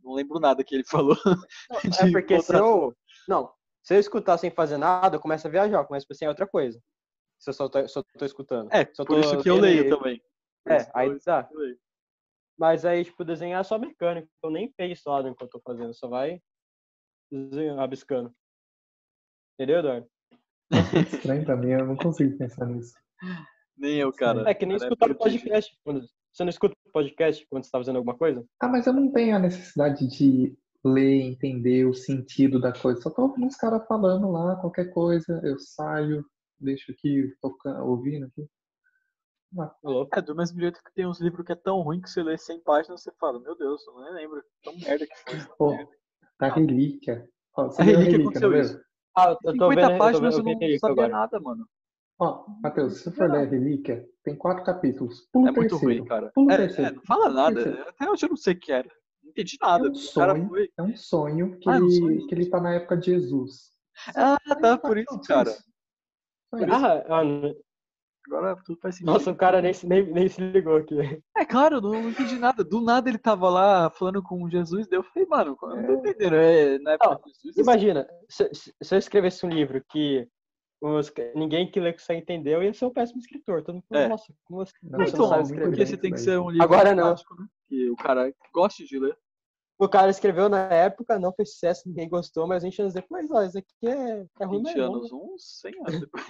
não 0.07 0.15
lembro 0.15 0.39
nada 0.41 0.63
que 0.65 0.75
ele 0.75 0.85
falou. 0.85 1.17
Não, 1.71 2.09
É 2.09 2.11
porque 2.13 2.41
se 2.41 2.55
eu. 2.55 2.95
Não, 3.29 3.53
se 3.83 3.95
eu 3.95 4.01
escutar 4.01 4.39
sem 4.39 4.51
fazer 4.51 4.77
nada, 4.79 5.17
eu 5.17 5.21
começo 5.21 5.47
a 5.47 5.51
viajar, 5.51 5.79
eu 5.79 5.85
começo 5.85 6.07
a 6.07 6.09
pensar 6.09 6.25
em 6.27 6.29
outra 6.29 6.47
coisa. 6.47 6.81
Se 7.39 7.51
eu 7.51 7.55
só 7.55 7.69
tô, 7.69 7.87
só 7.89 8.03
tô 8.17 8.25
escutando. 8.25 8.73
É, 8.73 8.87
Só 8.95 9.05
por 9.05 9.15
tô 9.15 9.21
isso 9.21 9.43
que 9.43 9.51
eu 9.51 9.57
leio 9.59 9.81
ele. 9.81 9.91
também. 9.95 10.23
Por 10.65 10.73
É, 10.73 10.91
aí 10.95 11.09
eu- 11.09 11.21
tá. 11.21 11.49
Mas 12.59 12.85
aí, 12.87 13.05
tipo, 13.05 13.23
desenhar 13.25 13.61
é 13.61 13.65
só 13.65 13.79
mecânico. 13.79 14.29
Eu 14.43 14.51
nem 14.51 14.73
penso 14.73 15.11
lá 15.11 15.23
no 15.23 15.37
que 15.37 15.45
eu 15.45 15.49
tô 15.49 15.61
fazendo, 15.61 15.93
só 15.93 16.09
vai 16.09 16.41
desenhando, 17.31 17.77
rabiscando. 17.79 18.35
Entendeu, 19.55 19.81
Eduardo? 19.81 20.09
Estranho 21.13 21.45
pra 21.45 21.57
mim, 21.57 21.71
eu 21.71 21.85
não 21.87 21.97
consigo 21.97 22.37
pensar 22.39 22.65
nisso. 22.67 22.95
Nem 23.77 23.97
eu, 23.97 24.11
cara. 24.13 24.49
É 24.49 24.55
que 24.55 24.65
nem 24.65 24.79
Cara, 24.79 24.89
escutar 24.89 25.15
prodígio. 25.15 25.41
podcast. 25.41 25.79
Quando, 25.85 26.07
você 26.37 26.45
não 26.45 26.51
escuta 26.51 26.77
podcast 26.93 27.47
quando 27.49 27.65
você 27.65 27.71
tá 27.71 27.79
fazendo 27.79 27.97
alguma 27.97 28.15
coisa? 28.15 28.45
Ah, 28.61 28.69
mas 28.69 28.87
eu 28.87 28.93
não 28.93 29.11
tenho 29.11 29.35
a 29.35 29.39
necessidade 29.39 30.07
de 30.07 30.55
ler, 30.85 31.23
entender 31.23 31.87
o 31.87 31.95
sentido 31.95 32.61
da 32.61 32.75
coisa. 32.75 33.01
Só 33.01 33.09
tô 33.09 33.23
ouvindo 33.23 33.49
os 33.49 33.57
caras 33.57 33.87
falando 33.87 34.31
lá, 34.31 34.55
qualquer 34.57 34.93
coisa, 34.93 35.41
eu 35.43 35.59
saio, 35.59 36.23
deixo 36.61 36.93
aqui, 36.93 37.35
tocando, 37.41 37.87
ouvindo 37.87 38.27
aqui. 38.27 38.47
É, 40.13 40.21
do 40.21 40.37
mesmo 40.37 40.61
jeito 40.61 40.83
que 40.85 40.93
tem 40.93 41.07
uns 41.07 41.23
livros 41.23 41.47
que 41.47 41.53
é 41.53 41.57
tão 41.57 41.81
ruim 41.81 42.03
que 42.03 42.11
você 42.11 42.23
lê 42.23 42.37
100 42.37 42.61
páginas 42.61 43.03
você 43.03 43.13
fala, 43.19 43.41
meu 43.41 43.57
Deus, 43.57 43.87
eu 43.87 43.99
nem 44.03 44.13
lembro. 44.13 44.45
Tão 44.63 44.77
merda 44.77 45.07
que 45.07 45.17
foi. 45.17 45.57
Pô, 45.57 45.71
merda. 45.71 45.91
a 46.41 46.49
relíquia. 46.49 47.27
Ó, 47.57 47.65
você 47.69 47.81
A 47.81 47.85
leu 47.87 47.97
relíquia 47.97 48.19
não 48.19 48.25
aconteceu 48.27 48.61
isso. 48.61 48.81
Ah, 49.17 49.31
eu 49.31 49.37
tô 49.37 49.53
50 49.53 49.69
vendo, 49.69 49.81
eu 49.81 49.89
tô 49.89 49.99
páginas 49.99 50.37
vendo 50.37 50.49
eu 50.49 50.69
não 50.69 50.79
sabia 50.79 50.93
agora. 50.93 51.09
nada, 51.09 51.41
mano. 51.41 51.67
Ó, 52.19 52.47
Matheus, 52.63 52.95
se 52.99 53.05
você 53.05 53.11
for 53.13 53.31
ler 53.31 53.47
a 53.47 53.51
relíquia, 53.51 54.09
tem 54.25 54.35
quatro 54.37 54.65
capítulos. 54.65 55.29
Pula 55.33 55.49
É 55.51 55.53
muito 55.53 55.71
terceiro. 55.79 55.85
ruim, 56.01 56.05
cara. 56.09 56.31
Pula 56.35 56.47
o 56.47 56.51
É, 56.53 56.57
terceiro. 56.57 56.91
é, 56.91 56.95
não 56.95 57.03
fala 57.03 57.29
nada. 57.29 57.63
terceiro. 57.63 57.89
Até 57.89 58.11
hoje 58.11 58.25
eu 58.25 58.29
não 58.31 58.37
sei 58.37 58.55
o 58.55 58.59
que 58.59 58.73
era. 58.73 58.89
Não 59.23 59.31
entendi 59.31 59.57
nada. 59.61 59.87
É 59.87 59.91
um 59.91 59.93
o 59.93 60.15
cara 60.15 60.33
sonho. 60.35 60.49
foi. 60.49 60.71
É 60.79 60.83
um 60.83 60.97
sonho 60.97 61.59
que, 61.59 61.69
Ah, 61.69 61.77
é 61.77 61.79
um 61.79 61.87
ele, 61.87 61.99
sonho? 62.01 62.27
que 62.27 62.35
ele 62.35 62.47
tá 62.49 62.61
na 62.61 62.75
época 62.75 62.97
de 62.97 63.07
Jesus. 63.07 63.73
Ah, 64.15 64.37
tá, 64.61 64.79
por 64.79 64.97
isso, 64.97 65.21
cara. 65.27 65.51
Isso. 65.51 65.65
Ah, 66.55 67.05
ah, 67.09 67.23
Agora 68.29 68.57
tudo 68.65 68.81
faz 68.81 68.97
sentido. 68.97 69.13
nossa, 69.13 69.31
o 69.31 69.37
cara 69.37 69.63
nem, 69.63 69.73
se- 69.73 69.87
nem, 69.87 70.05
nem 70.13 70.29
se 70.29 70.41
ligou 70.41 70.77
aqui. 70.77 71.23
É 71.37 71.45
claro, 71.45 71.77
eu 71.77 71.81
não 71.81 72.09
entendi 72.09 72.37
nada. 72.39 72.65
Do 72.65 72.81
nada 72.81 73.09
ele 73.09 73.19
tava 73.19 73.49
lá 73.49 73.89
falando 73.91 74.21
com 74.23 74.49
Jesus, 74.51 74.89
daí 74.89 74.99
eu 74.99 75.05
falei, 75.05 75.29
mano, 75.29 75.57
eu 75.63 75.69
não 75.77 75.87
tô 75.87 75.93
entendendo. 75.93 76.35
É, 76.35 76.79
na 76.81 76.93
época 76.93 77.11
Não, 77.11 77.21
de 77.21 77.31
Jesus. 77.45 77.57
Imagina, 77.59 78.09
se, 78.29 78.53
se- 78.53 78.75
se 78.83 78.95
eu 78.95 78.99
escrevesse 78.99 79.47
um 79.47 79.49
livro 79.51 79.81
que 79.89 80.27
os- 80.81 81.13
ninguém 81.35 81.71
que 81.71 81.81
lê 81.81 81.93
que 81.93 82.03
só 82.03 82.13
entendeu, 82.13 82.63
ia 82.63 82.73
ser 82.75 82.85
um 82.87 82.91
péssimo 82.93 83.19
escritor. 83.21 83.63
Todo 83.63 83.77
mundo 83.77 83.85
fala, 83.89 84.01
É. 84.03 84.09
nossa, 84.09 84.33
como 84.45 84.65
você, 84.65 84.73
Não, 84.83 84.99
você 85.01 85.09
Então, 85.15 85.21
não 85.21 85.29
sabe 85.45 85.61
porque 85.61 85.87
você 85.87 85.97
tem 85.97 86.13
que 86.13 86.19
ser 86.21 86.39
um 86.39 86.51
livro 86.51 86.65
Agora 86.65 86.95
não. 86.95 87.11
né? 87.15 87.17
Que 87.69 87.91
o 87.91 87.97
cara 87.97 88.33
goste 88.53 88.85
de 88.87 88.99
ler. 88.99 89.17
O 89.79 89.89
cara 89.89 90.11
escreveu 90.11 90.49
na 90.49 90.61
época, 90.73 91.19
não 91.19 91.33
fez 91.35 91.53
sucesso, 91.53 91.87
ninguém 91.87 92.09
gostou, 92.09 92.47
mas 92.47 92.63
20 92.63 92.81
anos 92.81 92.95
depois, 92.95 93.31
ó, 93.31 93.43
isso 93.43 93.59
aqui 93.59 93.75
é, 93.87 94.27
é 94.41 94.45
ruim 94.45 94.63
20 94.63 94.75
mesmo. 94.75 94.83
anos, 94.97 95.13
uns 95.13 95.61
100 95.61 95.75
anos 95.81 96.01
depois. 96.01 96.25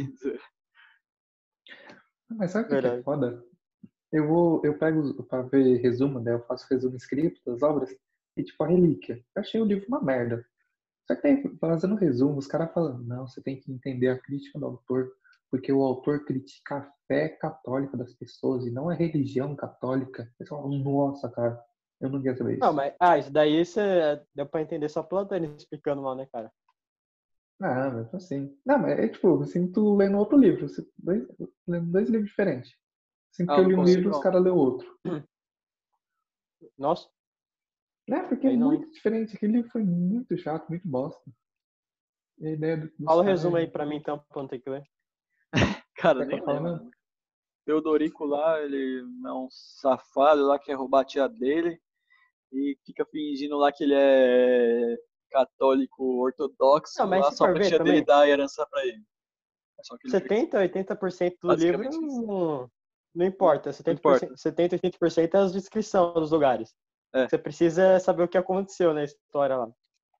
Mas 2.29 2.51
sabe 2.51 2.65
o 2.75 2.81
que 2.81 2.87
é 2.87 3.03
foda? 3.03 3.45
Eu 4.13 4.27
vou, 4.27 4.61
eu 4.65 4.77
pego 4.79 5.23
pra 5.25 5.43
ver 5.43 5.77
resumo, 5.81 6.19
né? 6.21 6.33
Eu 6.35 6.41
faço 6.47 6.67
resumo 6.71 6.97
escrito 6.97 7.41
das 7.45 7.63
obras 7.63 7.95
e 8.37 8.43
tipo 8.43 8.63
a 8.65 8.69
relíquia. 8.69 9.25
Eu 9.35 9.41
achei 9.43 9.61
o 9.61 9.65
livro 9.65 9.87
uma 9.89 10.03
merda. 10.03 10.45
Só 11.07 11.15
que 11.15 11.27
aí, 11.27 11.57
fazendo 11.61 11.95
resumo, 11.95 12.39
os 12.39 12.47
caras 12.47 12.73
falando, 12.73 13.05
não, 13.05 13.27
você 13.27 13.41
tem 13.43 13.61
que 13.61 13.71
entender 13.71 14.09
a 14.09 14.19
crítica 14.19 14.59
do 14.59 14.67
autor, 14.67 15.13
porque 15.51 15.73
o 15.73 15.83
autor 15.83 16.25
critica 16.25 16.79
a 16.79 16.93
fé 17.07 17.29
católica 17.29 17.97
das 17.97 18.13
pessoas 18.15 18.67
e 18.67 18.71
não 18.71 18.89
a 18.89 18.95
religião 18.95 19.55
católica. 19.55 20.29
Eu 20.41 20.47
falo, 20.47 20.77
nossa, 20.79 21.31
cara, 21.31 21.63
eu 22.01 22.11
não 22.11 22.21
queria 22.21 22.37
saber 22.37 22.55
isso. 22.55 22.61
Não, 22.61 22.73
mas, 22.73 22.95
ah, 22.99 23.17
isso 23.17 23.33
daí 23.33 23.65
você 23.65 24.21
deu 24.35 24.47
pra 24.47 24.61
entender 24.63 24.89
só 24.89 25.03
plantando 25.03 25.45
explicando 25.57 26.03
mal, 26.03 26.17
né, 26.17 26.27
cara? 26.33 26.53
Ah, 27.61 27.91
mas 27.91 28.15
assim. 28.15 28.55
Não, 28.67 28.79
mas 28.79 28.99
é 28.99 29.09
tipo, 29.09 29.29
eu 29.29 29.45
sinto 29.47 29.95
lendo 29.97 30.19
outro 30.19 30.37
livro. 30.37 30.67
Dois, 30.99 31.27
lendo 31.67 31.91
dois 31.91 32.09
livros 32.11 32.29
diferentes. 32.29 32.75
Sinto 33.33 33.51
Ah, 33.51 33.55
que 33.55 33.61
eu 33.61 33.69
li 33.69 33.75
um 33.75 33.85
livro 33.85 34.03
e 34.03 34.05
não. 34.07 34.13
os 34.13 34.23
caras 34.23 34.43
leu 34.43 34.57
outro. 34.57 34.99
Nossa, 36.77 37.09
Né? 38.09 38.23
Porque 38.29 38.47
é 38.47 38.57
não. 38.57 38.69
muito 38.69 38.91
diferente. 38.91 39.37
Aquele 39.37 39.53
livro 39.53 39.71
foi 39.71 39.83
muito 39.83 40.37
chato, 40.39 40.69
muito 40.69 40.87
bosta. 40.87 41.31
E 42.39 42.49
a 42.49 42.53
ideia 42.53 42.77
do, 42.77 42.87
dos 42.89 43.05
fala 43.05 43.23
o 43.23 43.25
resumo 43.25 43.57
é- 43.57 43.63
aí 43.63 43.67
pra 43.67 43.87
mim 43.87 43.97
então, 43.97 44.19
pra 44.29 44.43
não 44.43 44.49
ter 44.49 44.59
que 44.61 44.71
ler. 44.71 44.85
Cara, 45.97 46.25
nem 46.25 46.45
mesmo? 46.45 46.91
Teodorico 47.65 48.25
lá, 48.25 48.61
ele 48.63 49.01
é 49.27 49.33
um 49.33 49.49
safado 49.51 50.47
lá, 50.47 50.59
quer 50.59 50.75
roubar 50.75 51.01
a 51.01 51.05
tia 51.05 51.29
dele 51.29 51.81
e 52.53 52.79
fica 52.85 53.05
fingindo 53.07 53.57
lá 53.57 53.73
que 53.73 53.83
ele 53.83 53.95
é 53.95 54.97
católico 55.31 56.23
ortodoxo 56.23 56.95
Não, 57.01 57.09
mas 57.09 57.25
lá, 57.25 57.33
só 57.33 57.47
pra 57.47 57.55
tia 57.61 57.79
dele 57.79 57.79
também- 57.79 58.05
dar 58.05 58.21
a 58.21 58.29
herança 58.29 58.65
pra 58.71 58.87
ele. 58.87 59.03
É 59.81 59.83
Só 59.83 59.97
que 59.99 60.07
ele 60.07 60.13
70, 60.13 60.59
80% 60.59 61.37
do 61.43 61.53
livro 61.55 61.91
não, 61.91 62.71
não 63.15 63.27
importa. 63.27 63.71
70%, 63.73 63.99
importa. 63.99 64.37
70, 64.37 64.77
80% 64.77 65.35
é 65.35 65.39
a 65.39 65.47
descrição 65.47 66.15
dos 66.15 66.31
lugares. 66.31 66.73
É. 67.17 67.29
Você 67.29 67.39
precisa 67.39 67.99
saber 68.01 68.23
o 68.25 68.29
que 68.29 68.39
aconteceu 68.39 68.93
na 68.93 69.05
história 69.05 69.57
lá. 69.57 69.69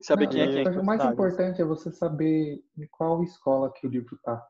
sabe 0.03 0.25
Não, 0.25 0.33
quem 0.33 0.41
é 0.43 0.65
quem. 0.65 0.79
O 0.79 0.85
mais 0.85 1.01
Sabe. 1.01 1.13
importante 1.15 1.61
é 1.61 1.65
você 1.65 1.91
saber 1.91 2.63
em 2.79 2.87
qual 2.91 3.23
escola 3.23 3.73
que 3.73 3.87
o 3.87 3.91
livro 3.91 4.19
tá. 4.23 4.47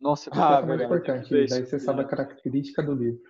Nossa, 0.00 0.30
Ah, 0.32 0.36
é 0.36 0.62
o 0.62 0.66
mais 0.66 0.66
verdade. 0.66 0.84
importante. 0.84 1.30
Daí 1.48 1.64
você 1.66 1.78
sabe 1.78 2.00
a 2.00 2.02
né? 2.04 2.08
característica 2.08 2.82
do 2.82 2.94
livro. 2.94 3.20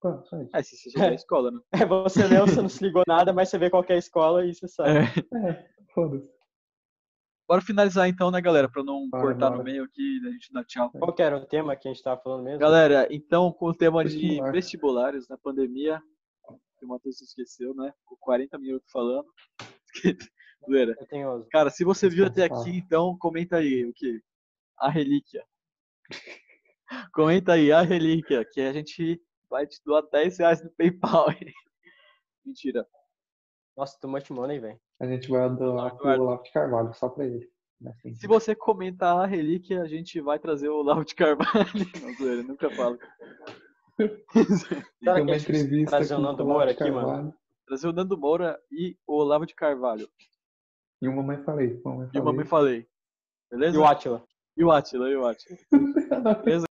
Pô. 0.00 0.22
É, 0.54 0.62
se 0.62 0.76
você 0.76 0.90
já 0.90 1.08
da 1.08 1.14
escola, 1.14 1.50
né? 1.50 1.60
É, 1.72 1.84
você 1.86 2.26
leu, 2.26 2.46
você 2.46 2.60
não 2.62 2.68
se 2.68 2.84
ligou 2.84 3.02
nada, 3.08 3.32
mas 3.32 3.48
você 3.48 3.58
vê 3.58 3.70
qual 3.70 3.82
que 3.82 3.92
é 3.92 3.96
a 3.96 3.98
escola 3.98 4.44
e 4.44 4.54
você 4.54 4.68
sabe. 4.68 4.90
É. 4.90 5.48
É, 5.50 5.68
foda-se. 5.94 6.28
Bora 7.48 7.60
finalizar 7.60 8.08
então, 8.08 8.30
né, 8.30 8.40
galera? 8.40 8.68
Pra 8.68 8.82
não 8.84 9.08
Bora, 9.08 9.22
cortar 9.22 9.50
no 9.50 9.58
bora. 9.58 9.64
meio 9.64 9.84
aqui 9.84 10.20
e 10.22 10.28
a 10.28 10.32
gente 10.32 10.52
dar 10.52 10.64
tchau. 10.64 10.90
Qual 10.90 11.12
que 11.14 11.22
era 11.22 11.36
o 11.36 11.46
tema 11.46 11.76
que 11.76 11.88
a 11.88 11.92
gente 11.92 12.02
tava 12.02 12.20
falando 12.20 12.42
mesmo? 12.44 12.58
Galera, 12.58 13.06
então 13.10 13.52
com 13.52 13.66
o 13.66 13.74
tema 13.74 14.04
de 14.04 14.16
Vestibular. 14.16 14.52
vestibulares 14.52 15.28
na 15.28 15.38
pandemia, 15.38 16.02
que 16.78 16.84
o 16.84 16.88
Matheus 16.88 17.20
esqueceu, 17.20 17.74
né? 17.74 17.92
Com 18.04 18.16
40 18.16 18.58
minutos 18.58 18.90
falando. 18.90 19.26
Zoeira. 20.68 20.96
Eu 20.98 21.06
tenho... 21.06 21.46
Cara, 21.50 21.70
se 21.70 21.84
você 21.84 22.08
viu 22.08 22.26
até 22.26 22.44
aqui, 22.44 22.78
então 22.78 23.16
comenta 23.18 23.56
aí 23.56 23.84
o 23.84 23.92
que? 23.92 24.20
A 24.78 24.90
relíquia. 24.90 25.44
comenta 27.12 27.52
aí, 27.52 27.72
a 27.72 27.82
relíquia, 27.82 28.44
que 28.44 28.60
a 28.60 28.72
gente 28.72 29.20
vai 29.48 29.66
te 29.66 29.80
doar 29.84 30.02
10 30.10 30.38
reais 30.38 30.62
no 30.62 30.70
PayPal. 30.70 31.26
Mentira. 32.44 32.86
Nossa, 33.76 33.98
too 34.00 34.10
much 34.10 34.30
money, 34.30 34.58
velho. 34.58 34.80
A 35.00 35.06
gente 35.06 35.28
vai 35.28 35.48
doar 35.50 35.90
pro 35.96 36.10
Eduardo. 36.10 36.22
Olavo 36.22 36.42
de 36.42 36.52
Carvalho, 36.52 36.94
só 36.94 37.08
pra 37.08 37.26
ele. 37.26 37.50
Assim. 37.86 38.14
Se 38.14 38.26
você 38.26 38.54
comentar 38.54 39.18
a 39.18 39.26
relíquia, 39.26 39.82
a 39.82 39.86
gente 39.86 40.20
vai 40.20 40.38
trazer 40.38 40.68
o 40.70 40.76
Olavo 40.76 41.04
de 41.04 41.14
Carvalho. 41.14 41.66
Não, 42.02 42.14
zoeira, 42.14 42.42
nunca 42.42 42.70
falo. 42.70 42.98
Será 43.96 45.14
Tem 45.14 45.26
que 45.26 45.34
entrevista 45.34 45.96
trazer 45.96 46.14
o 46.14 46.20
Nando 46.20 46.44
Moura 46.44 46.70
aqui, 46.70 46.90
mano? 46.90 47.34
Trazer 47.66 47.88
o 47.88 47.92
Nando 47.92 48.18
Moura 48.18 48.58
e 48.70 48.96
o 49.06 49.20
Olavo 49.20 49.46
de 49.46 49.54
Carvalho. 49.54 50.08
E 51.00 51.08
o 51.08 51.16
Mamãe 51.16 51.42
Falei. 51.42 51.80
Mamãe 51.84 52.08
E 52.12 52.18
o 52.18 52.24
Mamãe 52.24 52.44
falei. 52.44 52.82
Falei. 52.82 52.88
Beleza? 53.50 53.76
E 53.76 53.80
o 53.80 53.86
Atila. 53.86 54.24
E 54.56 54.64
o 54.64 54.70
Atila, 54.70 55.10
e 55.10 55.16
o 55.16 55.26
Atila. 55.26 55.58
Beleza, 56.44 56.65